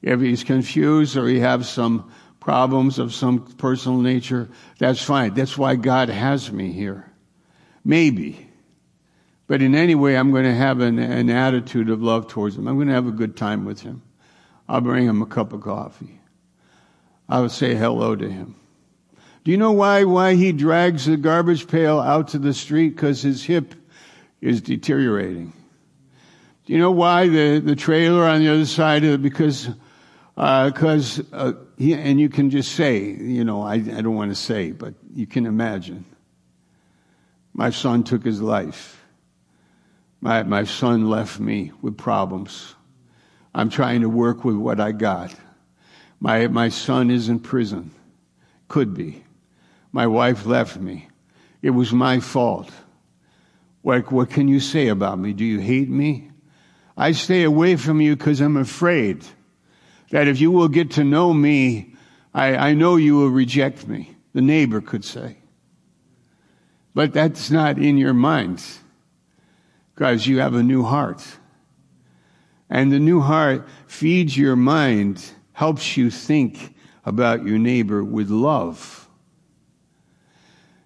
If 0.00 0.20
he's 0.20 0.44
confused 0.44 1.16
or 1.16 1.26
he 1.26 1.40
has 1.40 1.68
some 1.68 2.12
problems 2.38 3.00
of 3.00 3.12
some 3.12 3.40
personal 3.40 4.00
nature, 4.00 4.48
that's 4.78 5.02
fine. 5.02 5.34
That's 5.34 5.58
why 5.58 5.74
God 5.74 6.08
has 6.08 6.52
me 6.52 6.70
here. 6.70 7.10
Maybe. 7.84 8.47
But 9.48 9.62
in 9.62 9.74
any 9.74 9.94
way, 9.94 10.16
I'm 10.16 10.30
going 10.30 10.44
to 10.44 10.54
have 10.54 10.80
an, 10.80 10.98
an 10.98 11.30
attitude 11.30 11.88
of 11.88 12.02
love 12.02 12.28
towards 12.28 12.56
him. 12.56 12.68
I'm 12.68 12.76
going 12.76 12.88
to 12.88 12.94
have 12.94 13.08
a 13.08 13.12
good 13.12 13.36
time 13.36 13.64
with 13.64 13.80
him. 13.80 14.02
I'll 14.68 14.82
bring 14.82 15.06
him 15.06 15.22
a 15.22 15.26
cup 15.26 15.54
of 15.54 15.62
coffee. 15.62 16.20
I 17.28 17.40
will 17.40 17.48
say 17.48 17.74
hello 17.74 18.14
to 18.14 18.28
him. 18.28 18.54
Do 19.44 19.50
you 19.50 19.56
know 19.56 19.72
why, 19.72 20.04
why 20.04 20.34
he 20.34 20.52
drags 20.52 21.06
the 21.06 21.16
garbage 21.16 21.66
pail 21.66 21.98
out 21.98 22.28
to 22.28 22.38
the 22.38 22.52
street? 22.52 22.90
Because 22.90 23.22
his 23.22 23.42
hip 23.42 23.74
is 24.42 24.60
deteriorating. 24.60 25.54
Do 26.66 26.74
you 26.74 26.78
know 26.78 26.90
why 26.90 27.28
the, 27.28 27.58
the 27.60 27.74
trailer 27.74 28.24
on 28.24 28.40
the 28.40 28.48
other 28.52 28.66
side 28.66 29.02
of 29.04 29.14
it? 29.14 29.22
Because, 29.22 29.70
because, 30.36 31.20
uh, 31.20 31.22
uh, 31.32 31.52
he, 31.78 31.94
and 31.94 32.20
you 32.20 32.28
can 32.28 32.50
just 32.50 32.72
say, 32.72 33.02
you 33.02 33.44
know, 33.44 33.62
I, 33.62 33.76
I 33.76 34.02
don't 34.02 34.14
want 34.14 34.30
to 34.30 34.34
say, 34.34 34.72
but 34.72 34.92
you 35.14 35.26
can 35.26 35.46
imagine. 35.46 36.04
My 37.54 37.70
son 37.70 38.04
took 38.04 38.22
his 38.22 38.42
life. 38.42 38.97
My, 40.20 40.42
my 40.42 40.64
son 40.64 41.08
left 41.08 41.38
me 41.38 41.72
with 41.80 41.96
problems. 41.96 42.74
I'm 43.54 43.70
trying 43.70 44.00
to 44.00 44.08
work 44.08 44.44
with 44.44 44.56
what 44.56 44.80
I 44.80 44.92
got. 44.92 45.34
My, 46.20 46.46
my 46.48 46.68
son 46.68 47.10
is 47.10 47.28
in 47.28 47.40
prison. 47.40 47.92
Could 48.66 48.94
be. 48.94 49.24
My 49.92 50.06
wife 50.06 50.44
left 50.44 50.78
me. 50.78 51.08
It 51.62 51.70
was 51.70 51.92
my 51.92 52.20
fault. 52.20 52.70
What, 53.82 54.10
what 54.12 54.30
can 54.30 54.48
you 54.48 54.60
say 54.60 54.88
about 54.88 55.18
me? 55.18 55.32
Do 55.32 55.44
you 55.44 55.60
hate 55.60 55.88
me? 55.88 56.30
I 56.96 57.12
stay 57.12 57.44
away 57.44 57.76
from 57.76 58.00
you 58.00 58.16
because 58.16 58.40
I'm 58.40 58.56
afraid 58.56 59.24
that 60.10 60.26
if 60.26 60.40
you 60.40 60.50
will 60.50 60.68
get 60.68 60.92
to 60.92 61.04
know 61.04 61.32
me, 61.32 61.94
I, 62.34 62.56
I 62.56 62.74
know 62.74 62.96
you 62.96 63.16
will 63.16 63.30
reject 63.30 63.86
me. 63.86 64.16
The 64.34 64.42
neighbor 64.42 64.80
could 64.80 65.04
say. 65.04 65.38
But 66.94 67.12
that's 67.12 67.50
not 67.50 67.78
in 67.78 67.96
your 67.98 68.14
mind 68.14 68.62
because 69.98 70.28
you 70.28 70.38
have 70.38 70.54
a 70.54 70.62
new 70.62 70.84
heart. 70.84 71.26
And 72.70 72.92
the 72.92 73.00
new 73.00 73.20
heart 73.20 73.66
feeds 73.88 74.36
your 74.36 74.54
mind, 74.54 75.28
helps 75.54 75.96
you 75.96 76.08
think 76.08 76.76
about 77.04 77.44
your 77.44 77.58
neighbor 77.58 78.04
with 78.04 78.30
love. 78.30 79.08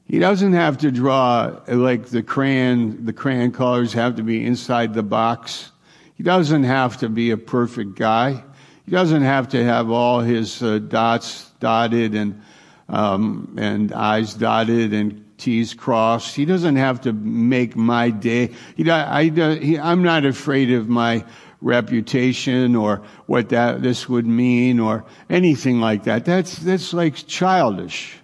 He 0.06 0.18
doesn't 0.18 0.54
have 0.54 0.78
to 0.78 0.90
draw 0.90 1.60
like 1.68 2.06
the 2.06 2.22
crayon, 2.22 3.04
the 3.04 3.12
crayon 3.12 3.52
colors 3.52 3.92
have 3.92 4.16
to 4.16 4.22
be 4.22 4.46
inside 4.46 4.94
the 4.94 5.02
box. 5.02 5.72
He 6.14 6.22
doesn't 6.22 6.64
have 6.64 6.96
to 7.00 7.10
be 7.10 7.32
a 7.32 7.36
perfect 7.36 7.96
guy. 7.96 8.42
He 8.86 8.92
doesn't 8.92 9.22
have 9.22 9.46
to 9.50 9.62
have 9.62 9.90
all 9.90 10.20
his 10.20 10.62
uh, 10.62 10.78
dots 10.78 11.50
dotted 11.60 12.14
and 12.14 12.40
um, 12.88 13.56
and 13.58 13.92
I's 13.92 14.32
dotted 14.32 14.94
and 14.94 15.31
T's 15.42 15.74
crossed. 15.74 16.36
He 16.36 16.44
doesn't 16.44 16.76
have 16.76 17.00
to 17.02 17.12
make 17.12 17.76
my 17.76 18.10
day. 18.10 18.50
He, 18.76 18.88
I, 18.90 19.24
he, 19.58 19.78
I'm 19.78 20.02
not 20.02 20.24
afraid 20.24 20.72
of 20.72 20.88
my 20.88 21.24
reputation 21.60 22.76
or 22.76 23.02
what 23.26 23.48
that 23.50 23.82
this 23.82 24.08
would 24.08 24.26
mean 24.26 24.80
or 24.80 25.04
anything 25.28 25.80
like 25.80 26.04
that. 26.04 26.24
That's 26.24 26.56
that's 26.58 26.92
like 26.92 27.14
childish. 27.26 28.16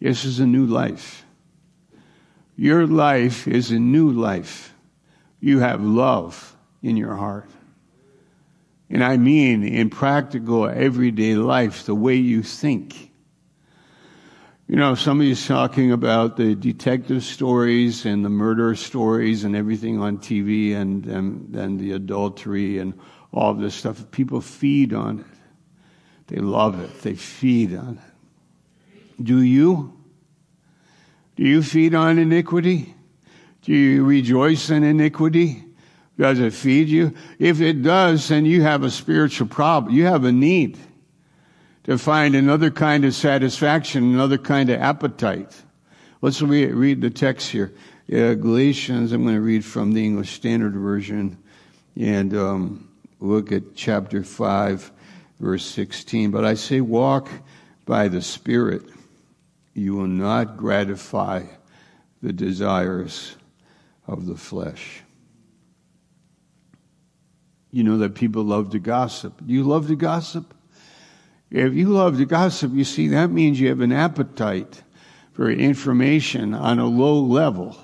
This 0.00 0.24
is 0.24 0.38
a 0.38 0.46
new 0.46 0.66
life. 0.66 1.24
Your 2.56 2.86
life 2.86 3.48
is 3.48 3.70
a 3.70 3.78
new 3.78 4.10
life. 4.10 4.74
You 5.40 5.60
have 5.60 5.82
love 5.82 6.56
in 6.82 6.96
your 6.96 7.14
heart. 7.14 7.48
And 8.90 9.02
I 9.04 9.16
mean 9.16 9.64
in 9.64 9.90
practical 9.90 10.68
everyday 10.68 11.34
life, 11.34 11.84
the 11.84 11.94
way 11.94 12.16
you 12.16 12.42
think. 12.42 13.07
You 14.68 14.76
know, 14.76 14.94
somebody's 14.94 15.46
talking 15.46 15.92
about 15.92 16.36
the 16.36 16.54
detective 16.54 17.24
stories 17.24 18.04
and 18.04 18.22
the 18.22 18.28
murder 18.28 18.74
stories 18.74 19.44
and 19.44 19.56
everything 19.56 19.98
on 19.98 20.18
TV 20.18 20.74
and, 20.74 21.06
and, 21.06 21.56
and 21.56 21.80
the 21.80 21.92
adultery 21.92 22.78
and 22.78 22.92
all 23.32 23.54
this 23.54 23.74
stuff. 23.74 24.10
People 24.10 24.42
feed 24.42 24.92
on 24.92 25.20
it. 25.20 25.26
They 26.26 26.42
love 26.42 26.80
it. 26.80 27.00
They 27.00 27.14
feed 27.14 27.74
on 27.74 27.98
it. 27.98 29.24
Do 29.24 29.40
you? 29.40 29.98
Do 31.36 31.44
you 31.44 31.62
feed 31.62 31.94
on 31.94 32.18
iniquity? 32.18 32.94
Do 33.62 33.72
you 33.72 34.04
rejoice 34.04 34.68
in 34.68 34.84
iniquity? 34.84 35.64
Does 36.18 36.40
it 36.40 36.52
feed 36.52 36.88
you? 36.88 37.14
If 37.38 37.62
it 37.62 37.82
does, 37.82 38.28
then 38.28 38.44
you 38.44 38.60
have 38.62 38.82
a 38.82 38.90
spiritual 38.90 39.46
problem. 39.46 39.94
You 39.94 40.04
have 40.04 40.24
a 40.24 40.32
need 40.32 40.76
to 41.88 41.96
find 41.96 42.34
another 42.34 42.70
kind 42.70 43.06
of 43.06 43.14
satisfaction, 43.14 44.04
another 44.04 44.36
kind 44.36 44.68
of 44.68 44.78
appetite. 44.78 45.62
Let's 46.20 46.42
read, 46.42 47.00
the 47.00 47.08
text 47.08 47.48
here. 47.48 47.72
Uh, 48.12 48.34
Galatians, 48.34 49.12
I'm 49.12 49.22
going 49.22 49.36
to 49.36 49.40
read 49.40 49.64
from 49.64 49.94
the 49.94 50.04
English 50.04 50.32
Standard 50.32 50.74
Version 50.74 51.38
and 51.96 52.36
um, 52.36 52.90
look 53.20 53.52
at 53.52 53.74
chapter 53.74 54.22
5, 54.22 54.92
verse 55.40 55.64
16. 55.64 56.30
But 56.30 56.44
I 56.44 56.52
say, 56.54 56.82
walk 56.82 57.30
by 57.86 58.08
the 58.08 58.20
Spirit. 58.20 58.82
You 59.72 59.94
will 59.94 60.08
not 60.08 60.58
gratify 60.58 61.44
the 62.20 62.34
desires 62.34 63.34
of 64.06 64.26
the 64.26 64.36
flesh. 64.36 65.00
You 67.70 67.82
know 67.82 67.96
that 67.96 68.14
people 68.14 68.42
love 68.42 68.72
to 68.72 68.78
gossip. 68.78 69.40
Do 69.46 69.54
you 69.54 69.64
love 69.64 69.88
to 69.88 69.96
gossip? 69.96 70.52
If 71.50 71.74
you 71.74 71.88
love 71.88 72.18
to 72.18 72.26
gossip, 72.26 72.72
you 72.74 72.84
see, 72.84 73.08
that 73.08 73.30
means 73.30 73.58
you 73.58 73.68
have 73.68 73.80
an 73.80 73.92
appetite 73.92 74.82
for 75.32 75.50
information 75.50 76.52
on 76.52 76.78
a 76.78 76.86
low 76.86 77.20
level. 77.20 77.76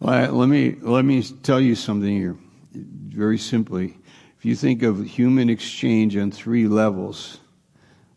Let 0.00 0.32
me, 0.32 0.76
let 0.80 1.04
me 1.04 1.22
tell 1.22 1.60
you 1.60 1.74
something 1.74 2.16
here. 2.16 2.36
Very 2.72 3.38
simply. 3.38 3.96
If 4.36 4.44
you 4.44 4.54
think 4.54 4.82
of 4.82 5.04
human 5.04 5.50
exchange 5.50 6.16
on 6.16 6.30
three 6.30 6.68
levels, 6.68 7.38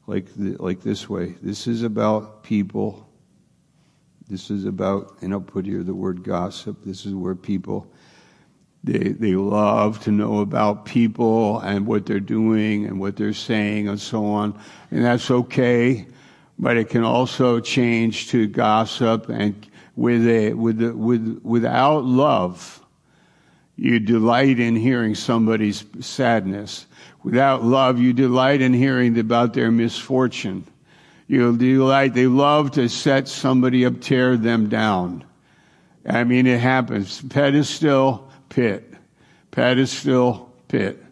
like, 0.08 0.34
the, 0.36 0.56
like 0.58 0.82
this 0.82 1.10
way, 1.10 1.36
this 1.42 1.68
is 1.68 1.84
about 1.84 2.44
people. 2.44 3.08
This 4.28 4.50
is 4.50 4.66
about, 4.66 5.18
and 5.22 5.34
I'll 5.34 5.42
put 5.42 5.66
here 5.66 5.84
the 5.84 5.94
word 5.94 6.24
gossip. 6.24 6.78
This 6.86 7.06
is 7.06 7.14
where 7.14 7.36
people 7.36 7.92
they, 8.84 9.10
they 9.10 9.36
love 9.36 10.04
to 10.04 10.12
know 10.12 10.40
about 10.40 10.86
people 10.86 11.60
and 11.60 11.86
what 11.86 12.06
they're 12.06 12.20
doing 12.20 12.86
and 12.86 13.00
what 13.00 13.16
they're 13.16 13.34
saying 13.34 13.88
and 13.88 14.00
so 14.00 14.26
on. 14.26 14.60
And 14.90 15.06
that's 15.06 15.30
okay. 15.30 16.08
But 16.58 16.78
it 16.78 16.90
can 16.90 17.04
also 17.04 17.60
change 17.60 18.30
to 18.30 18.48
gossip 18.48 19.30
and 19.30 19.68
with 19.96 20.28
a, 20.28 20.54
with, 20.54 20.78
the, 20.80 20.96
with, 20.96 21.42
without 21.44 22.06
love, 22.06 22.84
you 23.76 24.00
delight 24.00 24.60
in 24.60 24.76
hearing 24.76 25.16
somebody's 25.16 25.84
sadness. 26.00 26.86
Without 27.24 27.64
love, 27.64 28.00
you 28.00 28.14
delight 28.14 28.62
in 28.62 28.74
hearing 28.74 29.18
about 29.20 29.54
their 29.54 29.72
misfortune. 29.72 30.66
You 31.28 31.56
delight, 31.56 32.14
they 32.14 32.28
love 32.28 32.72
to 32.72 32.90
set 32.90 33.28
somebody 33.28 33.86
up, 33.86 34.02
tear 34.02 34.38
them 34.38 34.70
down. 34.70 35.24
I 36.08 36.24
mean, 36.24 36.48
it 36.48 36.60
happens. 36.60 37.22
Pedestal, 37.22 38.31
pit. 38.52 38.94
Pedestal, 39.50 40.54
pit. 40.68 41.04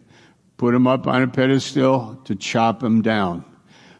Put 0.56 0.74
him 0.74 0.86
up 0.86 1.06
on 1.06 1.22
a 1.22 1.26
pedestal 1.26 2.20
to 2.24 2.36
chop 2.36 2.82
him 2.82 3.02
down. 3.02 3.44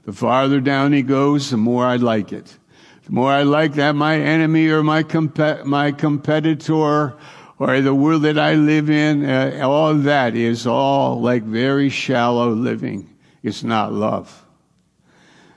The 0.05 0.13
farther 0.13 0.61
down 0.61 0.93
he 0.93 1.03
goes, 1.03 1.51
the 1.51 1.57
more 1.57 1.85
I 1.85 1.97
like 1.97 2.33
it. 2.33 2.57
The 3.05 3.13
more 3.13 3.33
I 3.33 3.43
like 3.43 3.75
that 3.75 3.97
my 3.97 4.21
enemy 4.21 4.69
or 4.69 4.83
my, 4.83 5.03
comp- 5.03 5.65
my 5.65 5.91
competitor 5.91 7.17
or 7.59 7.81
the 7.81 7.95
world 7.95 8.23
that 8.23 8.39
I 8.39 8.55
live 8.55 8.89
in, 8.89 9.25
uh, 9.25 9.61
all 9.63 9.95
that 9.95 10.37
is 10.37 10.67
all 10.67 11.21
like 11.21 11.43
very 11.43 11.89
shallow 11.89 12.51
living. 12.51 13.15
It's 13.43 13.65
not 13.65 13.93
love. 13.93 14.47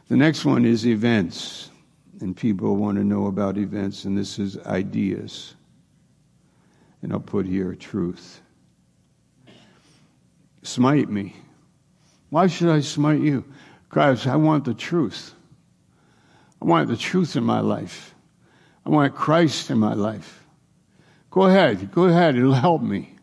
The 0.08 0.18
next 0.18 0.46
one 0.46 0.66
is 0.66 0.86
events. 0.86 1.70
And 2.22 2.36
people 2.36 2.78
want 2.78 2.98
to 2.98 3.04
know 3.04 3.28
about 3.28 3.58
events, 3.58 4.06
and 4.06 4.18
this 4.18 4.40
is 4.40 4.58
ideas. 4.60 5.56
And 7.04 7.12
I'll 7.12 7.20
put 7.20 7.46
here 7.46 7.76
truth. 7.76 8.42
Smite 10.64 11.10
me. 11.10 11.36
Why 12.30 12.48
should 12.48 12.70
I 12.70 12.80
smite 12.80 13.20
you? 13.20 13.44
Christ, 13.90 14.26
I 14.26 14.38
want 14.38 14.66
the 14.66 14.74
truth. 14.74 15.36
I 16.62 16.66
want 16.66 16.88
the 16.88 16.98
truth 16.98 17.36
in 17.36 17.44
my 17.44 17.60
life. 17.60 18.16
I 18.86 18.90
want 18.90 19.14
Christ 19.14 19.70
in 19.70 19.78
my 19.78 19.94
life. 19.94 20.46
Go 21.30 21.44
ahead. 21.44 21.92
Go 21.92 22.06
ahead. 22.06 22.38
It'll 22.38 22.54
help 22.54 22.82
me. 22.82 23.14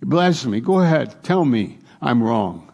Bless 0.00 0.46
me. 0.46 0.60
Go 0.60 0.80
ahead. 0.80 1.22
Tell 1.22 1.44
me 1.44 1.78
I'm 2.00 2.22
wrong. 2.22 2.72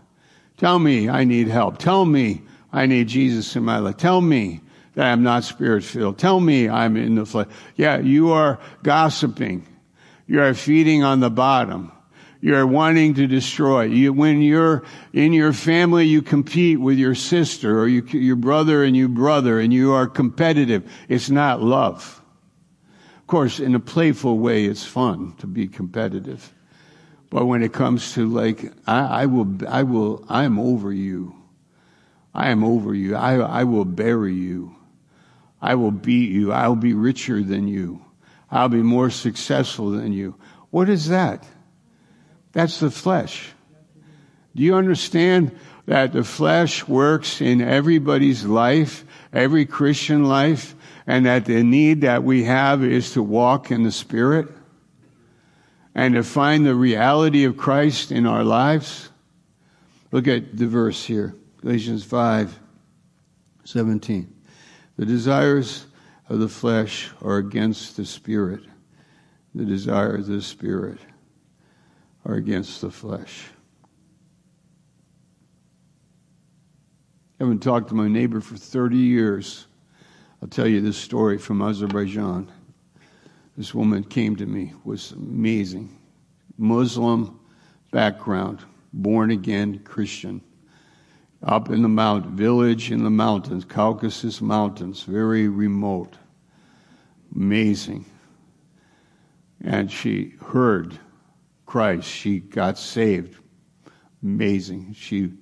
Tell 0.56 0.78
me 0.78 1.08
I 1.08 1.24
need 1.24 1.48
help. 1.48 1.78
Tell 1.78 2.04
me 2.04 2.42
I 2.72 2.86
need 2.86 3.08
Jesus 3.08 3.56
in 3.56 3.64
my 3.64 3.78
life. 3.78 3.96
Tell 3.96 4.20
me 4.20 4.60
that 4.94 5.06
I'm 5.06 5.24
not 5.24 5.42
spirit 5.42 5.82
filled. 5.82 6.18
Tell 6.18 6.38
me 6.38 6.68
I'm 6.68 6.96
in 6.96 7.16
the 7.16 7.26
flesh. 7.26 7.48
Yeah, 7.74 7.98
you 7.98 8.30
are 8.30 8.60
gossiping. 8.84 9.66
You 10.26 10.42
are 10.42 10.54
feeding 10.54 11.02
on 11.02 11.20
the 11.20 11.30
bottom. 11.30 11.92
You're 12.40 12.66
wanting 12.66 13.14
to 13.14 13.26
destroy. 13.26 13.84
You, 13.84 14.12
when 14.12 14.42
you're 14.42 14.84
in 15.14 15.32
your 15.32 15.54
family, 15.54 16.04
you 16.04 16.20
compete 16.20 16.78
with 16.78 16.98
your 16.98 17.14
sister 17.14 17.80
or 17.80 17.88
you, 17.88 18.02
your 18.02 18.36
brother 18.36 18.84
and 18.84 18.94
you 18.94 19.08
brother 19.08 19.60
and 19.60 19.72
you 19.72 19.92
are 19.92 20.06
competitive. 20.06 20.90
It's 21.08 21.30
not 21.30 21.62
love. 21.62 22.20
Of 23.16 23.26
course, 23.26 23.60
in 23.60 23.74
a 23.74 23.80
playful 23.80 24.38
way, 24.38 24.66
it's 24.66 24.84
fun 24.84 25.34
to 25.38 25.46
be 25.46 25.66
competitive. 25.66 26.52
But 27.30 27.46
when 27.46 27.62
it 27.62 27.72
comes 27.72 28.12
to 28.12 28.28
like, 28.28 28.70
I, 28.86 29.22
I 29.22 29.26
will, 29.26 29.66
I 29.66 29.82
will, 29.82 30.24
I 30.28 30.44
am 30.44 30.58
over 30.58 30.92
you. 30.92 31.34
I 32.34 32.50
am 32.50 32.62
over 32.62 32.94
you. 32.94 33.16
I, 33.16 33.36
I 33.36 33.64
will 33.64 33.86
bury 33.86 34.34
you. 34.34 34.76
I 35.62 35.76
will 35.76 35.92
beat 35.92 36.30
you. 36.30 36.52
I'll 36.52 36.76
be 36.76 36.92
richer 36.92 37.42
than 37.42 37.68
you. 37.68 38.03
I'll 38.54 38.68
be 38.68 38.82
more 38.82 39.10
successful 39.10 39.90
than 39.90 40.12
you. 40.12 40.36
What 40.70 40.88
is 40.88 41.08
that? 41.08 41.44
That's 42.52 42.78
the 42.78 42.90
flesh. 42.90 43.50
Do 44.54 44.62
you 44.62 44.76
understand 44.76 45.58
that 45.86 46.12
the 46.12 46.22
flesh 46.22 46.86
works 46.86 47.40
in 47.40 47.60
everybody's 47.60 48.44
life, 48.44 49.04
every 49.32 49.66
Christian 49.66 50.26
life, 50.26 50.76
and 51.04 51.26
that 51.26 51.46
the 51.46 51.64
need 51.64 52.02
that 52.02 52.22
we 52.22 52.44
have 52.44 52.84
is 52.84 53.14
to 53.14 53.24
walk 53.24 53.72
in 53.72 53.82
the 53.82 53.90
Spirit 53.90 54.48
and 55.92 56.14
to 56.14 56.22
find 56.22 56.64
the 56.64 56.76
reality 56.76 57.42
of 57.42 57.56
Christ 57.56 58.12
in 58.12 58.24
our 58.24 58.44
lives? 58.44 59.10
Look 60.12 60.28
at 60.28 60.56
the 60.56 60.68
verse 60.68 61.04
here, 61.04 61.34
Galatians 61.60 62.04
5 62.04 62.56
17. 63.64 64.32
The 64.96 65.06
desires 65.06 65.86
of 66.28 66.38
the 66.38 66.48
flesh 66.48 67.10
are 67.22 67.36
against 67.36 67.96
the 67.96 68.06
spirit. 68.06 68.60
The 69.54 69.64
desires 69.64 70.28
of 70.28 70.36
the 70.36 70.42
spirit 70.42 70.98
are 72.24 72.34
against 72.34 72.80
the 72.80 72.90
flesh. 72.90 73.44
I 77.38 77.44
haven't 77.44 77.60
talked 77.60 77.88
to 77.88 77.94
my 77.94 78.08
neighbor 78.08 78.40
for 78.40 78.56
30 78.56 78.96
years. 78.96 79.66
I'll 80.40 80.48
tell 80.48 80.66
you 80.66 80.80
this 80.80 80.96
story 80.96 81.36
from 81.36 81.62
Azerbaijan. 81.62 82.50
This 83.56 83.74
woman 83.74 84.02
came 84.02 84.34
to 84.36 84.46
me, 84.46 84.72
was 84.84 85.12
amazing. 85.12 85.96
Muslim 86.56 87.38
background, 87.90 88.60
born 88.92 89.30
again 89.30 89.78
Christian. 89.80 90.40
Up 91.44 91.68
in 91.68 91.82
the 91.82 91.88
mountain, 91.88 92.34
village 92.34 92.90
in 92.90 93.04
the 93.04 93.10
mountains, 93.10 93.64
Caucasus 93.64 94.40
Mountains, 94.40 95.02
very 95.02 95.48
remote. 95.48 96.16
Amazing. 97.34 98.06
And 99.62 99.90
she 99.90 100.34
heard 100.40 100.98
Christ. 101.66 102.08
She 102.08 102.40
got 102.40 102.78
saved. 102.78 103.38
Amazing. 104.22 104.94
She 104.94 105.32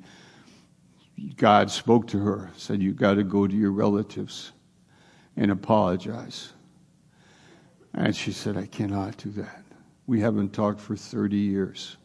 God 1.36 1.70
spoke 1.70 2.08
to 2.08 2.18
her, 2.18 2.50
said, 2.56 2.82
You 2.82 2.92
got 2.92 3.14
to 3.14 3.22
go 3.22 3.46
to 3.46 3.54
your 3.54 3.70
relatives 3.70 4.52
and 5.36 5.50
apologize. 5.50 6.52
And 7.94 8.16
she 8.16 8.32
said, 8.32 8.56
I 8.56 8.66
cannot 8.66 9.18
do 9.18 9.30
that. 9.32 9.64
We 10.06 10.20
haven't 10.20 10.52
talked 10.52 10.80
for 10.80 10.96
30 10.96 11.36
years. 11.36 11.96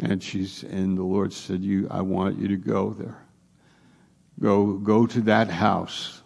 And 0.00 0.22
she's 0.22 0.62
and 0.62 0.96
the 0.96 1.02
Lord 1.02 1.32
said, 1.32 1.62
You 1.62 1.88
I 1.90 2.02
want 2.02 2.38
you 2.38 2.48
to 2.48 2.56
go 2.56 2.90
there. 2.90 3.22
Go 4.40 4.74
go 4.74 5.06
to 5.06 5.20
that 5.22 5.48
house 5.48 6.22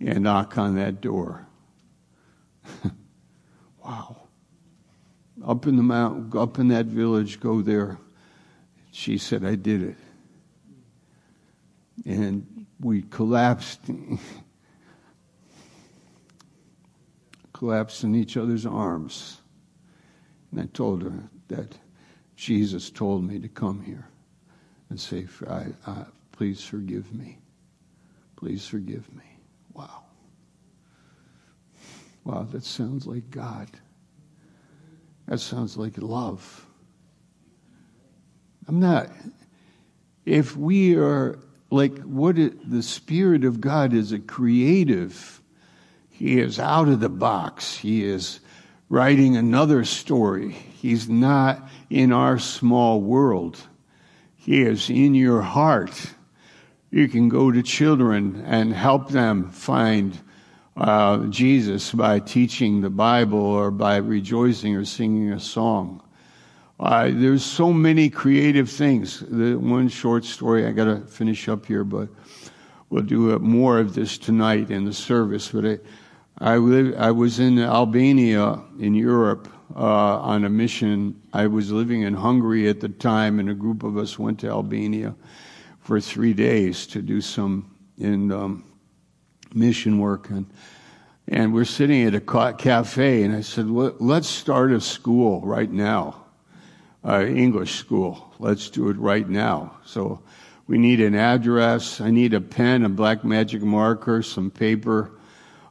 and 0.00 0.24
knock 0.24 0.58
on 0.58 0.76
that 0.76 1.00
door. 1.00 1.46
wow. 3.84 4.16
Up 5.44 5.66
in 5.66 5.76
the 5.76 5.82
mountain, 5.82 6.30
up 6.38 6.58
in 6.58 6.68
that 6.68 6.86
village, 6.86 7.40
go 7.40 7.60
there. 7.60 7.98
She 8.92 9.18
said, 9.18 9.44
I 9.44 9.56
did 9.56 9.82
it 9.82 9.96
and 12.04 12.66
we 12.80 13.02
collapsed 13.02 13.80
collapsed 17.52 18.04
in 18.04 18.14
each 18.14 18.36
other's 18.36 18.66
arms 18.66 19.40
and 20.50 20.60
i 20.60 20.66
told 20.72 21.02
her 21.02 21.30
that 21.48 21.78
jesus 22.36 22.90
told 22.90 23.24
me 23.24 23.38
to 23.38 23.48
come 23.48 23.82
here 23.82 24.06
and 24.90 24.98
say 24.98 25.26
I, 25.48 25.66
I, 25.86 26.04
please 26.32 26.62
forgive 26.62 27.12
me 27.12 27.38
please 28.36 28.66
forgive 28.66 29.12
me 29.14 29.38
wow 29.72 30.02
wow 32.24 32.46
that 32.50 32.64
sounds 32.64 33.06
like 33.06 33.30
god 33.30 33.68
that 35.26 35.40
sounds 35.40 35.76
like 35.76 35.98
love 35.98 36.66
i'm 38.68 38.80
not 38.80 39.10
if 40.24 40.56
we 40.56 40.96
are 40.96 41.38
like 41.70 41.98
what 42.02 42.38
it, 42.38 42.70
the 42.70 42.82
Spirit 42.82 43.44
of 43.44 43.60
God 43.60 43.92
is 43.92 44.12
a 44.12 44.18
creative. 44.18 45.42
He 46.08 46.38
is 46.38 46.58
out 46.58 46.88
of 46.88 47.00
the 47.00 47.08
box. 47.08 47.76
He 47.76 48.04
is 48.04 48.40
writing 48.88 49.36
another 49.36 49.84
story. 49.84 50.56
He's 50.84 51.08
not 51.08 51.66
in 51.88 52.12
our 52.12 52.38
small 52.38 53.00
world. 53.00 53.58
He 54.36 54.60
is 54.60 54.90
in 54.90 55.14
your 55.14 55.40
heart. 55.40 56.12
You 56.90 57.08
can 57.08 57.30
go 57.30 57.50
to 57.50 57.62
children 57.62 58.44
and 58.46 58.70
help 58.70 59.08
them 59.08 59.48
find 59.48 60.18
uh, 60.76 61.24
Jesus 61.28 61.90
by 61.90 62.18
teaching 62.18 62.82
the 62.82 62.90
Bible 62.90 63.38
or 63.38 63.70
by 63.70 63.96
rejoicing 63.96 64.76
or 64.76 64.84
singing 64.84 65.32
a 65.32 65.40
song. 65.40 66.02
Uh, 66.78 67.08
there's 67.14 67.42
so 67.42 67.72
many 67.72 68.10
creative 68.10 68.68
things. 68.68 69.20
The 69.20 69.54
one 69.54 69.88
short 69.88 70.26
story, 70.26 70.66
I 70.66 70.72
got 70.72 70.84
to 70.84 71.00
finish 71.06 71.48
up 71.48 71.64
here, 71.64 71.84
but 71.84 72.10
we'll 72.90 73.04
do 73.04 73.38
more 73.38 73.78
of 73.78 73.94
this 73.94 74.18
tonight 74.18 74.70
in 74.70 74.84
the 74.84 74.92
service. 74.92 75.48
But 75.48 75.64
I, 75.64 75.78
I, 76.36 76.56
live, 76.58 76.94
I 76.98 77.10
was 77.10 77.38
in 77.38 77.58
Albania 77.58 78.60
in 78.78 78.94
Europe 78.94 79.48
on 79.74 80.44
a 80.44 80.48
mission. 80.50 81.20
I 81.32 81.46
was 81.46 81.70
living 81.70 82.02
in 82.02 82.14
Hungary 82.14 82.68
at 82.68 82.80
the 82.80 82.88
time, 82.88 83.38
and 83.38 83.48
a 83.48 83.54
group 83.54 83.82
of 83.82 83.96
us 83.96 84.18
went 84.18 84.40
to 84.40 84.48
Albania 84.48 85.14
for 85.80 86.00
three 86.00 86.34
days 86.34 86.86
to 86.88 87.02
do 87.02 87.20
some 87.20 87.74
in 87.98 88.32
um, 88.32 88.64
mission 89.54 89.98
work. 89.98 90.30
And, 90.30 90.46
and 91.28 91.54
we're 91.54 91.64
sitting 91.64 92.04
at 92.04 92.14
a 92.14 92.20
cafe, 92.20 93.22
and 93.22 93.34
I 93.34 93.40
said, 93.40 93.68
let's 93.68 94.28
start 94.28 94.72
a 94.72 94.80
school 94.80 95.40
right 95.42 95.70
now 95.70 96.24
uh, 97.04 97.24
English 97.26 97.74
school. 97.74 98.32
Let's 98.38 98.70
do 98.70 98.88
it 98.88 98.96
right 98.96 99.28
now. 99.28 99.76
So 99.84 100.22
we 100.66 100.78
need 100.78 101.00
an 101.00 101.14
address. 101.14 102.00
I 102.00 102.10
need 102.10 102.34
a 102.34 102.40
pen, 102.40 102.84
a 102.84 102.88
black 102.88 103.24
magic 103.24 103.62
marker, 103.62 104.22
some 104.22 104.50
paper. 104.50 105.12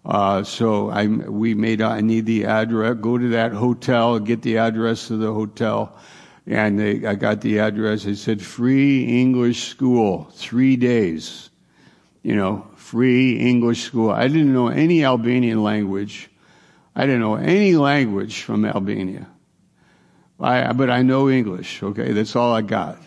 Uh, 0.05 0.43
so 0.43 0.89
I, 0.89 1.07
we 1.07 1.53
made, 1.53 1.81
I 1.81 2.01
need 2.01 2.25
the 2.25 2.45
address, 2.45 2.97
go 2.99 3.17
to 3.17 3.29
that 3.29 3.53
hotel, 3.53 4.19
get 4.19 4.41
the 4.41 4.57
address 4.57 5.09
of 5.09 5.19
the 5.19 5.33
hotel. 5.33 5.97
And 6.45 6.77
they, 6.77 7.05
I 7.05 7.15
got 7.15 7.39
the 7.39 7.59
address. 7.59 8.05
It 8.05 8.17
said 8.17 8.41
free 8.41 9.05
English 9.21 9.69
school, 9.69 10.29
three 10.33 10.75
days. 10.75 11.49
You 12.21 12.35
know, 12.35 12.67
free 12.75 13.39
English 13.39 13.83
school. 13.83 14.11
I 14.11 14.27
didn't 14.27 14.53
know 14.53 14.67
any 14.67 15.05
Albanian 15.05 15.63
language. 15.63 16.29
I 16.95 17.05
didn't 17.05 17.21
know 17.21 17.35
any 17.35 17.75
language 17.75 18.41
from 18.41 18.65
Albania. 18.65 19.27
I, 20.39 20.73
but 20.73 20.89
I 20.89 21.01
know 21.01 21.29
English, 21.29 21.81
okay? 21.81 22.11
That's 22.11 22.35
all 22.35 22.53
I 22.53 22.61
got. 22.61 23.01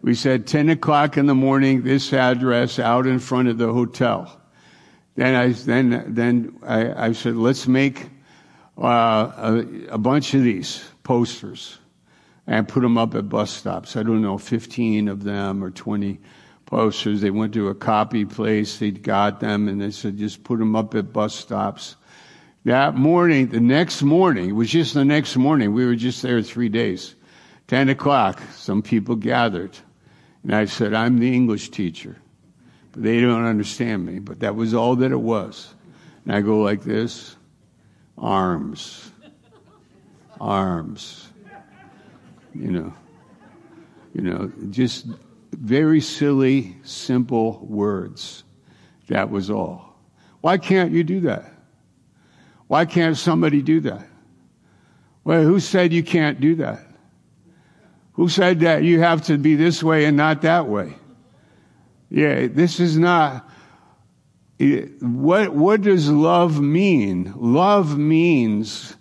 We 0.00 0.14
said 0.14 0.46
10 0.46 0.70
o'clock 0.70 1.16
in 1.16 1.26
the 1.26 1.34
morning, 1.34 1.82
this 1.82 2.12
address 2.12 2.78
out 2.78 3.06
in 3.06 3.18
front 3.18 3.48
of 3.48 3.58
the 3.58 3.72
hotel. 3.72 4.40
Then 5.16 5.34
I, 5.34 5.52
then, 5.52 6.14
then 6.14 6.58
I, 6.62 7.06
I 7.06 7.12
said, 7.12 7.36
let's 7.36 7.68
make 7.68 8.08
uh, 8.76 9.30
a, 9.36 9.64
a 9.90 9.98
bunch 9.98 10.34
of 10.34 10.42
these 10.42 10.84
posters 11.04 11.78
and 12.46 12.66
put 12.68 12.80
them 12.80 12.98
up 12.98 13.14
at 13.14 13.28
bus 13.28 13.50
stops. 13.50 13.96
I 13.96 14.02
don't 14.02 14.22
know, 14.22 14.38
15 14.38 15.08
of 15.08 15.22
them 15.22 15.62
or 15.62 15.70
20 15.70 16.20
posters. 16.66 17.20
They 17.20 17.30
went 17.30 17.54
to 17.54 17.68
a 17.68 17.74
copy 17.74 18.24
place, 18.24 18.78
they 18.78 18.90
got 18.90 19.40
them, 19.40 19.68
and 19.68 19.80
they 19.80 19.90
said, 19.90 20.18
just 20.18 20.44
put 20.44 20.58
them 20.58 20.74
up 20.74 20.94
at 20.94 21.12
bus 21.12 21.34
stops. 21.34 21.96
That 22.64 22.96
morning, 22.96 23.48
the 23.48 23.60
next 23.60 24.02
morning, 24.02 24.50
it 24.50 24.52
was 24.52 24.70
just 24.70 24.94
the 24.94 25.04
next 25.04 25.36
morning, 25.36 25.72
we 25.72 25.84
were 25.84 25.96
just 25.96 26.22
there 26.22 26.42
three 26.42 26.68
days. 26.68 27.14
10 27.68 27.88
o'clock, 27.90 28.42
some 28.54 28.82
people 28.82 29.16
gathered. 29.16 29.76
And 30.42 30.54
I 30.54 30.64
said, 30.66 30.92
I'm 30.92 31.18
the 31.18 31.34
English 31.34 31.70
teacher. 31.70 32.16
They 32.96 33.20
don't 33.20 33.44
understand 33.44 34.06
me, 34.06 34.18
but 34.18 34.40
that 34.40 34.54
was 34.54 34.74
all 34.74 34.96
that 34.96 35.10
it 35.10 35.20
was. 35.20 35.74
And 36.24 36.34
I 36.34 36.40
go 36.40 36.60
like 36.60 36.82
this 36.82 37.36
arms, 38.16 39.10
arms. 40.40 41.28
You 42.54 42.70
know, 42.70 42.94
you 44.14 44.22
know, 44.22 44.52
just 44.70 45.06
very 45.52 46.00
silly, 46.00 46.76
simple 46.84 47.58
words. 47.68 48.44
That 49.08 49.30
was 49.30 49.50
all. 49.50 49.96
Why 50.40 50.56
can't 50.58 50.92
you 50.92 51.02
do 51.02 51.20
that? 51.20 51.52
Why 52.68 52.84
can't 52.84 53.16
somebody 53.16 53.60
do 53.60 53.80
that? 53.80 54.06
Well, 55.24 55.42
who 55.42 55.58
said 55.58 55.92
you 55.92 56.02
can't 56.02 56.40
do 56.40 56.54
that? 56.56 56.86
Who 58.12 58.28
said 58.28 58.60
that 58.60 58.84
you 58.84 59.00
have 59.00 59.22
to 59.22 59.36
be 59.36 59.56
this 59.56 59.82
way 59.82 60.04
and 60.04 60.16
not 60.16 60.42
that 60.42 60.68
way? 60.68 60.94
Yeah, 62.14 62.46
this 62.46 62.78
is 62.78 62.96
not. 62.96 63.50
What, 65.00 65.52
what 65.52 65.82
does 65.82 66.08
love 66.08 66.60
mean? 66.60 67.34
Love 67.36 67.98
means 67.98 68.94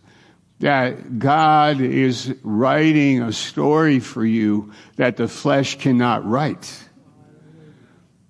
that 0.62 1.20
God 1.20 1.80
is 1.80 2.34
writing 2.42 3.22
a 3.22 3.32
story 3.32 4.00
for 4.00 4.26
you 4.26 4.72
that 4.96 5.18
the 5.18 5.28
flesh 5.28 5.78
cannot 5.78 6.28
write. 6.28 6.90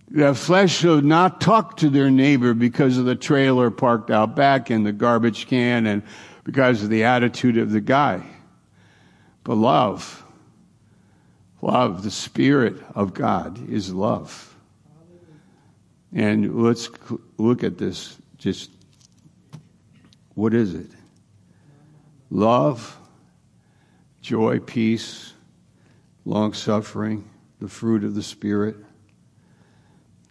The 0.10 0.36
flesh 0.36 0.80
should 0.80 1.06
not 1.06 1.40
talk 1.40 1.78
to 1.78 1.90
their 1.90 2.12
neighbor 2.12 2.54
because 2.54 2.98
of 2.98 3.06
the 3.06 3.16
trailer 3.16 3.72
parked 3.72 4.12
out 4.12 4.36
back 4.36 4.70
and 4.70 4.86
the 4.86 4.92
garbage 4.92 5.48
can 5.48 5.88
and 5.88 6.04
because 6.44 6.84
of 6.84 6.90
the 6.90 7.06
attitude 7.06 7.58
of 7.58 7.72
the 7.72 7.80
guy. 7.80 8.22
But 9.46 9.56
love, 9.56 10.26
love, 11.62 12.04
the 12.04 12.12
Spirit 12.12 12.84
of 12.96 13.14
God 13.14 13.70
is 13.70 13.94
love. 13.94 14.53
And 16.14 16.64
let's 16.64 16.89
look 17.38 17.64
at 17.64 17.78
this. 17.78 18.18
Just 18.38 18.70
what 20.36 20.53
is 20.53 20.74
it? 20.74 20.89
Love, 22.30 22.97
joy, 24.22 24.59
peace, 24.59 25.34
long 26.26 26.53
suffering, 26.53 27.30
the 27.59 27.68
fruit 27.68 28.03
of 28.03 28.16
the 28.16 28.24
Spirit 28.24 28.76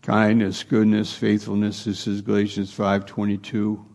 kindness, 0.02 0.64
goodness, 0.64 1.14
faithfulness. 1.14 1.84
This 1.84 2.06
is 2.06 2.20
Galatians 2.20 2.72
5 2.72 3.06
22 3.06 3.86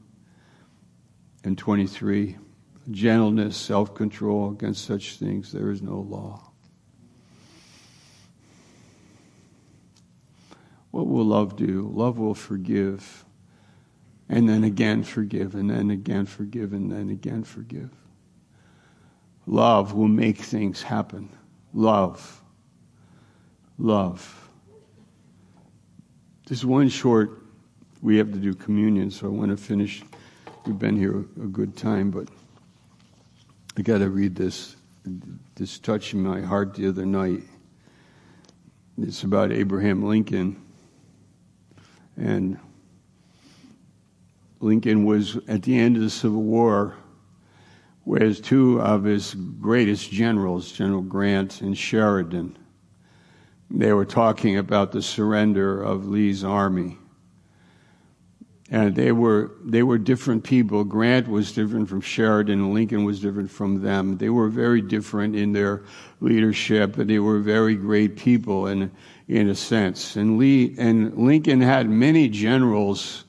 and 1.44 1.58
23. 1.58 2.38
Gentleness, 2.90 3.58
self 3.58 3.94
control. 3.94 4.52
Against 4.52 4.86
such 4.86 5.18
things 5.18 5.52
there 5.52 5.70
is 5.70 5.82
no 5.82 6.00
law. 6.00 6.47
What 10.92 11.08
will 11.08 11.26
love 11.26 11.56
do? 11.56 11.92
Love 11.94 12.18
will 12.18 12.34
forgive, 12.34 13.26
and 14.30 14.48
then 14.48 14.64
again 14.64 15.04
forgive, 15.04 15.56
and 15.56 15.70
then 15.70 15.92
again 15.92 16.26
forgive, 16.26 16.74
and 16.74 16.92
then 16.92 17.10
again 17.10 17.44
forgive. 17.44 17.92
Love 19.46 19.94
will 19.94 20.08
make 20.08 20.38
things 20.38 20.82
happen. 20.82 21.30
Love. 21.74 22.42
Love. 23.78 24.50
Just 26.48 26.66
one 26.66 26.90
short, 26.90 27.42
we 28.02 28.18
have 28.18 28.32
to 28.32 28.40
do 28.40 28.54
communion, 28.54 29.12
so 29.12 29.28
I 29.28 29.30
want 29.30 29.52
to 29.52 29.58
finish. 29.58 30.04
We've 30.66 30.80
been 30.80 30.98
here 30.98 31.20
a 31.20 31.48
good 31.48 31.78
time, 31.78 32.12
but 32.12 32.30
I 33.78 33.82
got 33.82 34.00
to 34.00 34.10
read 34.10 34.36
this. 34.36 34.76
This 35.56 35.80
touched 35.80 36.14
my 36.14 36.42
heart 36.42 36.74
the 36.74 36.88
other 36.88 37.06
night. 37.06 37.44
It's 38.98 39.24
about 39.24 39.52
Abraham 39.52 40.04
Lincoln. 40.04 40.62
And 42.18 42.58
Lincoln 44.60 45.06
was 45.06 45.38
at 45.48 45.64
the 45.64 45.78
end 45.78 45.96
of 45.96 46.02
the 46.02 46.10
Civil 46.10 46.42
War, 46.42 46.96
whereas 48.04 48.40
two 48.40 48.82
of 48.82 49.04
his 49.04 49.36
greatest 49.36 50.12
generals, 50.12 50.72
General 50.72 51.02
Grant 51.02 51.62
and 51.62 51.78
Sheridan, 51.78 52.58
they 53.70 53.94
were 53.94 54.06
talking 54.06 54.58
about 54.58 54.92
the 54.92 55.02
surrender 55.02 55.82
of 55.82 56.08
Lee's 56.08 56.44
army. 56.44 56.98
And 58.70 58.96
they 58.96 59.12
were, 59.12 59.52
they 59.64 59.84
were 59.84 59.98
different 59.98 60.44
people. 60.44 60.84
Grant 60.84 61.28
was 61.28 61.54
different 61.54 61.88
from 61.88 62.02
Sheridan, 62.02 62.74
Lincoln 62.74 63.06
was 63.06 63.22
different 63.22 63.50
from 63.50 63.82
them. 63.82 64.18
They 64.18 64.30
were 64.30 64.50
very 64.50 64.82
different 64.82 65.36
in 65.36 65.54
their 65.54 65.84
leadership, 66.20 66.96
but 66.98 67.08
they 67.08 67.20
were 67.20 67.40
very 67.40 67.76
great 67.76 68.18
people 68.18 68.68
in, 68.68 68.92
in 69.28 69.50
a 69.50 69.56
sense. 69.56 70.16
And 70.16 70.38
Lee, 70.38 70.76
and 70.78 71.18
Lincoln 71.18 71.62
had 71.62 71.90
many 71.90 72.30
generals, 72.30 73.26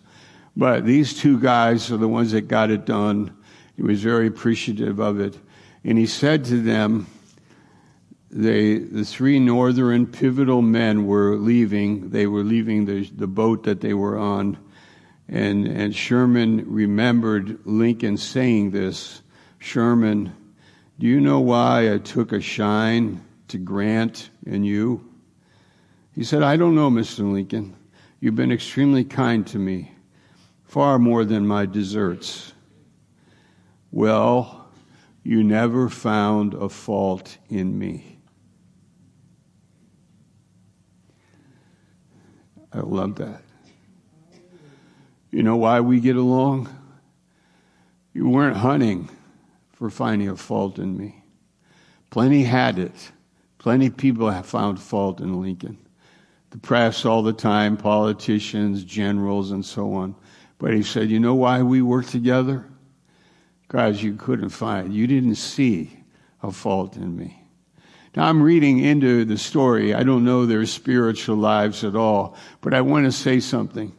but 0.56 0.84
these 0.84 1.18
two 1.18 1.40
guys 1.40 1.90
are 1.90 1.96
the 1.96 2.08
ones 2.08 2.32
that 2.32 2.42
got 2.42 2.70
it 2.70 2.84
done. 2.84 3.34
He 3.76 3.82
was 3.82 4.02
very 4.02 4.26
appreciative 4.26 4.98
of 4.98 5.20
it. 5.20 5.36
And 5.84 5.98
he 5.98 6.06
said 6.06 6.44
to 6.46 6.60
them, 6.60 7.06
they, 8.30 8.78
the 8.78 9.04
three 9.04 9.40
northern 9.40 10.06
pivotal 10.06 10.60
men 10.60 11.06
were 11.06 11.36
leaving. 11.36 12.10
They 12.10 12.26
were 12.26 12.42
leaving 12.42 12.84
the, 12.84 13.08
the 13.08 13.26
boat 13.26 13.64
that 13.64 13.80
they 13.80 13.94
were 13.94 14.18
on. 14.18 14.58
And, 15.28 15.66
and 15.66 15.94
Sherman 15.94 16.64
remembered 16.66 17.60
Lincoln 17.64 18.16
saying 18.16 18.70
this. 18.70 19.22
Sherman, 19.58 20.34
do 20.98 21.06
you 21.06 21.20
know 21.20 21.40
why 21.40 21.92
I 21.92 21.98
took 21.98 22.32
a 22.32 22.40
shine 22.40 23.24
to 23.48 23.58
Grant 23.58 24.28
and 24.46 24.66
you? 24.66 25.07
He 26.18 26.24
said, 26.24 26.42
I 26.42 26.56
don't 26.56 26.74
know, 26.74 26.90
Mr. 26.90 27.32
Lincoln. 27.32 27.76
You've 28.18 28.34
been 28.34 28.50
extremely 28.50 29.04
kind 29.04 29.46
to 29.46 29.56
me, 29.56 29.92
far 30.64 30.98
more 30.98 31.24
than 31.24 31.46
my 31.46 31.64
deserts. 31.64 32.54
Well, 33.92 34.68
you 35.22 35.44
never 35.44 35.88
found 35.88 36.54
a 36.54 36.68
fault 36.68 37.38
in 37.48 37.78
me. 37.78 38.18
I 42.72 42.80
love 42.80 43.14
that. 43.14 43.42
You 45.30 45.44
know 45.44 45.56
why 45.56 45.78
we 45.78 46.00
get 46.00 46.16
along? 46.16 46.68
You 48.12 48.28
weren't 48.28 48.56
hunting 48.56 49.08
for 49.70 49.88
finding 49.88 50.28
a 50.28 50.36
fault 50.36 50.80
in 50.80 50.96
me. 50.96 51.22
Plenty 52.10 52.42
had 52.42 52.76
it. 52.76 53.12
Plenty 53.58 53.90
people 53.90 54.28
have 54.30 54.46
found 54.46 54.80
fault 54.80 55.20
in 55.20 55.40
Lincoln. 55.40 55.78
The 56.50 56.58
press 56.58 57.04
all 57.04 57.22
the 57.22 57.32
time, 57.32 57.76
politicians, 57.76 58.84
generals, 58.84 59.50
and 59.50 59.64
so 59.64 59.92
on. 59.94 60.14
But 60.58 60.74
he 60.74 60.82
said, 60.82 61.10
You 61.10 61.20
know 61.20 61.34
why 61.34 61.62
we 61.62 61.82
work 61.82 62.06
together? 62.06 62.66
Because 63.62 64.02
you 64.02 64.14
couldn't 64.14 64.48
find, 64.48 64.94
you 64.94 65.06
didn't 65.06 65.34
see 65.34 65.98
a 66.42 66.50
fault 66.50 66.96
in 66.96 67.16
me. 67.16 67.42
Now 68.16 68.28
I'm 68.28 68.42
reading 68.42 68.78
into 68.80 69.24
the 69.24 69.36
story. 69.36 69.94
I 69.94 70.02
don't 70.02 70.24
know 70.24 70.46
their 70.46 70.64
spiritual 70.66 71.36
lives 71.36 71.84
at 71.84 71.94
all, 71.94 72.36
but 72.62 72.72
I 72.72 72.80
want 72.80 73.04
to 73.04 73.12
say 73.12 73.40
something. 73.40 73.94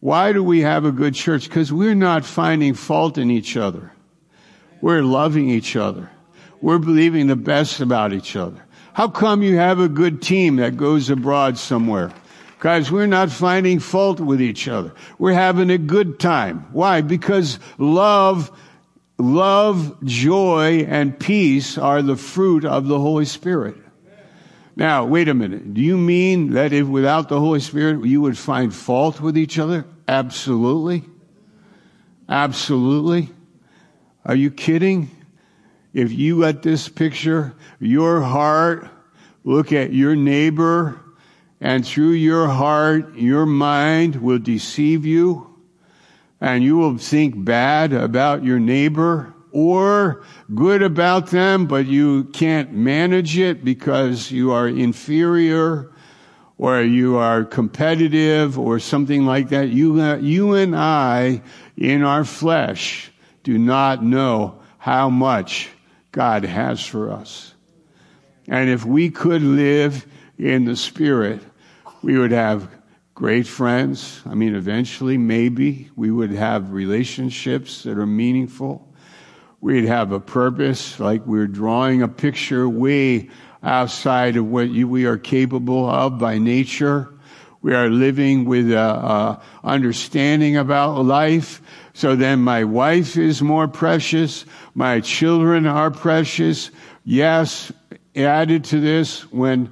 Why 0.00 0.32
do 0.32 0.42
we 0.42 0.60
have 0.60 0.84
a 0.84 0.92
good 0.92 1.14
church? 1.14 1.44
Because 1.44 1.72
we're 1.72 1.94
not 1.94 2.24
finding 2.24 2.74
fault 2.74 3.16
in 3.16 3.30
each 3.30 3.56
other. 3.56 3.92
We're 4.80 5.02
loving 5.02 5.50
each 5.50 5.76
other. 5.76 6.10
We're 6.60 6.78
believing 6.78 7.26
the 7.26 7.36
best 7.36 7.80
about 7.80 8.12
each 8.12 8.34
other. 8.34 8.62
How 9.00 9.08
come 9.08 9.40
you 9.42 9.56
have 9.56 9.80
a 9.80 9.88
good 9.88 10.20
team 10.20 10.56
that 10.56 10.76
goes 10.76 11.08
abroad 11.08 11.56
somewhere? 11.56 12.12
Guys, 12.58 12.92
we're 12.92 13.06
not 13.06 13.30
finding 13.30 13.78
fault 13.78 14.20
with 14.20 14.42
each 14.42 14.68
other. 14.68 14.92
We're 15.18 15.32
having 15.32 15.70
a 15.70 15.78
good 15.78 16.20
time. 16.20 16.66
Why? 16.72 17.00
Because 17.00 17.58
love 17.78 18.52
love, 19.16 20.04
joy, 20.04 20.80
and 20.86 21.18
peace 21.18 21.78
are 21.78 22.02
the 22.02 22.14
fruit 22.14 22.66
of 22.66 22.88
the 22.88 23.00
Holy 23.00 23.24
Spirit. 23.24 23.74
Now, 24.76 25.06
wait 25.06 25.28
a 25.28 25.34
minute. 25.34 25.72
Do 25.72 25.80
you 25.80 25.96
mean 25.96 26.50
that 26.50 26.74
if 26.74 26.86
without 26.86 27.30
the 27.30 27.40
Holy 27.40 27.60
Spirit 27.60 28.04
you 28.04 28.20
would 28.20 28.36
find 28.36 28.74
fault 28.74 29.18
with 29.18 29.38
each 29.38 29.58
other? 29.58 29.86
Absolutely. 30.08 31.04
Absolutely. 32.28 33.30
Are 34.26 34.36
you 34.36 34.50
kidding? 34.50 35.10
If 35.92 36.12
you 36.12 36.38
let 36.38 36.62
this 36.62 36.88
picture, 36.88 37.52
your 37.80 38.20
heart, 38.20 38.88
look 39.44 39.72
at 39.72 39.92
your 39.92 40.14
neighbor, 40.14 41.00
and 41.60 41.84
through 41.84 42.12
your 42.12 42.46
heart, 42.46 43.16
your 43.16 43.44
mind 43.44 44.16
will 44.16 44.38
deceive 44.38 45.04
you, 45.04 45.58
and 46.40 46.62
you 46.62 46.76
will 46.76 46.96
think 46.96 47.44
bad 47.44 47.92
about 47.92 48.44
your 48.44 48.60
neighbor 48.60 49.34
or 49.52 50.22
good 50.54 50.80
about 50.80 51.26
them, 51.26 51.66
but 51.66 51.86
you 51.86 52.24
can't 52.24 52.72
manage 52.72 53.36
it 53.36 53.64
because 53.64 54.30
you 54.30 54.52
are 54.52 54.68
inferior 54.68 55.90
or 56.56 56.82
you 56.82 57.16
are 57.16 57.44
competitive 57.44 58.58
or 58.58 58.78
something 58.78 59.26
like 59.26 59.48
that. 59.48 59.70
You, 59.70 60.16
you 60.18 60.54
and 60.54 60.76
I 60.76 61.42
in 61.76 62.04
our 62.04 62.24
flesh 62.24 63.10
do 63.42 63.58
not 63.58 64.04
know 64.04 64.60
how 64.78 65.10
much 65.10 65.68
God 66.12 66.44
has 66.44 66.84
for 66.84 67.10
us. 67.10 67.54
And 68.48 68.68
if 68.68 68.84
we 68.84 69.10
could 69.10 69.42
live 69.42 70.06
in 70.38 70.64
the 70.64 70.76
Spirit, 70.76 71.40
we 72.02 72.18
would 72.18 72.32
have 72.32 72.68
great 73.14 73.46
friends. 73.46 74.22
I 74.26 74.34
mean, 74.34 74.54
eventually, 74.54 75.18
maybe 75.18 75.90
we 75.94 76.10
would 76.10 76.32
have 76.32 76.72
relationships 76.72 77.82
that 77.82 77.98
are 77.98 78.06
meaningful. 78.06 78.92
We'd 79.60 79.84
have 79.84 80.10
a 80.10 80.20
purpose, 80.20 80.98
like 80.98 81.26
we're 81.26 81.46
drawing 81.46 82.02
a 82.02 82.08
picture 82.08 82.66
way 82.68 83.28
outside 83.62 84.36
of 84.36 84.46
what 84.46 84.70
you, 84.70 84.88
we 84.88 85.04
are 85.04 85.18
capable 85.18 85.88
of 85.88 86.18
by 86.18 86.38
nature. 86.38 87.12
We 87.60 87.74
are 87.74 87.90
living 87.90 88.46
with 88.46 88.72
a, 88.72 88.78
a 88.78 89.42
understanding 89.62 90.56
about 90.56 91.04
life. 91.04 91.60
So 92.00 92.16
then 92.16 92.40
my 92.40 92.64
wife 92.64 93.18
is 93.18 93.42
more 93.42 93.68
precious. 93.68 94.46
My 94.74 95.00
children 95.00 95.66
are 95.66 95.90
precious. 95.90 96.70
Yes, 97.04 97.70
added 98.16 98.64
to 98.64 98.80
this, 98.80 99.30
when 99.30 99.70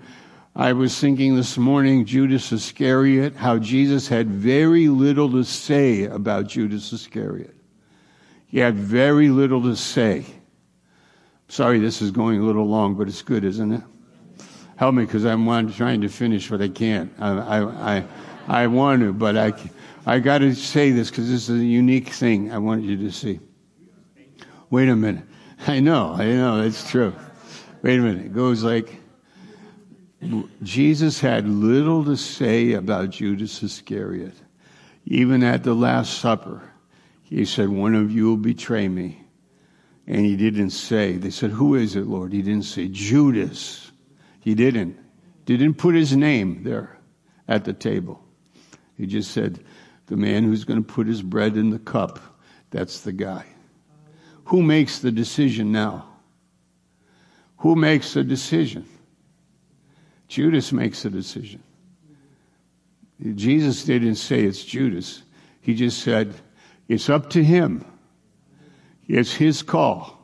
I 0.54 0.74
was 0.74 1.00
thinking 1.00 1.36
this 1.36 1.56
morning, 1.56 2.04
Judas 2.04 2.52
Iscariot, 2.52 3.34
how 3.34 3.56
Jesus 3.56 4.08
had 4.08 4.28
very 4.28 4.88
little 4.88 5.32
to 5.32 5.42
say 5.42 6.04
about 6.04 6.48
Judas 6.48 6.92
Iscariot. 6.92 7.54
He 8.46 8.58
had 8.58 8.74
very 8.74 9.30
little 9.30 9.62
to 9.62 9.74
say. 9.74 10.26
Sorry, 11.48 11.78
this 11.78 12.02
is 12.02 12.10
going 12.10 12.40
a 12.40 12.44
little 12.44 12.66
long, 12.66 12.94
but 12.94 13.08
it's 13.08 13.22
good, 13.22 13.42
isn't 13.42 13.72
it? 13.72 13.82
Help 14.76 14.94
me 14.94 15.06
because 15.06 15.24
I'm 15.24 15.72
trying 15.72 16.02
to 16.02 16.10
finish, 16.10 16.50
what 16.50 16.60
I 16.60 16.68
can't. 16.68 17.10
I, 17.18 17.30
I, 17.30 17.96
I, 17.96 18.04
I 18.48 18.66
want 18.66 19.00
to, 19.00 19.14
but 19.14 19.38
I, 19.38 19.54
I 20.08 20.20
got 20.20 20.38
to 20.38 20.54
say 20.54 20.90
this 20.90 21.10
because 21.10 21.28
this 21.28 21.50
is 21.50 21.60
a 21.60 21.62
unique 21.62 22.08
thing 22.08 22.50
I 22.50 22.56
want 22.56 22.82
you 22.82 22.96
to 22.96 23.10
see. 23.12 23.40
Wait 24.70 24.88
a 24.88 24.96
minute. 24.96 25.24
I 25.66 25.80
know, 25.80 26.14
I 26.14 26.24
know, 26.32 26.62
it's 26.62 26.90
true. 26.90 27.14
Wait 27.82 27.98
a 27.98 28.02
minute. 28.02 28.24
It 28.24 28.32
goes 28.32 28.62
like, 28.64 29.02
Jesus 30.62 31.20
had 31.20 31.46
little 31.46 32.06
to 32.06 32.16
say 32.16 32.72
about 32.72 33.10
Judas 33.10 33.62
Iscariot. 33.62 34.32
Even 35.04 35.42
at 35.42 35.62
the 35.62 35.74
Last 35.74 36.20
Supper, 36.20 36.62
he 37.22 37.44
said, 37.44 37.68
One 37.68 37.94
of 37.94 38.10
you 38.10 38.30
will 38.30 38.38
betray 38.38 38.88
me. 38.88 39.22
And 40.06 40.24
he 40.24 40.36
didn't 40.36 40.70
say, 40.70 41.18
they 41.18 41.28
said, 41.28 41.50
Who 41.50 41.74
is 41.74 41.96
it, 41.96 42.06
Lord? 42.06 42.32
He 42.32 42.40
didn't 42.40 42.64
say, 42.64 42.88
Judas. 42.88 43.92
He 44.40 44.54
didn't. 44.54 44.98
Didn't 45.44 45.74
put 45.74 45.94
his 45.94 46.16
name 46.16 46.62
there. 46.64 46.98
at 47.46 47.66
the 47.66 47.74
table. 47.74 48.24
He 48.96 49.06
just 49.06 49.32
said, 49.32 49.62
the 50.08 50.16
man 50.16 50.44
who's 50.44 50.64
going 50.64 50.82
to 50.82 50.92
put 50.92 51.06
his 51.06 51.22
bread 51.22 51.56
in 51.56 51.70
the 51.70 51.78
cup, 51.78 52.18
that's 52.70 53.02
the 53.02 53.12
guy. 53.12 53.44
Who 54.46 54.62
makes 54.62 54.98
the 54.98 55.10
decision 55.12 55.70
now? 55.72 56.06
Who 57.58 57.76
makes 57.76 58.14
the 58.14 58.24
decision? 58.24 58.86
Judas 60.28 60.72
makes 60.72 61.02
the 61.02 61.10
decision. 61.10 61.62
Jesus 63.34 63.84
didn't 63.84 64.16
say 64.16 64.44
it's 64.44 64.64
Judas. 64.64 65.22
He 65.60 65.74
just 65.74 66.02
said, 66.02 66.34
it's 66.88 67.10
up 67.10 67.30
to 67.30 67.42
him. 67.42 67.84
It's 69.08 69.32
his 69.32 69.62
call. 69.62 70.18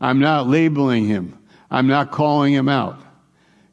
I'm 0.00 0.18
not 0.18 0.46
labeling 0.46 1.06
him. 1.06 1.38
I'm 1.70 1.86
not 1.86 2.12
calling 2.12 2.52
him 2.52 2.68
out. 2.68 3.00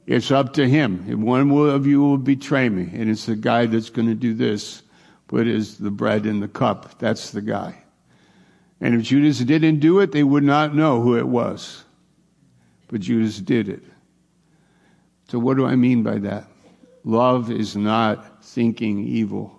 It's 0.07 0.31
up 0.31 0.53
to 0.53 0.67
him. 0.67 1.21
One 1.21 1.51
of 1.51 1.85
you 1.85 2.01
will 2.01 2.17
betray 2.17 2.67
me, 2.69 2.89
and 2.93 3.09
it's 3.09 3.27
the 3.27 3.35
guy 3.35 3.65
that's 3.67 3.89
going 3.89 4.07
to 4.07 4.15
do 4.15 4.33
this, 4.33 4.81
put 5.31 5.47
his, 5.47 5.77
the 5.77 5.89
bread 5.89 6.25
in 6.25 6.41
the 6.41 6.47
cup. 6.47 6.99
That's 6.99 7.31
the 7.31 7.41
guy. 7.41 7.81
And 8.81 8.93
if 8.93 9.03
Judas 9.03 9.39
didn't 9.39 9.79
do 9.79 10.01
it, 10.01 10.11
they 10.11 10.23
would 10.23 10.43
not 10.43 10.75
know 10.75 11.01
who 11.01 11.17
it 11.17 11.27
was. 11.27 11.85
But 12.89 12.99
Judas 12.99 13.39
did 13.39 13.69
it. 13.69 13.81
So 15.29 15.39
what 15.39 15.55
do 15.55 15.65
I 15.65 15.77
mean 15.77 16.03
by 16.03 16.17
that? 16.19 16.47
Love 17.05 17.49
is 17.49 17.77
not 17.77 18.43
thinking 18.43 19.07
evil. 19.07 19.57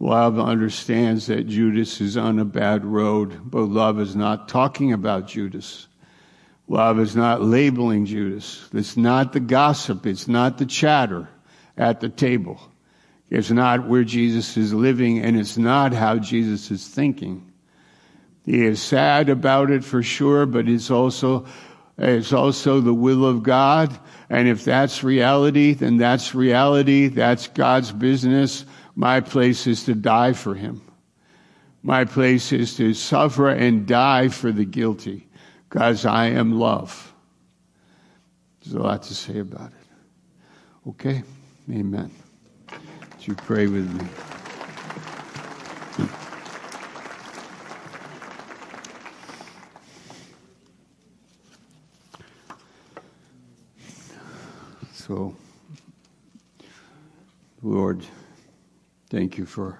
Love 0.00 0.38
understands 0.38 1.26
that 1.26 1.46
Judas 1.46 2.00
is 2.00 2.16
on 2.16 2.38
a 2.38 2.44
bad 2.46 2.86
road, 2.86 3.38
but 3.44 3.64
love 3.64 4.00
is 4.00 4.16
not 4.16 4.48
talking 4.48 4.94
about 4.94 5.28
Judas. 5.28 5.86
Love 6.66 6.98
is 6.98 7.14
not 7.14 7.42
labeling 7.42 8.06
Judas. 8.06 8.70
It's 8.72 8.96
not 8.96 9.34
the 9.34 9.40
gossip. 9.40 10.06
It's 10.06 10.26
not 10.26 10.56
the 10.56 10.66
chatter 10.66 11.28
at 11.76 12.00
the 12.00 12.08
table. 12.08 12.58
It's 13.32 13.50
not 13.50 13.88
where 13.88 14.04
Jesus 14.04 14.58
is 14.58 14.74
living 14.74 15.20
and 15.20 15.40
it's 15.40 15.56
not 15.56 15.94
how 15.94 16.18
Jesus 16.18 16.70
is 16.70 16.86
thinking. 16.86 17.50
He 18.44 18.62
is 18.66 18.82
sad 18.82 19.30
about 19.30 19.70
it 19.70 19.82
for 19.82 20.02
sure, 20.02 20.44
but 20.44 20.68
it's 20.68 20.90
also, 20.90 21.46
it's 21.96 22.34
also 22.34 22.82
the 22.82 22.92
will 22.92 23.24
of 23.24 23.42
God. 23.42 23.98
And 24.28 24.48
if 24.48 24.66
that's 24.66 25.02
reality, 25.02 25.72
then 25.72 25.96
that's 25.96 26.34
reality. 26.34 27.08
That's 27.08 27.48
God's 27.48 27.90
business. 27.90 28.66
My 28.96 29.20
place 29.20 29.66
is 29.66 29.84
to 29.84 29.94
die 29.94 30.34
for 30.34 30.54
him. 30.54 30.82
My 31.82 32.04
place 32.04 32.52
is 32.52 32.76
to 32.76 32.92
suffer 32.92 33.48
and 33.48 33.86
die 33.86 34.28
for 34.28 34.52
the 34.52 34.66
guilty 34.66 35.26
because 35.70 36.04
I 36.04 36.26
am 36.26 36.60
love. 36.60 37.14
There's 38.62 38.74
a 38.74 38.78
lot 38.78 39.04
to 39.04 39.14
say 39.14 39.38
about 39.38 39.70
it. 39.72 40.90
Okay? 40.90 41.22
Amen. 41.70 42.10
Would 43.22 43.28
you 43.28 43.34
pray 43.36 43.68
with 43.68 43.88
me? 43.88 44.08
So, 54.92 55.36
Lord, 57.62 58.04
Thank 59.08 59.38
you 59.38 59.46
for 59.46 59.78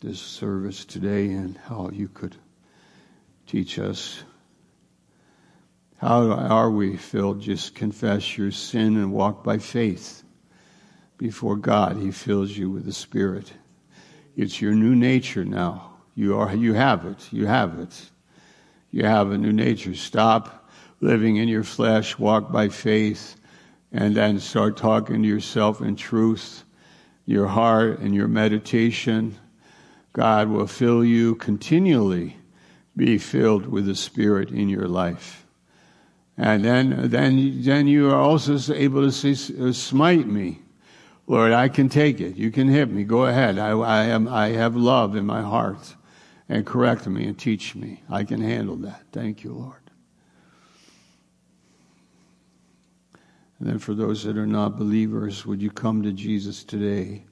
this 0.00 0.20
service 0.20 0.86
today 0.86 1.32
and 1.32 1.58
how 1.58 1.90
you 1.92 2.08
could 2.08 2.34
teach 3.46 3.78
us. 3.78 4.22
How 5.98 6.30
are 6.30 6.70
we, 6.70 6.96
Phil? 6.96 7.34
Just 7.34 7.74
confess 7.74 8.38
your 8.38 8.52
sin 8.52 8.96
and 8.96 9.12
walk 9.12 9.44
by 9.44 9.58
faith 9.58 10.23
before 11.18 11.56
God. 11.56 11.96
He 11.96 12.10
fills 12.10 12.56
you 12.56 12.70
with 12.70 12.84
the 12.84 12.92
Spirit. 12.92 13.52
It's 14.36 14.60
your 14.60 14.74
new 14.74 14.94
nature 14.94 15.44
now. 15.44 15.92
You 16.14 16.38
are, 16.38 16.54
you 16.54 16.74
have 16.74 17.06
it. 17.06 17.32
You 17.32 17.46
have 17.46 17.78
it. 17.78 18.10
You 18.90 19.04
have 19.04 19.30
a 19.30 19.38
new 19.38 19.52
nature. 19.52 19.94
Stop 19.94 20.70
living 21.00 21.36
in 21.36 21.48
your 21.48 21.64
flesh, 21.64 22.18
walk 22.18 22.52
by 22.52 22.68
faith, 22.68 23.36
and 23.92 24.14
then 24.14 24.38
start 24.38 24.76
talking 24.76 25.22
to 25.22 25.28
yourself 25.28 25.80
in 25.80 25.96
truth 25.96 26.64
your 27.26 27.46
heart 27.46 28.00
and 28.00 28.14
your 28.14 28.28
meditation, 28.28 29.36
God 30.12 30.48
will 30.48 30.66
fill 30.66 31.04
you 31.04 31.34
continually, 31.36 32.36
be 32.96 33.18
filled 33.18 33.66
with 33.66 33.86
the 33.86 33.94
Spirit 33.94 34.50
in 34.50 34.68
your 34.68 34.86
life. 34.86 35.46
And 36.36 36.64
then, 36.64 37.10
then, 37.10 37.62
then 37.62 37.86
you 37.86 38.10
are 38.10 38.20
also 38.20 38.58
able 38.74 39.02
to 39.02 39.12
say, 39.12 39.34
smite 39.72 40.26
me. 40.26 40.60
Lord, 41.26 41.52
I 41.52 41.68
can 41.68 41.88
take 41.88 42.20
it. 42.20 42.36
You 42.36 42.50
can 42.50 42.68
hit 42.68 42.90
me. 42.90 43.04
Go 43.04 43.26
ahead. 43.26 43.58
I, 43.58 43.70
I, 43.70 44.04
am, 44.04 44.28
I 44.28 44.48
have 44.48 44.76
love 44.76 45.16
in 45.16 45.24
my 45.24 45.42
heart. 45.42 45.96
And 46.48 46.66
correct 46.66 47.06
me 47.06 47.24
and 47.24 47.38
teach 47.38 47.74
me. 47.74 48.02
I 48.10 48.24
can 48.24 48.42
handle 48.42 48.76
that. 48.76 49.04
Thank 49.12 49.44
you, 49.44 49.54
Lord. 49.54 49.84
And 53.58 53.68
then 53.68 53.78
for 53.78 53.94
those 53.94 54.24
that 54.24 54.36
are 54.36 54.46
not 54.46 54.76
believers, 54.76 55.46
would 55.46 55.62
you 55.62 55.70
come 55.70 56.02
to 56.02 56.12
Jesus 56.12 56.64
today? 56.64 57.24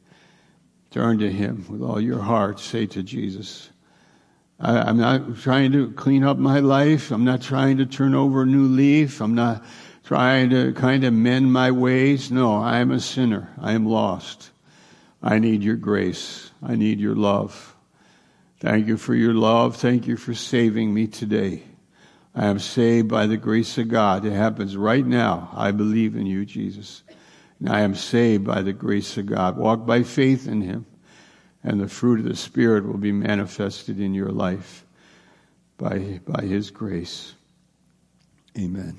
Turn 0.90 1.18
to 1.18 1.30
Him 1.30 1.66
with 1.68 1.82
all 1.82 2.00
your 2.00 2.20
heart. 2.20 2.58
Say 2.58 2.86
to 2.86 3.02
Jesus, 3.02 3.68
I, 4.58 4.88
am 4.88 4.96
not 4.96 5.36
trying 5.38 5.72
to 5.72 5.90
clean 5.92 6.24
up 6.24 6.38
my 6.38 6.60
life. 6.60 7.10
I'm 7.10 7.24
not 7.24 7.42
trying 7.42 7.76
to 7.78 7.86
turn 7.86 8.14
over 8.14 8.42
a 8.42 8.46
new 8.46 8.64
leaf. 8.64 9.20
I'm 9.20 9.34
not 9.34 9.62
trying 10.04 10.50
to 10.50 10.72
kind 10.72 11.04
of 11.04 11.12
mend 11.12 11.52
my 11.52 11.70
ways. 11.70 12.30
No, 12.30 12.56
I 12.56 12.78
am 12.78 12.90
a 12.90 13.00
sinner. 13.00 13.48
I 13.60 13.72
am 13.72 13.86
lost. 13.86 14.50
I 15.22 15.38
need 15.38 15.62
your 15.62 15.76
grace. 15.76 16.50
I 16.62 16.74
need 16.74 16.98
your 16.98 17.14
love. 17.14 17.74
Thank 18.60 18.86
you 18.86 18.96
for 18.96 19.14
your 19.14 19.34
love. 19.34 19.76
Thank 19.76 20.06
you 20.06 20.16
for 20.16 20.34
saving 20.34 20.92
me 20.92 21.06
today. 21.06 21.62
I 22.34 22.46
am 22.46 22.58
saved 22.58 23.08
by 23.08 23.26
the 23.26 23.36
grace 23.36 23.76
of 23.78 23.88
God. 23.88 24.24
It 24.24 24.32
happens 24.32 24.76
right 24.76 25.04
now. 25.04 25.50
I 25.54 25.70
believe 25.70 26.16
in 26.16 26.26
you, 26.26 26.44
Jesus. 26.44 27.02
And 27.60 27.68
I 27.68 27.80
am 27.80 27.94
saved 27.94 28.44
by 28.44 28.62
the 28.62 28.72
grace 28.72 29.16
of 29.18 29.26
God. 29.26 29.56
Walk 29.56 29.84
by 29.84 30.02
faith 30.02 30.48
in 30.48 30.62
Him, 30.62 30.86
and 31.62 31.80
the 31.80 31.88
fruit 31.88 32.20
of 32.20 32.26
the 32.26 32.36
Spirit 32.36 32.86
will 32.86 32.98
be 32.98 33.12
manifested 33.12 34.00
in 34.00 34.14
your 34.14 34.30
life 34.30 34.84
by, 35.76 36.20
by 36.26 36.42
His 36.42 36.70
grace. 36.70 37.34
Amen. 38.58 38.98